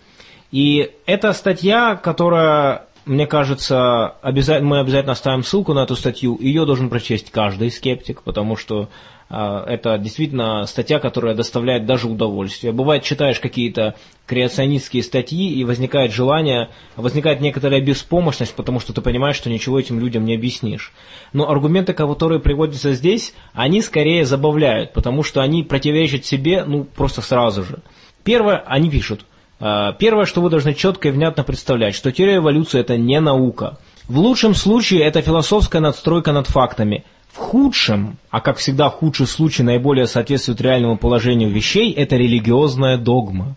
И 0.51 0.89
это 1.05 1.34
статья, 1.34 1.95
которая, 1.95 2.86
мне 3.05 3.28
кажется, 3.28 4.16
обяза- 4.24 4.61
мы 4.61 4.80
обязательно 4.80 5.14
оставим 5.14 5.43
ссылку 5.43 5.74
на 5.74 5.84
эту 5.84 5.95
статью. 5.95 6.36
Ее 6.41 6.66
должен 6.66 6.89
прочесть 6.89 7.30
каждый 7.30 7.70
скептик, 7.70 8.24
потому 8.24 8.55
что 8.55 8.89
это 9.30 9.97
действительно 9.97 10.65
статья, 10.65 10.99
которая 10.99 11.34
доставляет 11.34 11.86
даже 11.86 12.07
удовольствие. 12.07 12.71
Бывает, 12.71 13.03
читаешь 13.03 13.39
какие-то 13.39 13.95
креационистские 14.26 15.03
статьи, 15.03 15.53
и 15.53 15.63
возникает 15.63 16.11
желание, 16.11 16.69
возникает 16.95 17.41
некоторая 17.41 17.82
беспомощность, 17.82 18.55
потому 18.55 18.80
что 18.80 18.93
ты 18.93 19.01
понимаешь, 19.01 19.36
что 19.36 19.49
ничего 19.49 19.80
этим 19.80 19.99
людям 19.99 20.26
не 20.26 20.36
объяснишь. 20.36 20.93
Но 21.34 21.49
аргументы, 21.49 21.93
которые 21.93 22.39
приводятся 22.39 22.93
здесь, 22.93 23.34
они 23.53 23.82
скорее 23.82 24.26
забавляют, 24.26 24.93
потому 24.93 25.24
что 25.24 25.41
они 25.41 25.63
противоречат 25.63 26.26
себе, 26.26 26.63
ну, 26.65 26.84
просто 26.84 27.21
сразу 27.21 27.63
же. 27.63 27.80
Первое, 28.24 28.63
они 28.65 28.89
пишут, 28.89 29.26
а, 29.59 29.93
Первое, 29.93 30.26
что 30.26 30.41
вы 30.41 30.49
должны 30.49 30.74
четко 30.74 31.07
и 31.07 31.11
внятно 31.11 31.43
представлять, 31.43 31.95
что 31.95 32.11
теория 32.11 32.38
эволюции 32.38 32.82
это 32.82 32.97
не 32.97 33.19
наука. 33.21 33.78
В 34.09 34.17
лучшем 34.17 34.55
случае 34.55 35.03
это 35.03 35.21
философская 35.21 35.82
надстройка 35.82 36.34
над 36.34 36.47
фактами. 36.47 37.05
В 37.34 37.38
худшем, 37.38 38.18
а 38.30 38.42
как 38.42 38.58
всегда 38.58 38.90
худший 38.92 39.26
случай 39.26 39.64
наиболее 39.64 40.06
соответствует 40.06 40.62
реальному 40.62 40.98
положению 40.98 41.50
вещей, 41.50 41.92
это 41.92 42.16
религиозная 42.16 42.98
догма. 42.98 43.56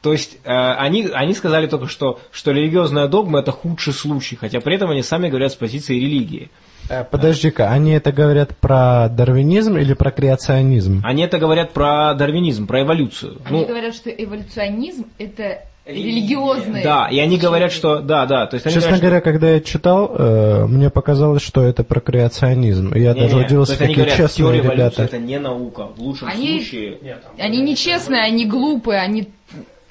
То 0.00 0.12
есть 0.12 0.38
э, 0.44 0.50
они, 0.52 1.06
они 1.12 1.32
сказали 1.32 1.68
только 1.68 1.86
что, 1.86 2.18
что 2.32 2.50
религиозная 2.50 3.06
догма 3.06 3.38
это 3.38 3.52
худший 3.52 3.92
случай, 3.92 4.34
хотя 4.36 4.60
при 4.60 4.74
этом 4.74 4.90
они 4.90 5.02
сами 5.02 5.28
говорят 5.28 5.52
с 5.52 5.54
позиции 5.54 5.94
религии. 5.94 6.50
Э, 6.88 7.04
Подожди-ка, 7.04 7.70
они 7.70 7.92
это 7.92 8.10
говорят 8.10 8.56
про 8.56 9.08
дарвинизм 9.08 9.76
или 9.76 9.94
про 9.94 10.10
креационизм? 10.10 11.02
Они 11.04 11.22
это 11.22 11.38
говорят 11.38 11.72
про 11.72 12.14
дарвинизм, 12.14 12.66
про 12.66 12.82
эволюцию. 12.82 13.36
Они 13.44 13.60
Ну, 13.60 13.66
говорят, 13.66 13.94
что 13.94 14.10
эволюционизм 14.10 15.04
это 15.18 15.62
религиозное. 15.84 16.82
да, 16.82 17.08
и 17.10 17.18
они 17.18 17.38
говорят, 17.38 17.72
что 17.72 18.00
да, 18.00 18.26
да, 18.26 18.46
то 18.46 18.54
есть 18.54 18.66
они 18.66 18.74
Честно 18.74 18.90
говорят, 18.90 18.98
что- 18.98 19.06
говоря, 19.06 19.20
когда 19.20 19.50
я 19.50 19.60
читал, 19.60 20.14
э, 20.16 20.66
мне 20.66 20.90
показалось, 20.90 21.42
что 21.42 21.62
это 21.62 21.82
про 21.84 22.00
креационизм. 22.00 22.92
И 22.94 23.00
Я 23.00 23.14
даже 23.14 23.34
Не-не, 23.34 23.46
удивился, 23.46 23.76
какие 23.76 23.96
говорят, 23.96 24.16
честные 24.16 24.36
теория 24.46 24.60
эволюции 24.60 24.76
ребята. 24.76 25.02
это 25.02 25.18
не 25.18 25.38
наука. 25.38 25.88
В 25.96 26.00
лучшем 26.00 26.28
Они- 26.28 26.60
случае... 26.60 26.98
Они 27.38 27.60
нечестные, 27.62 28.22
они 28.22 28.46
глупые, 28.46 29.00
они 29.00 29.28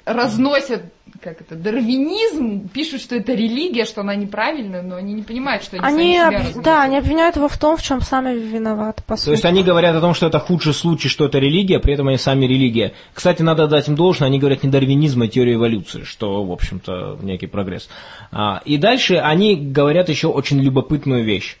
разносят 0.04 0.82
как 1.22 1.40
это, 1.40 1.54
дарвинизм, 1.54 2.68
пишут, 2.68 3.00
что 3.00 3.14
это 3.14 3.32
религия, 3.32 3.84
что 3.84 4.00
она 4.00 4.14
неправильная, 4.14 4.82
но 4.82 4.96
они 4.96 5.14
не 5.14 5.22
понимают, 5.22 5.62
что 5.62 5.76
они, 5.76 6.18
Они, 6.18 6.18
сами 6.18 6.62
да, 6.62 6.82
они 6.82 6.98
обвиняют 6.98 7.36
его 7.36 7.48
в 7.48 7.56
том, 7.56 7.76
в 7.76 7.82
чем 7.82 8.00
сами 8.00 8.36
виноваты, 8.36 9.02
по 9.06 9.16
сути. 9.16 9.26
То 9.26 9.32
есть 9.32 9.44
они 9.44 9.62
говорят 9.62 9.94
о 9.94 10.00
том, 10.00 10.14
что 10.14 10.26
это 10.26 10.38
худший 10.38 10.74
случай, 10.74 11.08
что 11.08 11.24
это 11.24 11.38
религия, 11.38 11.78
при 11.78 11.94
этом 11.94 12.08
они 12.08 12.18
сами 12.18 12.44
религия. 12.46 12.92
Кстати, 13.14 13.42
надо 13.42 13.68
дать 13.68 13.88
им 13.88 13.94
должное, 13.94 14.26
они 14.26 14.38
говорят 14.38 14.62
не 14.64 14.70
дарвинизм, 14.70 15.22
а 15.22 15.28
теория 15.28 15.54
эволюции, 15.54 16.02
что, 16.02 16.44
в 16.44 16.50
общем-то, 16.50 17.18
некий 17.22 17.46
прогресс. 17.46 17.88
А, 18.32 18.60
И 18.64 18.76
дальше 18.76 19.14
они 19.16 19.54
говорят 19.56 20.08
еще 20.08 20.26
очень 20.26 20.60
любопытную 20.60 21.24
вещь. 21.24 21.56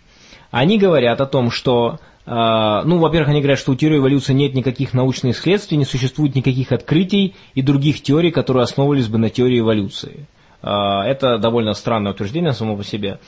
Они 0.52 0.78
говорят 0.78 1.20
о 1.22 1.26
том, 1.26 1.50
что, 1.50 1.98
а, 2.26 2.84
ну, 2.84 2.98
во-первых, 2.98 3.30
они 3.30 3.40
говорят, 3.40 3.58
что 3.58 3.72
у 3.72 3.74
теории 3.74 3.96
эволюции 3.96 4.34
нет 4.34 4.54
никаких 4.54 4.92
научных 4.92 5.34
исследований, 5.38 5.78
не 5.78 5.84
существует 5.86 6.36
никаких 6.36 6.72
открытий 6.72 7.34
и 7.54 7.62
других 7.62 8.02
теорий, 8.02 8.30
которые 8.30 8.64
основывались 8.64 9.08
бы 9.08 9.16
на 9.16 9.30
теории 9.30 9.60
эволюции. 9.60 10.26
А, 10.62 11.04
Это 11.06 11.38
довольно 11.38 11.72
странное 11.72 12.12
утверждение 12.12 12.52
само 12.52 12.76
по 12.76 12.84
себе. 12.84 13.18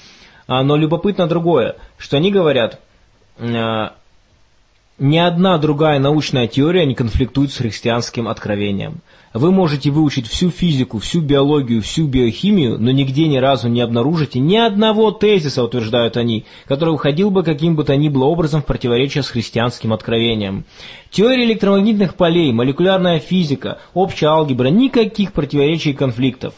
А, 0.47 0.63
Но 0.63 0.77
любопытно 0.77 1.27
другое, 1.27 1.77
что 1.97 2.19
они 2.19 2.31
говорят, 2.31 2.79
а, 3.39 3.95
ни 4.99 5.19
одна 5.19 5.59
другая 5.59 5.99
научная 5.99 6.47
теория 6.47 6.87
не 6.87 6.95
конфликтует 6.95 7.53
с 7.53 7.57
христианским 7.57 8.29
откровением. 8.29 9.01
Вы 9.33 9.51
можете 9.51 9.91
выучить 9.91 10.29
всю 10.29 10.51
физику, 10.51 11.01
всю 11.01 11.21
биологию, 11.21 11.83
всю 11.83 12.07
биохимию, 12.07 12.79
но 12.79 12.93
нигде 12.93 13.27
ни 13.27 13.39
разу 13.39 13.69
не 13.69 13.81
обнаружите 13.81 14.39
ни 14.39 14.57
одного 14.57 15.11
тезиса, 15.11 15.65
утверждают 15.65 16.17
они, 16.17 16.45
который 16.67 16.95
уходил 16.95 17.33
бы 17.33 17.43
каким 17.43 17.75
бы 17.75 17.83
то 17.83 17.97
ни 17.97 18.09
было 18.09 18.27
образом 18.27 18.63
в 18.63 18.67
противоречие 18.67 19.25
с 19.25 19.29
христианским 19.31 19.93
откровением. 19.93 20.65
Теория 21.11 21.45
электромагнитных 21.47 22.15
полей, 22.15 22.53
молекулярная 22.53 23.19
физика, 23.19 23.79
общая 23.93 24.29
алгебра, 24.29 24.69
никаких 24.69 25.33
противоречий 25.33 25.91
и 25.91 25.95
конфликтов. 25.95 26.55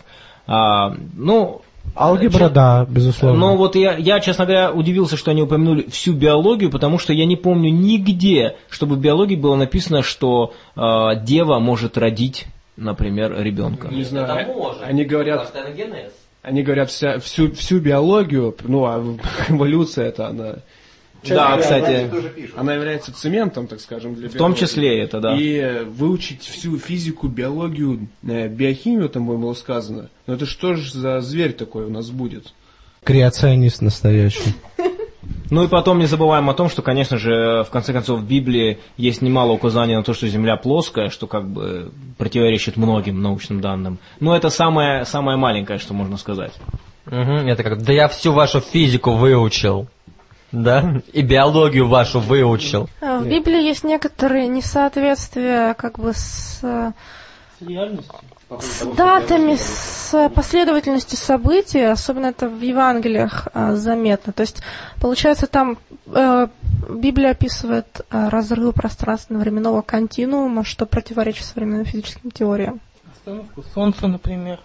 А, 0.47 0.95
ну, 1.15 1.63
Алгебра, 1.95 2.49
да, 2.49 2.87
безусловно. 2.89 3.39
но 3.39 3.57
вот 3.57 3.77
я, 3.77 3.97
я, 3.97 4.21
честно 4.21 4.45
говоря, 4.45 4.73
удивился, 4.73 5.17
что 5.17 5.31
они 5.31 5.43
упомянули 5.43 5.89
всю 5.91 6.13
биологию, 6.13 6.71
потому 6.71 6.99
что 6.99 7.13
я 7.13 7.27
не 7.27 7.37
помню 7.37 7.71
нигде, 7.71 8.57
чтобы 8.69 8.97
в 8.97 9.01
биологии 9.01 9.37
было 9.37 9.57
написано, 9.57 10.03
что 10.03 10.53
э, 10.77 10.81
дева 11.23 11.59
может 11.59 11.97
родить, 11.97 12.47
например, 12.77 13.41
ребенка. 13.41 13.89
Не 13.89 14.03
знаю. 14.03 14.41
Это 14.41 14.53
может. 14.53 14.83
Они 14.83 15.05
говорят, 15.05 15.53
они 16.43 16.63
говорят 16.63 16.91
вся, 16.91 17.19
всю, 17.19 17.53
всю 17.53 17.81
биологию, 17.81 18.55
ну 18.63 18.85
а 18.85 19.03
эволюция 19.49 20.07
это 20.07 20.29
она 20.29 20.57
Да, 21.35 21.57
кстати, 21.59 22.11
Она 22.57 22.75
является 22.75 23.13
цементом, 23.13 23.67
так 23.67 23.81
скажем, 23.81 24.15
для 24.15 24.29
в 24.29 24.33
том 24.33 24.53
биологии. 24.53 24.61
числе 24.61 25.01
это, 25.01 25.21
да. 25.21 25.37
И 25.37 25.55
э, 25.57 25.85
выучить 25.85 26.43
всю 26.43 26.79
физику, 26.79 27.29
биологию, 27.29 28.09
э, 28.27 28.49
биохимию, 28.49 29.09
там 29.09 29.27
было 29.27 29.55
сказано. 29.55 30.11
Но 30.27 30.35
это 30.35 30.47
что 30.47 30.75
же 30.75 30.93
за 30.93 31.21
зверь 31.21 31.53
такой 31.53 31.85
у 31.85 31.91
нас 31.91 32.11
будет? 32.11 32.53
Креационист 33.05 33.83
настоящий. 33.83 34.55
Ну 35.51 35.65
и 35.65 35.69
потом 35.69 35.99
не 35.99 36.07
забываем 36.07 36.49
о 36.51 36.55
том, 36.55 36.69
что, 36.69 36.83
конечно 36.83 37.19
же, 37.19 37.65
в 37.65 37.71
конце 37.71 37.93
концов, 37.93 38.21
в 38.21 38.27
Библии 38.27 38.79
есть 38.97 39.23
немало 39.23 39.53
указаний 39.53 39.95
на 39.95 40.03
то, 40.03 40.13
что 40.13 40.27
Земля 40.27 40.57
плоская, 40.57 41.09
что 41.09 41.27
как 41.27 41.49
бы 41.49 41.93
противоречит 42.19 42.77
многим 42.77 43.23
научным 43.23 43.61
данным. 43.61 43.99
Но 44.19 44.37
это 44.37 44.51
самое, 44.51 45.05
самое 45.05 45.37
маленькое, 45.37 45.79
что 45.79 45.95
можно 45.95 46.17
сказать. 46.17 46.53
Мгм, 47.07 47.47
это 47.47 47.63
как, 47.63 47.83
да 47.83 47.93
я 47.93 48.09
всю 48.09 48.33
вашу 48.33 48.61
физику 48.61 49.13
выучил. 49.13 49.87
Да? 50.53 51.01
И 51.13 51.23
биологию 51.23 51.89
вашу 51.89 52.21
выучил. 52.21 52.89
А, 53.01 53.19
В 53.19 53.29
Библии 53.29 53.63
есть 53.63 53.85
некоторые 53.85 54.49
несоответствия 54.49 55.75
как 55.75 55.99
бы 55.99 56.13
с, 56.15 56.61
с 57.61 58.87
датами, 58.97 59.57
с 59.57 60.31
последовательностью 60.35 61.19
событий, 61.19 61.83
особенно 61.83 62.27
это 62.27 62.49
в 62.49 62.61
Евангелиях 62.61 63.49
а, 63.53 63.75
заметно. 63.75 64.33
То 64.33 64.43
есть, 64.43 64.63
получается, 65.01 65.47
там 65.47 65.79
э, 66.07 66.47
Библия 66.89 67.31
описывает 67.31 68.03
э, 68.11 68.29
разрыв 68.29 68.75
пространственно-временного 68.75 69.83
континуума, 69.83 70.65
что 70.65 70.87
противоречит 70.87 71.45
современным 71.45 71.87
физическим 71.87 72.31
теориям. 72.31 72.81
Остановку 73.13 73.65
Солнца, 73.75 74.07
например. 74.07 74.61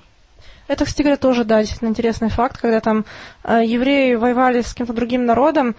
Это, 0.72 0.86
кстати 0.86 1.02
говоря, 1.02 1.18
тоже, 1.18 1.44
да, 1.44 1.60
действительно 1.60 1.90
интересный 1.90 2.30
факт, 2.30 2.58
когда 2.58 2.80
там 2.80 3.04
э, 3.44 3.62
евреи 3.66 4.16
воевали 4.16 4.62
с 4.62 4.70
каким-то 4.70 4.94
другим 4.94 5.26
народом, 5.26 5.76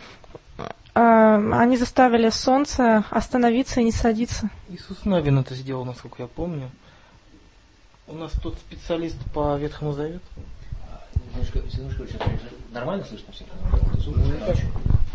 э, 0.58 1.50
они 1.54 1.78
заставили 1.78 2.28
солнце 2.28 3.02
остановиться 3.08 3.80
и 3.80 3.84
не 3.84 3.92
садиться. 3.92 4.50
Иисус 4.68 5.06
Навин 5.06 5.38
это 5.38 5.54
сделал, 5.54 5.86
насколько 5.86 6.20
я 6.20 6.28
помню. 6.28 6.70
У 8.06 8.12
нас 8.16 8.32
тот 8.32 8.58
специалист 8.58 9.16
по 9.32 9.56
Ветхому 9.56 9.94
Завету. 9.94 10.20
Нормально 12.70 13.06
слышно 13.06 13.32
всех? 13.32 13.46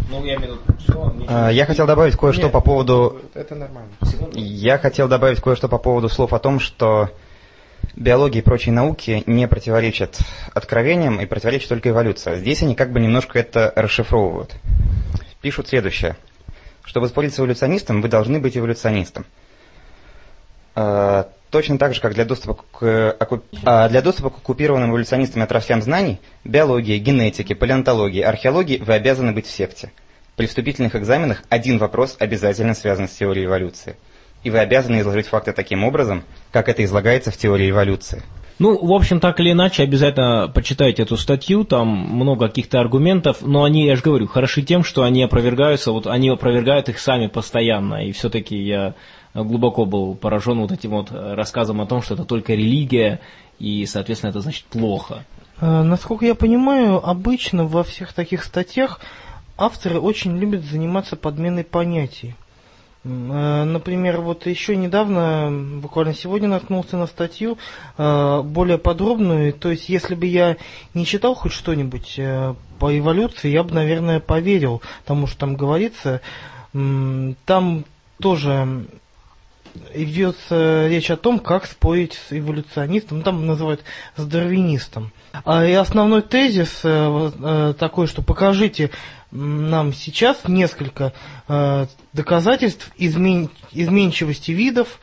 Ну, 0.10 0.26
я 0.26 0.38
имею 0.38 0.56
в 0.56 0.88
виду, 0.88 1.26
А, 1.30 1.50
Я 1.50 1.68
хотел 1.68 1.86
добавить 1.86 2.16
кое-что 2.16 2.50
по 2.50 2.62
поводу... 2.62 3.22
Это 3.36 3.54
нормально. 3.54 3.92
Я 4.34 4.80
хотел 4.80 5.08
добавить 5.08 5.40
кое-что 5.40 5.70
по 5.70 5.78
поводу 5.78 6.10
слов 6.10 6.34
о 6.34 6.40
том, 6.40 6.60
что 6.60 7.12
биология 7.98 8.42
и 8.42 8.44
прочие 8.44 8.74
науки 8.74 9.24
не 9.26 9.48
противоречат 9.48 10.20
откровениям 10.54 11.20
и 11.20 11.26
противоречат 11.26 11.70
только 11.70 11.90
эволюция. 11.90 12.38
Здесь 12.38 12.62
они 12.62 12.76
как 12.76 12.92
бы 12.92 13.00
немножко 13.00 13.40
это 13.40 13.74
расшифровывают. 13.76 14.56
Пишут 15.42 15.68
следующее. 15.68 16.16
Чтобы 16.84 17.10
спорить 17.10 17.34
с 17.34 17.40
эволюционистом, 17.40 18.02
вы 18.02 18.08
должны 18.08 18.40
быть 18.40 18.56
эволюционистом. 18.58 19.26
А, 20.76 21.30
Точно 21.50 21.78
так 21.78 21.94
же, 21.94 22.02
как 22.02 22.14
для 22.14 22.26
доступа 22.26 22.58
к, 22.72 23.16
а, 23.64 23.90
для 23.90 24.02
доступа 24.02 24.30
к 24.30 24.38
оккупированным 24.40 24.92
эволюционистами 24.92 25.44
отраслям 25.44 25.82
знаний, 25.82 26.20
биологии, 26.44 26.98
генетики, 26.98 27.54
палеонтологии, 27.54 28.22
археологии, 28.22 28.78
вы 28.78 28.94
обязаны 28.94 29.32
быть 29.32 29.46
в 29.46 29.50
секте. 29.50 29.92
При 30.36 30.46
вступительных 30.46 30.96
экзаменах 30.96 31.44
один 31.50 31.78
вопрос 31.78 32.18
обязательно 32.20 32.74
связан 32.74 33.08
с 33.08 33.14
теорией 33.14 33.46
эволюции. 33.46 33.96
И 34.48 34.50
вы 34.50 34.60
обязаны 34.60 35.02
изложить 35.02 35.28
факты 35.28 35.52
таким 35.52 35.84
образом, 35.84 36.24
как 36.54 36.70
это 36.70 36.82
излагается 36.86 37.32
в 37.32 37.38
теории 37.38 37.70
эволюции. 37.70 38.24
Ну, 38.60 38.78
в 38.82 38.94
общем, 38.94 39.20
так 39.20 39.42
или 39.42 39.52
иначе, 39.52 39.84
обязательно 39.84 40.48
почитайте 40.48 41.02
эту 41.04 41.18
статью, 41.18 41.66
там 41.66 41.90
много 41.90 42.48
каких-то 42.48 42.80
аргументов, 42.80 43.40
но 43.42 43.66
они, 43.66 43.86
я 43.86 43.98
же 43.98 44.04
говорю, 44.04 44.26
хороши 44.26 44.62
тем, 44.62 44.86
что 44.86 45.04
они 45.04 45.22
опровергаются, 45.22 45.92
вот 45.92 46.08
они 46.08 46.30
опровергают 46.30 46.88
их 46.88 46.98
сами 47.00 47.28
постоянно, 47.28 48.06
и 48.08 48.14
все-таки 48.14 48.56
я 48.56 48.94
глубоко 49.34 49.86
был 49.86 50.16
поражен 50.16 50.62
вот 50.62 50.72
этим 50.72 50.92
вот 50.92 51.10
рассказом 51.12 51.82
о 51.82 51.86
том, 51.86 52.02
что 52.02 52.14
это 52.14 52.24
только 52.24 52.54
религия, 52.54 53.20
и, 53.60 53.86
соответственно, 53.86 54.30
это 54.30 54.40
значит 54.40 54.64
плохо. 54.68 55.26
Э, 55.60 55.84
Насколько 55.84 56.26
я 56.26 56.36
понимаю, 56.36 57.06
обычно 57.06 57.66
во 57.66 57.84
всех 57.84 58.14
таких 58.14 58.46
статьях 58.46 59.02
авторы 59.58 60.00
очень 60.00 60.38
любят 60.38 60.64
заниматься 60.64 61.18
подменой 61.18 61.66
понятий. 61.66 62.36
Э, 63.08 63.64
Например, 63.64 64.22
вот 64.22 64.46
еще 64.46 64.76
недавно, 64.76 65.50
буквально 65.82 66.14
сегодня 66.14 66.48
наткнулся 66.48 66.98
на 66.98 67.08
статью 67.08 67.58
э, 67.98 68.42
более 68.44 68.78
подробную. 68.78 69.54
То 69.54 69.70
есть, 69.72 69.90
если 69.90 70.16
бы 70.16 70.26
я 70.26 70.58
не 70.94 71.06
читал 71.06 71.36
хоть 71.36 71.54
что-нибудь 71.54 72.16
э, 72.18 72.54
по 72.80 72.98
эволюции, 72.98 73.50
я 73.50 73.64
бы, 73.64 73.74
наверное, 73.74 74.20
поверил 74.20 74.82
тому, 75.06 75.28
что 75.28 75.40
там 75.40 75.56
говорится. 75.56 76.22
Там 76.74 77.86
тоже 78.20 78.88
ведется 79.94 80.88
речь 80.88 81.10
о 81.12 81.18
том, 81.18 81.40
как 81.40 81.66
спорить 81.66 82.14
с 82.14 82.38
эволюционистом, 82.38 83.20
ну, 83.20 83.24
там 83.24 83.46
называют 83.46 83.82
с 84.16 84.26
дарвинистом. 84.26 85.12
А, 85.46 85.66
И 85.66 85.74
основной 85.74 86.22
тезис 86.22 86.82
э, 86.84 87.32
э, 87.40 87.74
такой, 87.78 88.08
что 88.08 88.22
покажите 88.22 88.92
нам 89.32 89.94
сейчас 89.94 90.48
несколько 90.48 91.14
э, 91.48 91.88
доказательств 92.14 92.92
измен- 92.98 93.50
изменчивости 93.72 94.52
видов. 94.52 95.00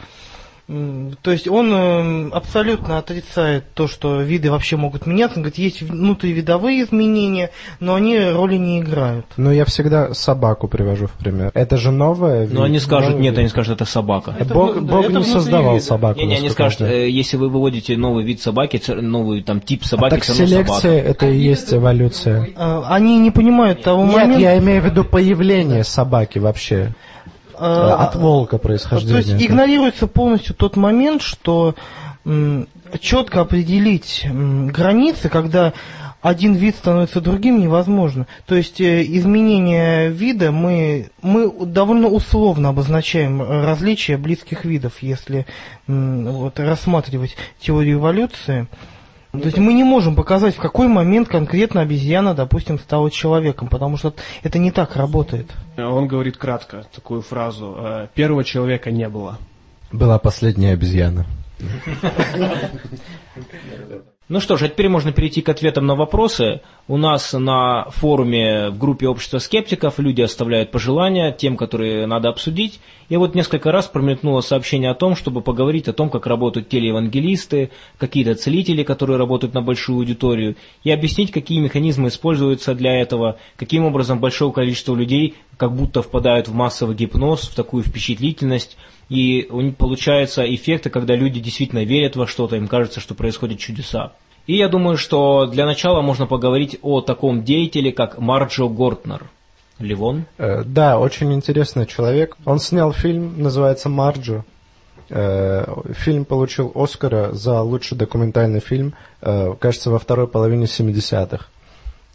То 0.67 1.31
есть 1.31 1.47
он 1.47 1.71
э, 1.75 2.31
абсолютно 2.31 2.97
отрицает 2.97 3.65
то, 3.75 3.87
что 3.87 4.23
виды 4.23 4.51
вообще 4.51 4.77
могут 4.77 5.07
меняться. 5.07 5.37
Он 5.37 5.43
говорит, 5.43 5.59
есть 5.59 5.83
внутривидовые 5.83 6.85
изменения, 6.85 7.51
но 7.81 7.97
они 7.97 8.19
роли 8.19 8.57
не 8.57 8.81
играют. 8.81 9.27
Но 9.37 9.53
я 9.53 9.67
всегда 9.67 10.15
собаку 10.15 10.67
привожу 10.67 11.07
в 11.07 11.13
пример. 11.13 11.51
Это 11.53 11.77
же 11.77 11.91
новое. 11.91 12.49
Но 12.51 12.63
они 12.63 12.79
скажут, 12.79 13.19
нет, 13.19 13.37
они 13.37 13.49
скажут, 13.49 13.75
это 13.77 13.85
собака. 13.85 14.35
Это 14.39 14.55
Бог, 14.55 14.75
да, 14.77 14.81
Бог 14.81 15.05
это 15.05 15.19
не 15.19 15.25
создавал 15.25 15.75
вида. 15.75 15.85
собаку. 15.85 16.19
Не, 16.21 16.27
не, 16.27 16.37
они 16.37 16.49
скажут, 16.49 16.81
э, 16.81 17.11
если 17.11 17.37
вы 17.37 17.51
выводите 17.51 17.95
новый 17.99 18.25
вид 18.25 18.41
собаки, 18.41 18.81
новый 18.91 19.43
там 19.43 19.61
тип 19.61 19.85
собаки, 19.85 20.15
так 20.15 20.23
все 20.23 20.33
равно 20.33 20.47
селекция 20.47 20.77
собака. 21.03 21.11
это 21.11 21.27
и 21.27 21.37
есть 21.37 21.75
эволюция. 21.75 22.49
Э, 22.57 22.83
Они 22.87 23.19
не 23.19 23.31
понимают 23.31 23.83
того 23.83 24.05
Нет, 24.05 24.15
момента. 24.15 24.41
я 24.41 24.59
имею 24.59 24.81
в 24.81 24.87
виду 24.87 25.05
появление 25.05 25.85
собаки 25.85 26.39
вообще. 26.39 26.95
Э, 27.59 27.97
От 27.99 28.17
волка 28.17 28.59
То 28.59 29.17
есть 29.17 29.43
игнорируется 29.43 30.07
полностью 30.07 30.55
тот 30.55 30.77
момент, 30.77 31.23
что 31.23 31.75
четко 33.01 33.41
определить 33.43 34.27
границы, 34.31 35.29
когда 35.29 35.73
один 36.25 36.55
вид 36.55 36.75
становится 36.77 37.21
другим, 37.21 37.61
невозможно. 37.61 38.27
То 38.47 38.55
есть 38.55 38.81
э, 38.81 39.03
изменение 39.03 40.09
вида 40.09 40.53
мы, 40.53 41.11
мы 41.21 41.53
довольно 41.67 42.09
условно 42.09 42.71
обозначаем 42.71 43.43
э, 43.43 43.65
различия 43.67 44.17
близких 44.17 44.65
видов, 44.65 45.03
если 45.03 45.45
вот, 45.87 46.59
рассматривать 46.59 47.37
теорию 47.61 47.99
эволюции. 47.99 48.69
То 49.41 49.47
есть 49.47 49.59
мы 49.59 49.75
не 49.75 49.85
можем 49.85 50.15
показать, 50.15 50.55
в 50.55 50.61
какой 50.61 50.89
момент 50.89 51.29
конкретно 51.29 51.81
обезьяна, 51.81 52.35
допустим, 52.35 52.79
стала 52.79 53.11
человеком, 53.11 53.69
потому 53.69 53.97
что 53.97 54.15
это 54.43 54.59
не 54.59 54.71
так 54.71 54.97
работает. 54.97 55.51
Он 55.77 56.07
говорит 56.07 56.37
кратко 56.37 56.85
такую 56.95 57.23
фразу. 57.23 57.75
э, 57.79 58.09
Первого 58.15 58.45
человека 58.45 58.91
не 58.93 59.09
было. 59.09 59.39
Была 59.93 60.19
последняя 60.19 60.73
обезьяна. 60.73 61.27
Ну 64.27 64.41
что 64.41 64.57
ж, 64.57 64.63
а 64.63 64.69
теперь 64.71 64.89
можно 64.89 65.13
перейти 65.13 65.43
к 65.43 65.51
ответам 65.51 65.85
на 65.85 65.95
вопросы. 65.95 66.63
У 66.89 66.97
нас 66.97 67.35
на 67.35 67.91
форуме 67.91 68.71
в 68.71 68.79
группе 68.79 69.07
общества 69.07 69.37
скептиков 69.37 69.99
люди 69.99 70.23
оставляют 70.23 70.71
пожелания 70.71 71.31
тем, 71.31 71.59
которые 71.59 72.07
надо 72.07 72.31
обсудить. 72.31 72.81
И 73.11 73.19
вот 73.19 73.35
несколько 73.35 73.71
раз 73.71 73.87
промелькнуло 73.87 74.41
сообщение 74.41 74.91
о 74.91 74.95
том, 74.95 75.15
чтобы 75.15 75.43
поговорить 75.43 75.89
о 75.89 75.93
том, 75.93 76.09
как 76.09 76.27
работают 76.27 76.71
телеевангелисты, 76.71 77.71
какие-то 77.99 78.35
целители, 78.35 78.83
которые 78.83 79.19
работают 79.19 79.53
на 79.53 79.61
большую 79.61 79.99
аудиторию, 79.99 80.57
и 80.85 80.91
объяснить, 80.91 81.31
какие 81.31 81.61
механизмы 81.61 82.09
используются 82.09 82.75
для 82.75 82.99
этого, 82.99 83.37
каким 83.57 83.85
образом 83.85 84.21
большое 84.21 84.53
количество 84.53 84.95
людей 84.95 85.35
как 85.59 85.77
будто 85.77 86.01
впадают 86.01 86.49
в 86.49 86.55
массовый 86.55 86.97
гипноз, 86.97 87.43
в 87.43 87.55
такую 87.55 87.85
впечатлительность, 87.85 88.79
и 89.15 89.71
получаются 89.79 90.43
эффекты, 90.43 90.91
когда 90.91 91.15
люди 91.15 91.41
действительно 91.41 91.85
верят 91.85 92.17
во 92.17 92.27
что-то, 92.27 92.57
им 92.57 92.67
кажется, 92.67 93.01
что 93.01 93.15
происходят 93.15 93.59
чудеса. 93.59 94.13
И 94.47 94.57
я 94.57 94.69
думаю, 94.69 94.97
что 94.97 95.47
для 95.47 95.65
начала 95.67 96.03
можно 96.03 96.27
поговорить 96.27 96.79
о 96.83 97.01
таком 97.01 97.45
деятеле, 97.45 97.93
как 97.93 98.19
Марджо 98.19 98.67
Гортнер. 98.69 99.31
Ливон? 99.79 100.27
Э, 100.39 100.63
Да, 100.65 100.99
очень 100.99 101.33
интересный 101.33 101.87
человек. 101.87 102.37
Он 102.45 102.59
снял 102.59 102.93
фильм, 102.93 103.41
называется 103.43 103.89
«Марджо». 103.89 104.45
Э, 105.11 105.65
Фильм 105.93 106.25
получил 106.25 106.73
Оскара 106.75 107.33
за 107.33 107.61
лучший 107.61 107.97
документальный 107.97 108.61
фильм, 108.61 108.95
э, 109.21 109.55
кажется, 109.61 109.91
во 109.91 109.99
второй 109.99 110.29
половине 110.29 110.67
70-х. 110.67 111.47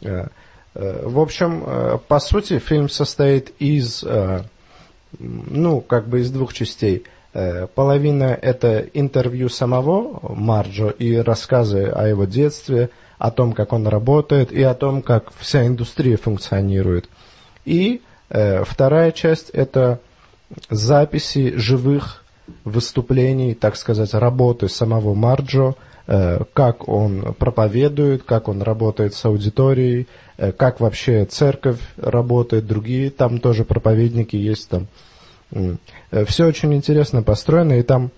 Э, 0.02 0.28
э, 0.76 1.08
В 1.08 1.20
общем, 1.20 2.00
по 2.08 2.20
сути, 2.20 2.60
фильм 2.60 2.90
состоит 2.90 3.54
из, 3.60 4.04
ну, 5.18 5.82
как 5.82 6.08
бы 6.08 6.22
из 6.22 6.32
двух 6.32 6.54
частей. 6.54 7.04
Э, 7.34 7.68
Половина– 7.74 8.38
это 8.42 8.80
интервью 8.94 9.50
самого 9.50 10.20
Марджо 10.36 10.90
и 10.90 11.16
рассказы 11.16 11.86
о 11.86 12.08
его 12.08 12.26
детстве, 12.26 12.90
о 13.18 13.32
том, 13.32 13.54
как 13.54 13.74
он 13.74 13.88
работает, 13.88 14.52
и 14.52 14.64
о 14.64 14.74
том, 14.74 15.02
как 15.02 15.32
вся 15.38 15.66
индустрия 15.66 16.18
функционирует. 16.18 17.10
И 17.66 18.02
Э, 18.30 18.64
вторая 18.64 19.12
часть 19.12 19.50
это 19.50 20.00
записи 20.70 21.56
живых 21.58 22.24
выступлений, 22.64 23.54
так 23.54 23.76
сказать, 23.76 24.14
работы 24.14 24.70
самого 24.70 25.14
Марджо, 25.14 25.76
э, 26.08 26.44
как 26.54 26.88
он 26.88 27.34
проповедует, 27.34 28.24
как 28.24 28.48
он 28.48 28.62
работает 28.62 29.14
с 29.14 29.26
аудиторией, 29.26 30.08
как 30.58 30.80
вообще 30.80 31.26
церковь 31.26 31.80
работает, 31.98 32.66
другие 32.68 33.10
там 33.10 33.40
тоже 33.40 33.66
проповедники 33.66 34.36
есть 34.36 34.70
там. 34.70 34.88
Э, 35.52 36.26
Все 36.26 36.46
очень 36.46 36.74
интересно 36.74 37.24
построено, 37.24 37.74
и 37.74 37.84
там 37.84 38.12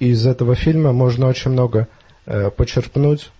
из 0.00 0.26
этого 0.26 0.56
фильма 0.56 0.92
можно 0.92 1.28
очень 1.28 1.52
много 1.52 1.86
почерпнуть 2.56 3.30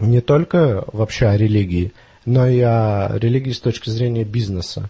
не 0.00 0.22
только 0.22 0.84
вообще 0.90 1.26
о 1.26 1.36
религии, 1.36 1.92
но 2.24 2.48
и 2.48 2.60
о 2.60 3.12
религии 3.18 3.52
с 3.52 3.60
точки 3.60 3.90
зрения 3.90 4.24
бизнеса 4.24 4.88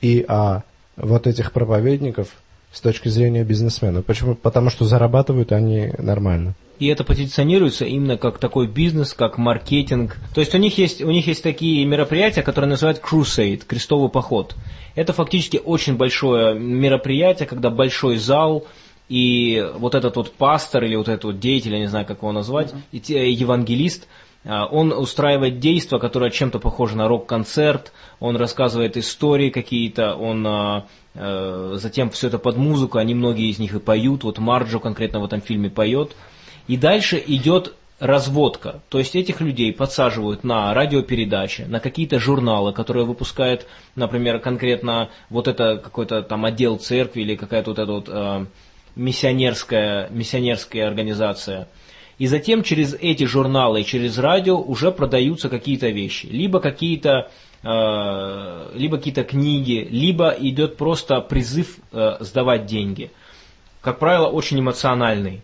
и 0.00 0.24
о 0.28 0.62
вот 0.96 1.26
этих 1.26 1.52
проповедников 1.52 2.28
с 2.74 2.80
точки 2.80 3.08
зрения 3.08 3.44
бизнесмена. 3.44 4.02
Почему? 4.02 4.34
Потому 4.34 4.68
что 4.68 4.84
зарабатывают 4.84 5.52
они 5.52 5.92
нормально. 5.98 6.54
И 6.80 6.88
это 6.88 7.04
позиционируется 7.04 7.84
именно 7.84 8.16
как 8.16 8.38
такой 8.38 8.66
бизнес, 8.66 9.14
как 9.14 9.38
маркетинг. 9.38 10.16
То 10.34 10.40
есть 10.40 10.54
у 10.54 10.58
них 10.58 10.76
есть, 10.76 11.02
у 11.02 11.10
них 11.10 11.26
есть 11.28 11.42
такие 11.42 11.86
мероприятия, 11.86 12.42
которые 12.42 12.68
называют 12.68 13.00
Crusade, 13.00 13.62
крестовый 13.64 14.10
поход. 14.10 14.56
Это 14.96 15.12
фактически 15.12 15.60
очень 15.64 15.96
большое 15.96 16.58
мероприятие, 16.58 17.46
когда 17.46 17.70
большой 17.70 18.16
зал, 18.16 18.66
и 19.08 19.64
вот 19.76 19.94
этот 19.94 20.16
вот 20.16 20.32
пастор 20.32 20.84
или 20.84 20.96
вот 20.96 21.08
этот 21.08 21.24
вот 21.24 21.38
деятель, 21.38 21.74
я 21.74 21.78
не 21.78 21.88
знаю, 21.88 22.06
как 22.06 22.18
его 22.18 22.32
назвать, 22.32 22.74
mm-hmm. 22.92 23.30
евангелист, 23.30 24.04
а, 24.04 24.23
он 24.44 24.92
устраивает 24.92 25.58
действия, 25.58 25.98
которые 25.98 26.30
чем-то 26.30 26.58
похожи 26.58 26.96
на 26.96 27.08
рок-концерт, 27.08 27.92
он 28.20 28.36
рассказывает 28.36 28.96
истории 28.96 29.50
какие-то, 29.50 30.14
он 30.14 30.46
а, 30.46 30.86
а, 31.14 31.74
затем 31.76 32.10
все 32.10 32.28
это 32.28 32.38
под 32.38 32.56
музыку, 32.56 32.98
они 32.98 33.14
многие 33.14 33.50
из 33.50 33.58
них 33.58 33.74
и 33.74 33.78
поют, 33.78 34.24
вот 34.24 34.38
Марджо 34.38 34.78
конкретно 34.78 35.20
в 35.20 35.24
этом 35.24 35.40
фильме 35.40 35.70
поет. 35.70 36.14
И 36.66 36.76
дальше 36.76 37.22
идет 37.26 37.74
разводка. 38.00 38.82
То 38.88 38.98
есть 38.98 39.14
этих 39.14 39.40
людей 39.40 39.72
подсаживают 39.72 40.44
на 40.44 40.74
радиопередачи, 40.74 41.62
на 41.62 41.80
какие-то 41.80 42.18
журналы, 42.18 42.72
которые 42.72 43.06
выпускает, 43.06 43.66
например, 43.94 44.40
конкретно 44.40 45.10
вот 45.30 45.48
это 45.48 45.76
какой-то 45.76 46.22
там 46.22 46.44
отдел 46.44 46.76
церкви 46.76 47.22
или 47.22 47.36
какая-то 47.36 47.70
вот 47.70 47.78
эта 47.78 47.92
вот 47.92 48.08
э, 48.08 48.46
миссионерская, 48.96 50.08
миссионерская 50.10 50.86
организация. 50.86 51.68
И 52.18 52.26
затем 52.26 52.62
через 52.62 52.94
эти 52.94 53.24
журналы 53.24 53.80
и 53.80 53.84
через 53.84 54.18
радио 54.18 54.60
уже 54.60 54.92
продаются 54.92 55.48
какие-то 55.48 55.88
вещи. 55.88 56.26
Либо 56.26 56.60
какие-то 56.60 57.30
э, 57.62 58.70
либо 58.74 58.98
какие-то 58.98 59.24
книги, 59.24 59.86
либо 59.90 60.30
идет 60.30 60.76
просто 60.76 61.20
призыв 61.20 61.78
э, 61.92 62.16
сдавать 62.20 62.66
деньги. 62.66 63.10
Как 63.80 63.98
правило, 63.98 64.28
очень 64.28 64.60
эмоциональный. 64.60 65.42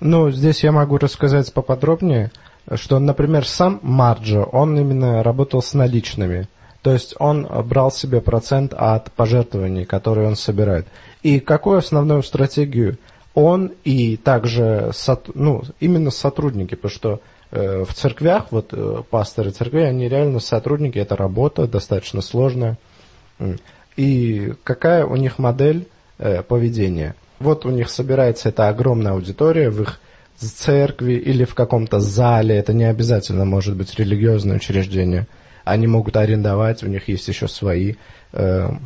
Ну, 0.00 0.30
здесь 0.30 0.62
я 0.62 0.72
могу 0.72 0.98
рассказать 0.98 1.52
поподробнее, 1.52 2.30
что, 2.74 2.98
например, 2.98 3.46
сам 3.46 3.80
Марджо, 3.82 4.44
он 4.44 4.78
именно 4.78 5.22
работал 5.22 5.62
с 5.62 5.74
наличными. 5.74 6.48
То 6.82 6.92
есть 6.92 7.14
он 7.18 7.48
брал 7.64 7.90
себе 7.90 8.20
процент 8.20 8.74
от 8.74 9.10
пожертвований, 9.12 9.86
которые 9.86 10.28
он 10.28 10.36
собирает. 10.36 10.86
И 11.22 11.40
какую 11.40 11.78
основную 11.78 12.22
стратегию 12.22 12.98
он 13.34 13.72
и 13.82 14.16
также 14.16 14.92
ну, 15.34 15.62
именно 15.80 16.10
сотрудники, 16.10 16.76
потому 16.76 16.90
что 16.90 17.20
э, 17.50 17.84
в 17.84 17.92
церквях, 17.92 18.46
вот 18.50 18.68
э, 18.72 19.02
пасторы 19.10 19.50
церкви, 19.50 19.80
они 19.80 20.08
реально 20.08 20.38
сотрудники, 20.38 20.98
это 20.98 21.16
работа 21.16 21.66
достаточно 21.66 22.20
сложная. 22.22 22.78
И 23.96 24.54
какая 24.62 25.04
у 25.04 25.16
них 25.16 25.38
модель 25.38 25.88
э, 26.18 26.42
поведения? 26.42 27.16
Вот 27.40 27.66
у 27.66 27.70
них 27.70 27.90
собирается 27.90 28.50
эта 28.50 28.68
огромная 28.68 29.12
аудитория 29.12 29.68
в 29.68 29.82
их 29.82 30.00
церкви 30.36 31.14
или 31.14 31.44
в 31.44 31.54
каком-то 31.54 32.00
зале, 32.00 32.56
это 32.56 32.72
не 32.72 32.84
обязательно 32.84 33.44
может 33.44 33.76
быть 33.76 33.94
религиозное 33.98 34.56
учреждение. 34.56 35.26
Они 35.64 35.86
могут 35.86 36.16
арендовать, 36.16 36.82
у 36.82 36.86
них 36.86 37.08
есть 37.08 37.26
еще 37.28 37.48
свои. 37.48 37.94
В 38.32 38.78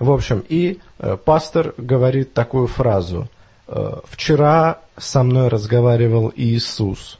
общем, 0.00 0.44
и 0.48 0.80
пастор 1.24 1.74
говорит 1.76 2.32
такую 2.32 2.66
фразу. 2.66 3.28
«Э, 3.68 4.00
«Вчера 4.04 4.80
со 4.96 5.22
мной 5.22 5.48
разговаривал 5.48 6.32
Иисус. 6.34 7.18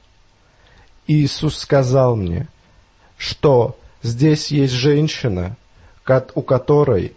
Иисус 1.06 1.58
сказал 1.58 2.16
мне, 2.16 2.48
что 3.16 3.76
здесь 4.02 4.48
есть 4.48 4.72
женщина, 4.72 5.56
у 6.34 6.42
которой 6.42 7.14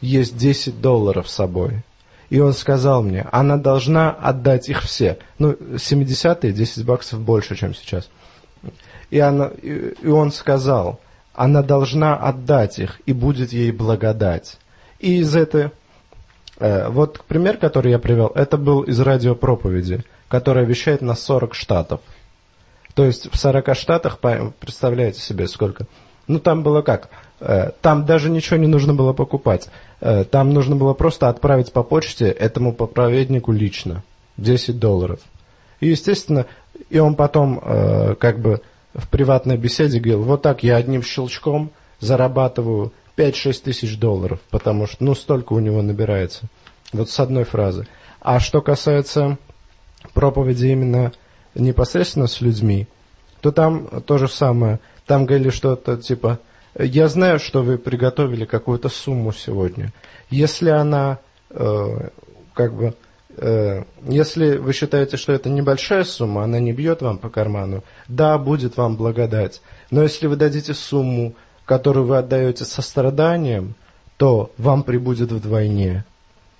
есть 0.00 0.36
10 0.36 0.80
долларов 0.80 1.28
с 1.28 1.34
собой. 1.34 1.82
И 2.30 2.40
он 2.40 2.52
сказал 2.52 3.02
мне, 3.02 3.26
она 3.32 3.56
должна 3.56 4.10
отдать 4.10 4.68
их 4.68 4.82
все. 4.82 5.18
Ну, 5.38 5.52
70-е 5.52 6.52
10 6.52 6.84
баксов 6.84 7.20
больше, 7.20 7.56
чем 7.56 7.74
сейчас. 7.74 8.08
И, 9.10 9.18
она, 9.18 9.46
и 9.62 10.08
он 10.08 10.32
сказал, 10.32 11.00
она 11.34 11.62
должна 11.62 12.16
отдать 12.16 12.78
их, 12.78 13.00
и 13.06 13.12
будет 13.12 13.52
ей 13.52 13.70
благодать. 13.72 14.58
И 14.98 15.18
из 15.18 15.34
этой... 15.36 15.70
Э, 16.58 16.88
вот 16.88 17.22
пример, 17.26 17.56
который 17.56 17.90
я 17.90 17.98
привел, 17.98 18.30
это 18.34 18.56
был 18.56 18.82
из 18.82 19.00
радиопроповеди, 19.00 20.04
которая 20.28 20.64
вещает 20.64 21.00
на 21.02 21.14
40 21.14 21.54
штатов. 21.54 22.00
То 22.94 23.04
есть 23.04 23.32
в 23.32 23.36
40 23.36 23.76
штатах, 23.76 24.18
представляете 24.18 25.20
себе 25.20 25.48
сколько? 25.48 25.86
Ну 26.28 26.38
там 26.38 26.62
было 26.62 26.82
как? 26.82 27.08
Э, 27.40 27.70
там 27.80 28.06
даже 28.06 28.30
ничего 28.30 28.56
не 28.56 28.68
нужно 28.68 28.94
было 28.94 29.12
покупать. 29.12 29.68
Э, 30.00 30.24
там 30.24 30.50
нужно 30.50 30.76
было 30.76 30.94
просто 30.94 31.28
отправить 31.28 31.72
по 31.72 31.82
почте 31.82 32.28
этому 32.28 32.72
проповеднику 32.72 33.52
лично 33.52 34.04
10 34.36 34.78
долларов. 34.78 35.20
И, 35.80 35.88
естественно, 35.88 36.46
и 36.88 36.98
он 36.98 37.14
потом 37.14 37.60
как 38.18 38.38
бы 38.38 38.62
в 38.94 39.08
приватной 39.08 39.56
беседе 39.56 39.98
говорил, 39.98 40.22
вот 40.22 40.42
так 40.42 40.62
я 40.62 40.76
одним 40.76 41.02
щелчком 41.02 41.70
зарабатываю 42.00 42.92
5-6 43.16 43.62
тысяч 43.62 43.98
долларов, 43.98 44.40
потому 44.50 44.86
что, 44.86 45.04
ну, 45.04 45.14
столько 45.14 45.52
у 45.52 45.60
него 45.60 45.82
набирается. 45.82 46.46
Вот 46.92 47.10
с 47.10 47.20
одной 47.20 47.44
фразы. 47.44 47.86
А 48.20 48.40
что 48.40 48.60
касается 48.62 49.38
проповеди 50.12 50.66
именно 50.66 51.12
непосредственно 51.54 52.26
с 52.26 52.40
людьми, 52.40 52.88
то 53.40 53.52
там 53.52 54.02
то 54.06 54.18
же 54.18 54.28
самое. 54.28 54.80
Там 55.06 55.26
говорили 55.26 55.50
что-то 55.50 55.96
типа, 55.96 56.40
я 56.78 57.08
знаю, 57.08 57.38
что 57.38 57.62
вы 57.62 57.78
приготовили 57.78 58.44
какую-то 58.44 58.88
сумму 58.88 59.32
сегодня. 59.32 59.92
Если 60.30 60.70
она, 60.70 61.18
э, 61.50 62.08
как 62.54 62.74
бы, 62.74 62.94
э, 63.36 63.84
если 64.08 64.56
вы 64.56 64.72
считаете, 64.72 65.16
что 65.16 65.32
это 65.32 65.50
небольшая 65.50 66.04
сумма, 66.04 66.42
она 66.44 66.58
не 66.58 66.72
бьет 66.72 67.02
вам 67.02 67.18
по 67.18 67.28
карману, 67.28 67.84
да, 68.08 68.38
будет 68.38 68.76
вам 68.76 68.96
благодать. 68.96 69.60
Но 69.90 70.02
если 70.02 70.26
вы 70.26 70.36
дадите 70.36 70.74
сумму, 70.74 71.34
которую 71.64 72.06
вы 72.06 72.18
отдаете 72.18 72.64
со 72.64 72.82
страданием, 72.82 73.74
то 74.16 74.50
вам 74.58 74.82
прибудет 74.82 75.32
вдвойне. 75.32 76.04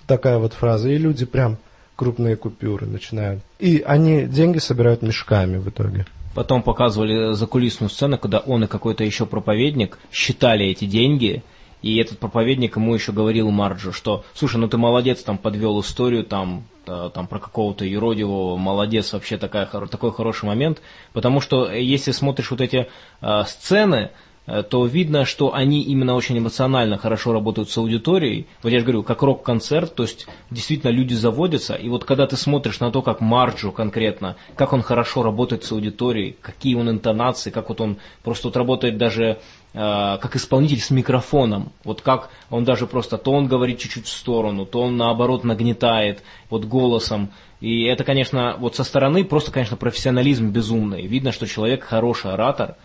Такая 0.07 0.37
вот 0.37 0.53
фраза. 0.53 0.89
И 0.89 0.97
люди 0.97 1.25
прям 1.25 1.57
крупные 1.95 2.35
купюры 2.35 2.85
начинают. 2.85 3.41
И 3.59 3.83
они 3.85 4.25
деньги 4.25 4.59
собирают 4.59 5.01
мешками 5.01 5.57
в 5.57 5.69
итоге. 5.69 6.05
Потом 6.33 6.63
показывали 6.63 7.33
закулисную 7.33 7.89
сцену, 7.89 8.17
когда 8.17 8.39
он 8.39 8.65
и 8.65 8.67
какой-то 8.67 9.05
еще 9.05 9.25
проповедник 9.25 9.97
считали 10.11 10.65
эти 10.65 10.83
деньги, 10.83 11.43
и 11.81 11.97
этот 11.97 12.19
проповедник 12.19 12.75
ему 12.75 12.93
еще 12.93 13.13
говорил 13.13 13.51
Марджу, 13.51 13.93
что, 13.93 14.25
слушай, 14.33 14.57
ну 14.57 14.67
ты 14.67 14.75
молодец, 14.75 15.23
там 15.23 15.37
подвел 15.37 15.79
историю, 15.79 16.25
там, 16.25 16.65
э, 16.87 17.09
там 17.13 17.27
про 17.27 17.39
какого-то 17.39 17.85
юродивого, 17.85 18.57
молодец, 18.57 19.13
вообще 19.13 19.37
такая, 19.37 19.65
такой 19.65 20.11
хороший 20.11 20.45
момент, 20.45 20.81
потому 21.13 21.39
что 21.39 21.71
э, 21.71 21.81
если 21.81 22.11
смотришь 22.11 22.51
вот 22.51 22.59
эти 22.59 22.87
э, 23.21 23.43
сцены, 23.45 24.09
то 24.45 24.85
видно, 24.85 25.25
что 25.25 25.53
они 25.53 25.81
именно 25.81 26.13
очень 26.13 26.37
эмоционально 26.37 26.97
хорошо 26.97 27.33
работают 27.33 27.69
с 27.69 27.77
аудиторией. 27.77 28.47
Вот 28.61 28.71
я 28.71 28.79
же 28.79 28.85
говорю, 28.85 29.03
как 29.03 29.23
рок-концерт, 29.23 29.95
то 29.95 30.03
есть 30.03 30.27
действительно 30.51 30.91
люди 30.91 31.13
заводятся, 31.13 31.73
и 31.73 31.89
вот 31.89 32.05
когда 32.05 32.27
ты 32.27 32.37
смотришь 32.37 32.79
на 32.79 32.91
то, 32.91 33.01
как 33.01 33.21
Марджо 33.21 33.71
конкретно, 33.71 34.35
как 34.55 34.73
он 34.73 34.83
хорошо 34.83 35.23
работает 35.23 35.63
с 35.63 35.71
аудиторией, 35.71 36.35
какие 36.41 36.75
он 36.75 36.89
интонации, 36.89 37.49
как 37.49 37.69
вот 37.69 37.81
он 37.81 37.97
просто 38.23 38.47
вот 38.49 38.57
работает 38.57 38.97
даже 38.97 39.23
э, 39.23 39.37
как 39.73 40.35
исполнитель 40.35 40.79
с 40.79 40.91
микрофоном, 40.91 41.71
вот 41.83 42.01
как 42.01 42.29
он 42.51 42.65
даже 42.65 42.85
просто, 42.85 43.17
то 43.17 43.31
он 43.31 43.47
говорит 43.47 43.79
чуть-чуть 43.79 44.05
в 44.05 44.11
сторону, 44.11 44.65
то 44.65 44.81
он 44.81 44.95
наоборот 44.95 45.43
нагнетает 45.43 46.21
вот 46.51 46.65
голосом, 46.65 47.31
и 47.61 47.85
это, 47.85 48.03
конечно, 48.03 48.57
вот 48.59 48.75
со 48.75 48.83
стороны 48.83 49.23
просто, 49.23 49.51
конечно, 49.51 49.77
профессионализм 49.77 50.49
безумный. 50.49 51.07
Видно, 51.07 51.31
что 51.31 51.47
человек 51.47 51.83
хороший 51.83 52.31
оратор, 52.31 52.75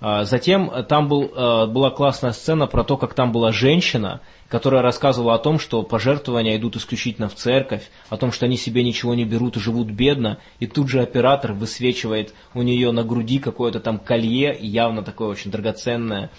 затем 0.00 0.70
э, 0.70 0.82
там 0.82 1.08
был, 1.08 1.24
э, 1.24 1.66
была 1.66 1.90
классная 1.90 2.32
сцена 2.32 2.66
про 2.66 2.84
то, 2.84 2.96
как 2.96 3.14
там 3.14 3.32
была 3.32 3.50
женщина, 3.52 4.20
которая 4.48 4.82
рассказывала 4.82 5.34
о 5.34 5.38
том, 5.38 5.58
что 5.58 5.82
пожертвования 5.82 6.56
идут 6.56 6.76
исключительно 6.76 7.28
в 7.28 7.34
церковь, 7.34 7.88
о 8.10 8.16
том, 8.16 8.30
что 8.30 8.46
они 8.46 8.56
себе 8.56 8.84
ничего 8.84 9.14
не 9.14 9.24
берут 9.24 9.56
и 9.56 9.60
живут 9.60 9.88
бедно, 9.88 10.38
и 10.60 10.66
тут 10.66 10.88
же 10.88 11.00
оператор 11.00 11.52
высвечивает 11.52 12.34
у 12.54 12.62
нее 12.62 12.92
на 12.92 13.04
груди 13.04 13.38
какое-то 13.38 13.80
там 13.80 13.98
колье, 13.98 14.56
явно 14.60 15.02
такое 15.02 15.28
очень 15.28 15.50
драгоценное, 15.50 16.30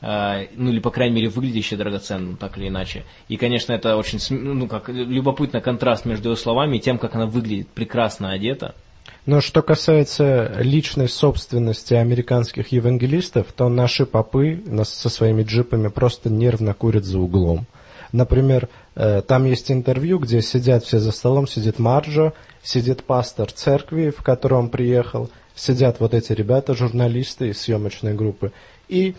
э, 0.00 0.46
ну 0.56 0.70
или, 0.70 0.80
по 0.80 0.90
крайней 0.90 1.14
мере, 1.14 1.28
выглядящая 1.28 1.78
драгоценным, 1.78 2.36
так 2.36 2.58
или 2.58 2.66
иначе. 2.66 3.04
И, 3.28 3.36
конечно, 3.36 3.72
это 3.72 3.96
очень, 3.96 4.18
ну, 4.30 4.66
как 4.66 4.88
любопытный 4.88 5.60
контраст 5.60 6.04
между 6.04 6.30
ее 6.30 6.36
словами 6.36 6.78
и 6.78 6.80
тем, 6.80 6.98
как 6.98 7.14
она 7.14 7.26
выглядит 7.26 7.68
прекрасно 7.68 8.32
одета. 8.32 8.74
Но 9.26 9.40
что 9.40 9.62
касается 9.62 10.52
личной 10.60 11.08
собственности 11.08 11.94
американских 11.94 12.72
евангелистов, 12.72 13.52
то 13.52 13.68
наши 13.70 14.04
попы 14.04 14.62
со 14.84 15.08
своими 15.08 15.42
джипами 15.42 15.88
просто 15.88 16.28
нервно 16.28 16.74
курят 16.74 17.04
за 17.04 17.18
углом. 17.18 17.66
Например, 18.12 18.68
э, 18.94 19.22
там 19.22 19.44
есть 19.46 19.70
интервью, 19.70 20.18
где 20.18 20.42
сидят 20.42 20.84
все 20.84 20.98
за 20.98 21.10
столом, 21.10 21.48
сидит 21.48 21.78
Марджо, 21.78 22.32
сидит 22.62 23.02
пастор 23.02 23.50
церкви, 23.50 24.10
в 24.10 24.22
котором 24.22 24.58
он 24.58 24.68
приехал, 24.68 25.30
сидят 25.54 26.00
вот 26.00 26.14
эти 26.14 26.32
ребята, 26.32 26.74
журналисты 26.74 27.48
из 27.48 27.60
съемочной 27.62 28.14
группы, 28.14 28.52
и 28.88 29.16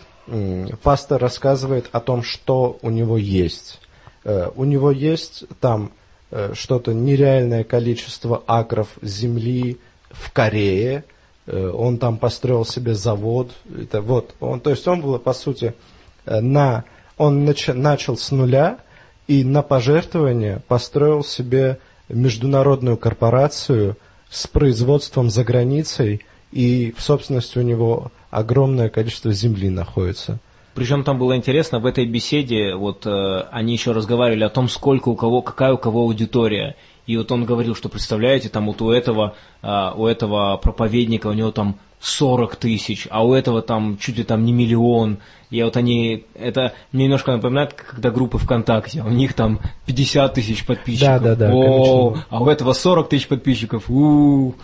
пастор 0.82 1.20
рассказывает 1.20 1.88
о 1.92 2.00
том, 2.00 2.22
что 2.22 2.78
у 2.82 2.90
него 2.90 3.18
есть. 3.18 3.80
Э, 4.24 4.50
У 4.54 4.64
него 4.64 4.90
есть 4.90 5.44
там 5.60 5.92
э, 6.30 6.52
что-то 6.54 6.94
нереальное 6.94 7.64
количество 7.64 8.42
акров 8.46 8.88
земли 9.02 9.78
в 10.20 10.32
Корее. 10.32 11.04
Э, 11.46 11.70
Он 11.74 11.98
там 11.98 12.18
построил 12.18 12.64
себе 12.64 12.94
завод. 12.94 13.52
Это 13.76 14.00
вот, 14.00 14.34
он, 14.40 14.60
то 14.60 14.70
есть 14.70 14.86
он 14.88 15.00
был, 15.00 15.18
по 15.18 15.32
сути, 15.32 15.74
э, 16.24 16.40
на, 16.40 16.84
он 17.16 17.48
нач- 17.48 17.72
начал 17.72 18.16
с 18.16 18.30
нуля 18.30 18.78
и 19.26 19.44
на 19.44 19.62
пожертвование 19.62 20.60
построил 20.68 21.24
себе 21.24 21.78
международную 22.08 22.96
корпорацию 22.96 23.96
с 24.30 24.46
производством 24.46 25.30
за 25.30 25.44
границей, 25.44 26.22
и 26.52 26.94
в 26.96 27.02
собственности 27.02 27.58
у 27.58 27.62
него 27.62 28.10
огромное 28.30 28.88
количество 28.88 29.32
земли 29.32 29.70
находится. 29.70 30.38
Причем 30.74 31.04
там 31.04 31.18
было 31.18 31.36
интересно, 31.36 31.78
в 31.78 31.86
этой 31.86 32.04
беседе 32.04 32.74
вот 32.74 33.06
э, 33.06 33.44
они 33.50 33.72
еще 33.72 33.92
разговаривали 33.92 34.44
о 34.44 34.50
том, 34.50 34.68
сколько 34.68 35.08
у 35.08 35.16
кого, 35.16 35.40
какая 35.40 35.72
у 35.72 35.78
кого 35.78 36.02
аудитория. 36.02 36.76
И 37.06 37.16
вот 37.16 37.30
он 37.30 37.44
говорил, 37.44 37.74
что 37.74 37.88
представляете, 37.88 38.48
там 38.48 38.66
вот 38.66 38.82
у 38.82 38.90
этого, 38.90 39.34
а, 39.62 39.94
у 39.96 40.06
этого 40.06 40.56
проповедника 40.56 41.28
у 41.28 41.32
него 41.32 41.52
там 41.52 41.76
40 42.00 42.56
тысяч, 42.56 43.06
а 43.10 43.24
у 43.24 43.32
этого 43.32 43.62
там 43.62 43.96
чуть 43.98 44.18
ли 44.18 44.24
там 44.24 44.44
не 44.44 44.52
миллион. 44.52 45.18
И 45.50 45.62
вот 45.62 45.76
они, 45.76 46.24
это 46.34 46.72
мне 46.92 47.04
немножко 47.04 47.32
напоминает, 47.32 47.72
когда 47.74 48.10
группы 48.10 48.38
ВКонтакте, 48.38 49.02
у 49.02 49.08
них 49.08 49.34
там 49.34 49.60
50 49.86 50.34
тысяч 50.34 50.66
подписчиков. 50.66 51.22
Да, 51.22 51.34
да, 51.34 51.46
да, 51.46 51.52
О, 51.52 52.10
конечно. 52.10 52.26
а 52.30 52.42
у 52.42 52.48
этого 52.48 52.72
40 52.72 53.08
тысяч 53.08 53.28
подписчиков. 53.28 53.84
у 53.88 54.54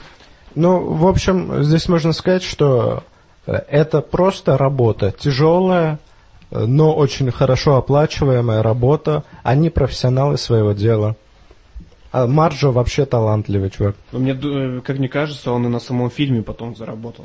Ну, 0.54 0.92
в 0.92 1.06
общем, 1.06 1.62
здесь 1.62 1.88
можно 1.88 2.12
сказать, 2.12 2.42
что 2.42 3.04
э, 3.46 3.52
это 3.68 4.00
просто 4.00 4.58
работа, 4.58 5.14
тяжелая, 5.16 6.00
э, 6.50 6.64
но 6.64 6.92
очень 6.92 7.30
хорошо 7.30 7.76
оплачиваемая 7.76 8.62
работа. 8.62 9.22
Они 9.44 9.70
профессионалы 9.70 10.36
своего 10.36 10.72
дела. 10.72 11.16
А 12.12 12.26
Марджо 12.26 12.70
вообще 12.70 13.06
талантливый 13.06 13.70
чувак. 13.70 13.96
Но 14.12 14.18
мне, 14.18 14.32
э, 14.32 14.80
как 14.84 14.98
мне 14.98 15.08
кажется, 15.08 15.50
он 15.50 15.64
и 15.66 15.68
на 15.68 15.80
самом 15.80 16.10
фильме 16.10 16.42
потом 16.42 16.76
заработал. 16.76 17.24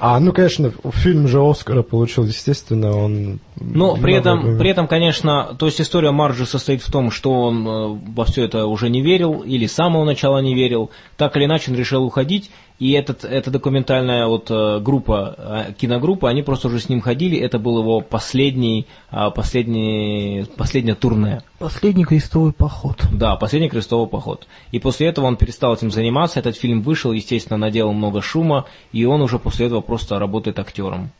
А, 0.00 0.18
ну, 0.18 0.32
конечно, 0.32 0.72
фильм 0.92 1.28
же 1.28 1.40
Оскара 1.42 1.82
получил, 1.82 2.24
естественно, 2.24 2.96
он... 2.96 3.38
Но 3.60 3.96
при 3.96 4.14
этом, 4.14 4.56
при 4.56 4.70
этом, 4.70 4.88
конечно, 4.88 5.54
то 5.58 5.66
есть 5.66 5.78
история 5.78 6.10
Марджи 6.10 6.46
состоит 6.46 6.80
в 6.80 6.90
том, 6.90 7.10
что 7.10 7.32
он 7.32 7.68
э, 7.68 7.98
во 8.16 8.24
все 8.24 8.44
это 8.44 8.64
уже 8.64 8.88
не 8.88 9.02
верил, 9.02 9.42
или 9.42 9.66
с 9.66 9.74
самого 9.74 10.04
начала 10.04 10.38
не 10.38 10.54
верил. 10.54 10.90
Так 11.18 11.36
или 11.36 11.44
иначе 11.44 11.70
он 11.70 11.76
решил 11.76 12.02
уходить, 12.02 12.50
и 12.80 12.92
этот, 12.92 13.24
эта 13.24 13.50
документальная 13.50 14.26
вот 14.26 14.50
э, 14.50 14.80
группа, 14.80 15.34
э, 15.36 15.72
киногруппа, 15.74 16.30
они 16.30 16.42
просто 16.42 16.68
уже 16.68 16.80
с 16.80 16.88
ним 16.88 17.02
ходили, 17.02 17.38
это 17.38 17.58
был 17.58 17.78
его 17.78 18.00
последний, 18.00 18.86
а, 19.10 19.28
последний, 19.30 20.46
последнее 20.56 20.94
турне. 20.94 21.42
Последний 21.58 22.06
крестовый 22.06 22.54
поход. 22.54 23.04
Да, 23.12 23.36
последний 23.36 23.68
крестовый 23.68 24.08
поход. 24.08 24.48
И 24.72 24.78
после 24.78 25.08
этого 25.08 25.26
он 25.26 25.36
перестал 25.36 25.74
этим 25.74 25.90
заниматься, 25.90 26.40
этот 26.40 26.56
фильм 26.56 26.80
вышел, 26.80 27.12
естественно, 27.12 27.58
наделал 27.58 27.92
много 27.92 28.22
шума, 28.22 28.64
и 28.92 29.04
он 29.04 29.20
уже 29.20 29.38
после 29.38 29.66
этого 29.66 29.82
просто 29.82 30.18
работает 30.18 30.58
актером 30.58 31.10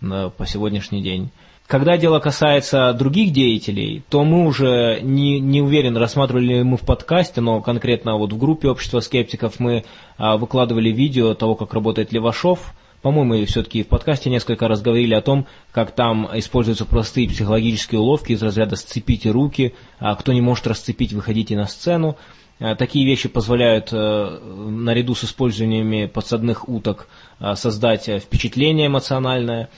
э, 0.00 0.30
по 0.34 0.46
сегодняшний 0.46 1.02
день. 1.02 1.28
Когда 1.70 1.96
дело 1.96 2.18
касается 2.18 2.92
других 2.94 3.32
деятелей, 3.32 4.02
то 4.08 4.24
мы 4.24 4.44
уже 4.44 4.98
не, 5.02 5.38
не 5.38 5.62
уверен, 5.62 5.96
рассматривали 5.96 6.46
ли 6.46 6.62
мы 6.64 6.76
в 6.76 6.80
подкасте, 6.80 7.40
но 7.40 7.62
конкретно 7.62 8.16
вот 8.16 8.32
в 8.32 8.38
группе 8.38 8.66
общества 8.66 8.98
скептиков 8.98 9.60
мы 9.60 9.84
а, 10.18 10.36
выкладывали 10.36 10.90
видео 10.90 11.32
того, 11.34 11.54
как 11.54 11.72
работает 11.72 12.10
Левашов. 12.10 12.74
По-моему, 13.02 13.46
все-таки 13.46 13.84
в 13.84 13.86
подкасте 13.86 14.30
несколько 14.30 14.66
раз 14.66 14.82
говорили 14.82 15.14
о 15.14 15.20
том, 15.20 15.46
как 15.70 15.92
там 15.92 16.28
используются 16.34 16.86
простые 16.86 17.28
психологические 17.28 18.00
уловки 18.00 18.32
из 18.32 18.42
разряда 18.42 18.74
«сцепите 18.74 19.30
руки», 19.30 19.72
а 20.00 20.16
кто 20.16 20.32
не 20.32 20.40
может 20.40 20.66
расцепить, 20.66 21.12
выходите 21.12 21.56
на 21.56 21.66
сцену. 21.66 22.16
А, 22.58 22.74
Такие 22.74 23.06
вещи 23.06 23.28
позволяют 23.28 23.90
э, 23.92 24.38
наряду 24.68 25.14
с 25.14 25.22
использованиями 25.22 26.06
подсадных 26.06 26.68
уток 26.68 27.06
а, 27.38 27.54
создать 27.54 28.08
э, 28.08 28.18
впечатление 28.18 28.88
эмоциональное. 28.88 29.70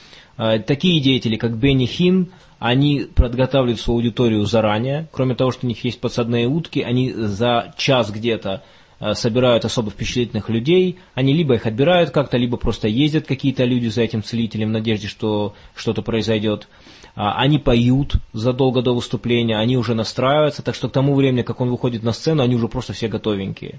А, 0.43 0.59
Такие 0.59 1.01
деятели, 1.01 1.37
как 1.37 1.57
Бенни 1.57 1.87
Хин, 1.87 2.33
они 2.59 3.07
подготавливают 3.15 3.79
свою 3.81 4.01
аудиторию 4.01 4.45
заранее. 4.45 5.07
Кроме 5.13 5.37
того, 5.37 5.53
что 5.53 5.67
у 5.67 5.69
них 5.69 5.85
есть 5.85 6.01
подсадные 6.01 6.49
утки, 6.49 6.81
они 6.81 7.13
за 7.13 7.73
час 7.77 8.11
где-то 8.11 8.65
э, 8.99 9.15
собирают 9.15 9.65
особо 9.65 9.93
впечатлительных 9.93 10.49
людей. 10.49 10.99
Они 11.15 11.33
либо 11.33 11.55
их 11.55 11.67
отбирают 11.67 12.11
как-то, 12.11 12.39
либо 12.39 12.57
просто 12.57 12.89
ездят 12.89 13.25
какие-то 13.29 13.63
люди 13.63 13.87
за 13.87 14.03
этим 14.03 14.25
целителем 14.25 14.71
в 14.71 14.73
надежде, 14.73 15.07
что 15.07 15.55
что-то 15.77 16.03
произойдет. 16.03 16.67
А, 17.15 17.35
Они 17.41 17.61
поют 17.61 18.15
задолго 18.33 18.83
до 18.83 18.97
выступления, 18.97 19.57
они 19.59 19.77
уже 19.77 19.95
настраиваются, 19.95 20.65
так 20.65 20.75
что 20.75 20.89
к 20.89 20.93
тому 20.93 21.15
времени, 21.15 21.43
как 21.43 21.61
он 21.61 21.71
выходит 21.71 22.03
на 22.03 22.11
сцену, 22.11 22.43
они 22.43 22.57
уже 22.57 22.67
просто 22.67 22.95
все 22.95 23.07
готовенькие. 23.07 23.79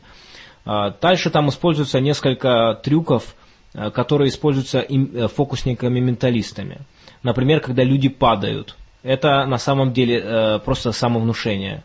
А, 0.63 0.91
Дальше 0.91 1.29
там 1.29 1.49
используется 1.49 1.99
несколько 1.99 2.79
трюков, 2.81 3.35
э, 3.35 3.42
которые 3.73 4.29
используются 4.29 4.79
э, 4.79 5.27
фокусниками-менталистами. 5.27 6.81
Например, 7.23 7.59
когда 7.59 7.83
люди 7.83 8.09
падают. 8.09 8.75
Это 9.01 9.45
на 9.45 9.57
самом 9.57 9.93
деле 9.93 10.19
э, 10.19 10.59
просто 10.59 10.91
самовнушение. 10.91 11.83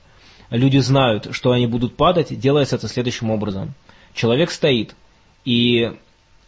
Люди 0.51 0.78
знают, 0.78 1.28
что 1.32 1.53
они 1.53 1.66
будут 1.66 1.97
падать, 1.97 2.39
делается 2.39 2.76
это 2.76 2.89
следующим 2.89 3.30
образом. 3.30 3.74
Человек 4.14 4.51
стоит, 4.51 4.95
и 5.45 5.93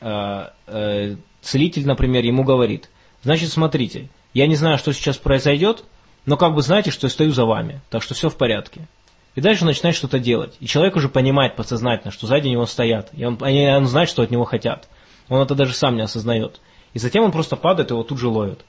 э, 0.00 0.46
э, 0.66 1.16
целитель, 1.42 1.86
например, 1.86 2.24
ему 2.24 2.44
говорит, 2.44 2.90
значит, 3.22 3.50
смотрите, 3.50 4.08
я 4.32 4.46
не 4.46 4.56
знаю, 4.56 4.78
что 4.78 4.92
сейчас 4.92 5.16
произойдет, 5.16 5.84
но 6.26 6.36
как 6.36 6.54
бы 6.54 6.62
знаете, 6.62 6.90
что 6.90 7.06
я 7.06 7.10
стою 7.10 7.32
за 7.32 7.44
вами, 7.44 7.80
так 7.90 8.02
что 8.02 8.14
все 8.14 8.28
в 8.28 8.36
порядке. 8.36 8.88
И 9.34 9.40
дальше 9.40 9.64
начинает 9.64 9.96
что-то 9.96 10.18
делать. 10.18 10.56
И 10.60 10.66
человек 10.66 10.96
уже 10.96 11.08
понимает 11.08 11.56
подсознательно, 11.56 12.12
что 12.12 12.26
сзади 12.26 12.48
него 12.48 12.66
стоят. 12.66 13.10
И 13.12 13.24
он, 13.24 13.36
и 13.36 13.66
он 13.68 13.86
знает, 13.86 14.08
что 14.08 14.22
от 14.22 14.30
него 14.30 14.44
хотят. 14.44 14.88
Он 15.30 15.40
это 15.40 15.54
даже 15.54 15.72
сам 15.72 15.96
не 15.96 16.02
осознает. 16.02 16.60
И 16.92 16.98
затем 16.98 17.24
он 17.24 17.32
просто 17.32 17.56
падает, 17.56 17.90
его 17.90 18.02
тут 18.02 18.18
же 18.18 18.28
ловят. 18.28 18.64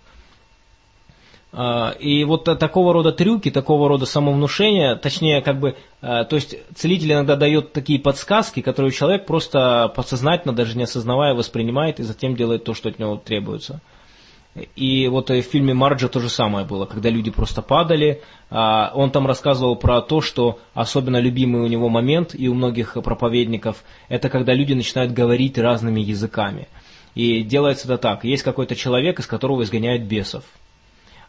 А, 1.54 1.96
И 2.00 2.24
вот 2.24 2.46
та- 2.46 2.56
такого 2.56 2.94
рода 2.94 3.12
трюки, 3.12 3.52
такого 3.52 3.90
рода 3.90 4.06
самовнушения, 4.06 4.96
точнее, 4.96 5.42
как 5.42 5.60
бы, 5.60 5.76
а, 6.02 6.24
то 6.24 6.38
есть 6.38 6.56
целитель 6.76 7.12
иногда 7.12 7.36
дает 7.36 7.74
такие 7.74 8.00
подсказки, 8.00 8.62
которые 8.62 8.94
человек 8.94 9.26
просто 9.26 9.92
подсознательно, 9.94 10.54
даже 10.54 10.78
не 10.78 10.84
осознавая, 10.84 11.34
воспринимает 11.34 12.00
и 12.00 12.04
затем 12.04 12.36
делает 12.38 12.64
то, 12.64 12.74
что 12.74 12.88
от 12.88 13.00
него 13.00 13.18
требуется. 13.18 13.82
И 14.76 15.08
вот 15.08 15.30
в 15.30 15.42
фильме 15.44 15.74
Марджа 15.74 16.10
то 16.10 16.20
же 16.20 16.30
самое 16.30 16.66
было, 16.66 16.86
когда 16.86 17.10
люди 17.10 17.32
просто 17.32 17.62
падали. 17.62 18.22
а, 18.50 18.92
Он 18.94 19.10
там 19.10 19.26
рассказывал 19.26 19.78
про 19.78 20.02
то, 20.02 20.20
что 20.20 20.60
особенно 20.74 21.20
любимый 21.20 21.62
у 21.62 21.68
него 21.68 21.88
момент 21.88 22.36
и 22.38 22.50
у 22.50 22.54
многих 22.54 22.98
проповедников, 23.02 23.84
это 24.10 24.30
когда 24.30 24.54
люди 24.54 24.74
начинают 24.74 25.14
говорить 25.14 25.58
разными 25.58 26.02
языками. 26.02 26.68
И 27.16 27.44
делается 27.44 27.86
это 27.86 27.98
так. 27.98 28.24
Есть 28.24 28.44
какой-то 28.44 28.76
человек, 28.76 29.20
из 29.20 29.28
которого 29.28 29.64
изгоняют 29.64 30.04
бесов. 30.04 30.44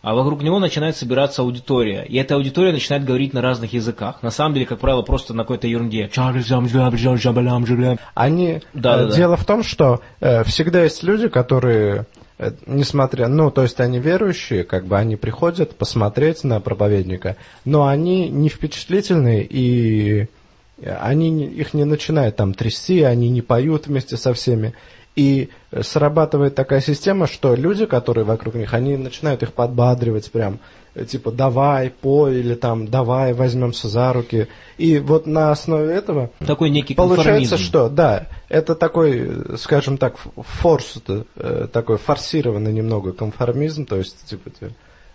А 0.02 0.14
вокруг 0.14 0.42
него 0.42 0.58
начинает 0.58 0.96
собираться 0.96 1.42
аудитория. 1.42 2.04
И 2.08 2.16
эта 2.16 2.34
аудитория 2.34 2.72
начинает 2.72 3.04
говорить 3.04 3.32
на 3.32 3.40
разных 3.40 3.72
языках. 3.72 4.20
На 4.22 4.30
самом 4.30 4.54
деле, 4.54 4.66
как 4.66 4.80
правило, 4.80 5.02
просто 5.02 5.32
на 5.32 5.44
какой-то 5.44 5.68
ерунде. 5.68 6.08
Они... 8.14 8.62
Да, 8.74 8.96
э, 8.96 8.98
да, 8.98 9.06
да. 9.06 9.14
Дело 9.14 9.36
в 9.36 9.44
том, 9.44 9.62
что 9.62 10.00
э, 10.20 10.42
всегда 10.42 10.82
есть 10.82 11.04
люди, 11.04 11.28
которые, 11.28 12.06
несмотря... 12.66 13.28
Ну, 13.28 13.50
то 13.50 13.62
есть 13.62 13.80
они 13.80 13.98
верующие, 13.98 14.64
как 14.64 14.86
бы 14.86 14.98
они 14.98 15.16
приходят 15.16 15.76
посмотреть 15.76 16.44
на 16.44 16.60
проповедника, 16.60 17.36
но 17.64 17.86
они 17.86 18.28
не 18.28 18.48
впечатлительные, 18.48 19.46
и 19.48 20.28
они 20.84 21.30
не- 21.30 21.46
их 21.46 21.74
не 21.74 21.84
начинают 21.84 22.36
там 22.36 22.54
трясти, 22.54 23.02
они 23.02 23.28
не 23.28 23.42
поют 23.42 23.86
вместе 23.86 24.16
со 24.16 24.32
всеми. 24.34 24.74
И 25.14 25.50
э, 25.70 25.82
срабатывает 25.82 26.54
такая 26.54 26.80
система, 26.80 27.26
что 27.26 27.54
люди, 27.54 27.86
которые 27.86 28.24
вокруг 28.24 28.54
них, 28.54 28.72
они 28.72 28.96
начинают 28.96 29.42
их 29.42 29.52
подбадривать 29.52 30.30
прям, 30.32 30.54
э, 30.54 30.58
типа 30.94 31.30
давай, 31.30 31.90
пой, 31.90 32.40
или 32.40 32.54
там 32.54 32.86
давай, 32.86 33.32
возьмемся 33.32 33.88
за 33.88 34.12
руки. 34.12 34.48
И 34.78 34.98
вот 34.98 35.26
на 35.26 35.50
основе 35.50 35.92
этого 35.92 36.30
Такой 36.46 36.70
некий 36.70 36.94
Получается, 36.94 37.56
что, 37.56 37.88
да, 37.88 38.26
это 38.48 38.74
такой, 38.74 39.56
скажем 39.56 39.98
так, 39.98 40.16
форс, 40.36 40.98
э, 41.08 41.68
такой 41.72 41.98
форсированный 41.98 42.72
немного 42.72 43.12
конформизм, 43.12 43.86
то 43.86 43.96
есть, 43.96 44.26
типа, 44.26 44.50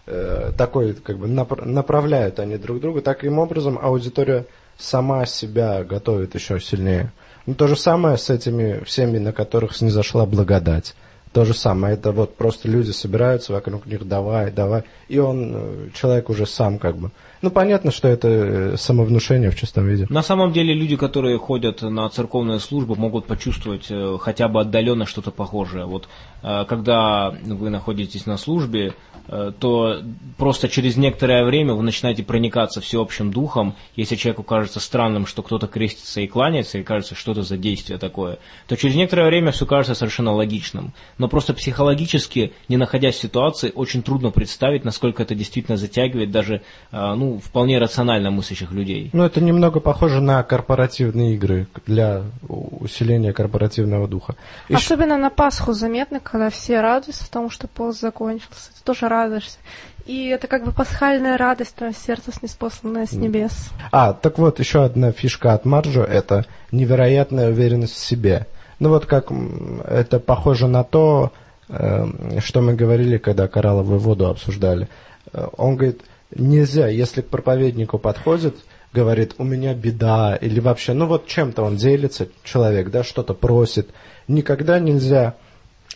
э, 0.07 0.51
такой, 0.57 0.93
как 0.93 1.17
бы, 1.17 1.27
направляют 1.27 2.39
они 2.39 2.57
друг 2.57 2.79
друга, 2.79 3.01
таким 3.01 3.39
образом 3.39 3.77
аудитория 3.81 4.45
сама 4.77 5.25
себя 5.25 5.83
готовит 5.83 6.35
еще 6.35 6.59
сильнее. 6.59 7.11
Ну, 7.45 7.53
то 7.55 7.67
же 7.67 7.75
самое 7.75 8.17
с 8.17 8.29
этими 8.29 8.83
всеми, 8.83 9.19
на 9.19 9.31
которых 9.31 9.75
снизошла 9.75 10.25
благодать. 10.25 10.95
То 11.37 11.45
же 11.45 11.53
самое, 11.53 11.93
это 11.93 12.11
вот 12.11 12.35
просто 12.35 12.67
люди 12.67 12.89
собираются 12.89 13.53
вокруг 13.53 13.85
них, 13.85 14.07
давай, 14.07 14.51
давай, 14.51 14.85
и 15.07 15.19
он, 15.19 15.51
э, 15.53 15.89
человек 15.93 16.31
уже 16.31 16.47
сам 16.47 16.79
как 16.79 16.97
бы. 16.97 17.11
Ну, 17.43 17.51
понятно, 17.51 17.91
что 17.91 18.07
это 18.07 18.27
э, 18.27 18.75
самовнушение 18.75 19.51
в 19.51 19.55
чистом 19.55 19.85
виде. 19.85 20.07
На 20.09 20.23
самом 20.23 20.51
деле 20.51 20.73
люди, 20.73 20.95
которые 20.95 21.37
ходят 21.37 21.83
на 21.83 22.09
церковные 22.09 22.59
службы, 22.59 22.95
могут 22.95 23.27
почувствовать 23.27 23.85
э, 23.91 24.17
хотя 24.19 24.47
бы 24.47 24.61
отдаленно 24.61 25.05
что-то 25.05 25.29
похожее. 25.29 25.85
Вот 25.85 26.09
когда 26.41 27.29
вы 27.29 27.69
находитесь 27.69 28.25
на 28.25 28.37
службе, 28.37 28.93
то 29.27 30.01
просто 30.37 30.69
через 30.69 30.95
некоторое 30.97 31.43
время 31.43 31.73
вы 31.73 31.83
начинаете 31.83 32.23
проникаться 32.23 32.81
всеобщим 32.81 33.31
духом. 33.31 33.75
Если 33.95 34.15
человеку 34.15 34.43
кажется 34.43 34.79
странным, 34.79 35.25
что 35.25 35.43
кто-то 35.43 35.67
крестится 35.67 36.21
и 36.21 36.27
кланяется, 36.27 36.77
и 36.77 36.83
кажется, 36.83 37.15
что 37.15 37.33
это 37.33 37.43
за 37.43 37.57
действие 37.57 37.99
такое, 37.99 38.39
то 38.67 38.75
через 38.75 38.95
некоторое 38.95 39.27
время 39.27 39.51
все 39.51 39.65
кажется 39.65 39.95
совершенно 39.95 40.33
логичным. 40.33 40.93
Но 41.17 41.27
просто 41.27 41.53
психологически, 41.53 42.53
не 42.69 42.77
находясь 42.77 43.15
в 43.15 43.21
ситуации, 43.21 43.71
очень 43.73 44.03
трудно 44.03 44.31
представить, 44.31 44.85
насколько 44.85 45.23
это 45.23 45.35
действительно 45.35 45.77
затягивает 45.77 46.31
даже 46.31 46.61
э, 46.91 47.13
ну, 47.15 47.39
вполне 47.39 47.79
рационально 47.79 48.31
мыслящих 48.31 48.71
людей. 48.71 49.09
Ну, 49.13 49.23
это 49.23 49.41
немного 49.41 49.79
похоже 49.79 50.21
на 50.21 50.43
корпоративные 50.43 51.35
игры 51.35 51.67
для 51.85 52.23
усиления 52.47 53.33
корпоративного 53.33 54.07
духа. 54.07 54.35
Особенно 54.69 55.15
ш... 55.15 55.21
на 55.21 55.29
Пасху 55.29 55.73
заметно, 55.73 56.19
когда 56.19 56.49
все 56.49 56.81
радуются 56.81 57.29
тому, 57.29 57.49
что 57.49 57.67
пост 57.67 57.99
закончился. 57.99 58.71
Это 58.73 58.83
тоже 58.83 59.07
радуешься. 59.23 59.57
И 60.05 60.27
это 60.27 60.47
как 60.47 60.63
бы 60.63 60.71
пасхальная 60.71 61.37
радость, 61.37 61.75
твое 61.75 61.93
сердце 61.93 62.31
неспосланное 62.41 63.05
с 63.05 63.11
небес. 63.11 63.69
А, 63.91 64.13
так 64.13 64.37
вот, 64.37 64.59
еще 64.59 64.83
одна 64.83 65.11
фишка 65.11 65.53
от 65.53 65.65
Марджо– 65.65 66.03
это 66.03 66.45
невероятная 66.71 67.49
уверенность 67.49 67.95
в 67.95 68.05
себе. 68.05 68.47
Ну 68.79 68.89
вот 68.89 69.05
как 69.05 69.31
это 69.85 70.19
похоже 70.19 70.67
на 70.67 70.83
то, 70.83 71.33
эм, 71.67 72.39
что 72.39 72.61
мы 72.61 72.73
говорили, 72.73 73.17
когда 73.17 73.47
коралловую 73.47 73.99
воду 73.99 74.27
обсуждали. 74.27 74.87
Э, 75.33 75.47
он 75.57 75.75
говорит, 75.75 76.01
нельзя, 76.33 76.87
если 76.87 77.21
к 77.21 77.27
проповеднику 77.27 77.97
подходит, 77.97 78.55
говорит, 78.93 79.35
у 79.39 79.43
меня 79.43 79.73
беда, 79.73 80.37
или 80.39 80.59
вообще, 80.59 80.93
ну 80.93 81.07
вот 81.07 81.27
чем-то 81.27 81.63
он 81.63 81.75
делится, 81.75 82.29
человек, 82.43 82.91
да, 82.91 83.03
что-то 83.03 83.33
просит, 83.33 83.89
никогда 84.27 84.79
нельзя 84.79 85.35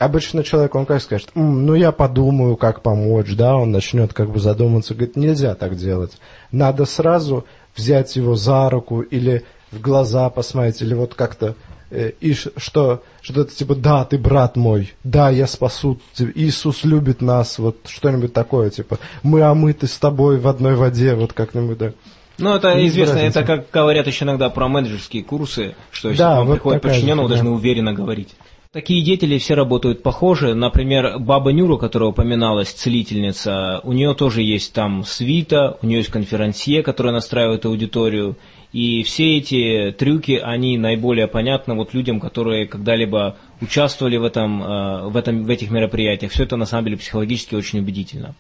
обычно 0.01 0.43
человек, 0.43 0.73
он 0.75 0.85
как 0.85 1.01
скажет, 1.01 1.29
М, 1.35 1.65
ну 1.65 1.75
я 1.75 1.91
подумаю, 1.91 2.57
как 2.57 2.81
помочь, 2.81 3.35
да, 3.35 3.55
он 3.55 3.71
начнет 3.71 4.13
как 4.13 4.31
бы 4.31 4.39
задуматься, 4.39 4.95
говорит, 4.95 5.15
нельзя 5.15 5.53
так 5.53 5.75
делать. 5.75 6.17
Надо 6.51 6.85
сразу 6.85 7.45
взять 7.75 8.15
его 8.15 8.35
за 8.35 8.69
руку 8.69 9.01
или 9.01 9.45
в 9.71 9.79
глаза 9.79 10.29
посмотреть, 10.31 10.81
или 10.81 10.95
вот 10.95 11.13
как-то, 11.13 11.55
э, 11.91 12.13
и 12.19 12.33
что, 12.33 13.03
что-то 13.21 13.55
типа, 13.55 13.75
да, 13.75 14.03
ты 14.03 14.17
брат 14.17 14.55
мой, 14.55 14.91
да, 15.03 15.29
я 15.29 15.45
спасу, 15.45 15.99
Иисус 16.17 16.83
любит 16.83 17.21
нас, 17.21 17.59
вот 17.59 17.77
что-нибудь 17.87 18.33
такое, 18.33 18.71
типа, 18.71 18.97
мы 19.21 19.43
омыты 19.43 19.85
с 19.85 19.97
тобой 19.97 20.39
в 20.39 20.47
одной 20.47 20.75
воде, 20.75 21.13
вот 21.13 21.33
как-нибудь, 21.33 21.77
да. 21.77 21.91
Ну, 22.39 22.55
это 22.55 22.73
не 22.73 22.87
известно, 22.87 23.15
разницы. 23.15 23.39
это 23.39 23.47
как 23.47 23.69
говорят 23.71 24.07
еще 24.07 24.25
иногда 24.25 24.49
про 24.49 24.67
менеджерские 24.67 25.23
курсы, 25.23 25.75
что 25.91 26.09
если 26.09 26.23
да, 26.23 26.37
вам 26.37 26.47
вот 26.47 26.53
приходит 26.55 26.81
подчиненный, 26.81 27.23
вы 27.23 27.29
должны 27.29 27.51
уверенно 27.51 27.93
говорить. 27.93 28.29
Такие 28.73 29.03
деятели 29.03 29.37
все 29.37 29.55
работают 29.55 30.01
похоже. 30.01 30.53
Например, 30.53 31.19
Баба 31.19 31.51
Нюра, 31.51 31.75
которая 31.75 32.11
упоминалась, 32.11 32.71
целительница, 32.71 33.81
у 33.83 33.91
нее 33.91 34.13
тоже 34.13 34.43
есть 34.43 34.71
там 34.71 35.03
свита, 35.03 35.77
у 35.81 35.85
нее 35.85 35.97
есть 35.97 36.09
конферансье, 36.09 36.81
которая 36.81 37.11
настраивает 37.11 37.65
аудиторию. 37.65 38.37
И 38.71 39.03
все 39.03 39.39
эти 39.39 39.91
трюки, 39.91 40.39
они 40.41 40.77
наиболее 40.77 41.27
понятны 41.27 41.75
вот 41.75 41.93
людям, 41.93 42.21
которые 42.21 42.65
когда-либо 42.65 43.35
участвовали 43.59 44.15
в, 44.15 44.23
этом, 44.23 44.63
э, 44.63 45.07
в, 45.09 45.17
этом, 45.17 45.43
в 45.43 45.49
этих 45.49 45.69
мероприятиях. 45.69 46.31
Все 46.31 46.43
это 46.43 46.55
на 46.55 46.65
самом 46.65 46.85
деле 46.85 46.97
психологически 46.97 47.55
очень 47.55 47.79
убедительно. 47.79 48.35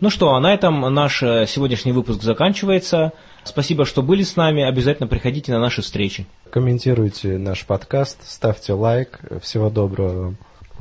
Ну 0.00 0.08
что, 0.08 0.34
а 0.34 0.40
на 0.40 0.54
этом 0.54 0.80
наш 0.94 1.22
э, 1.22 1.44
сегодняшний 1.46 1.92
выпуск 1.92 2.22
заканчивается. 2.22 3.12
Спасибо, 3.44 3.84
что 3.84 4.02
были 4.02 4.22
с 4.22 4.36
нами. 4.36 4.62
Обязательно 4.62 5.06
приходите 5.06 5.52
на 5.52 5.58
наши 5.58 5.82
встречи. 5.82 6.26
Комментируйте 6.50 7.38
наш 7.38 7.64
подкаст, 7.64 8.18
ставьте 8.24 8.72
лайк. 8.72 9.20
Всего 9.42 9.70
доброго. 9.70 10.34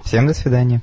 Всем 0.04 0.28
до 0.28 0.34
свидания. 0.34 0.82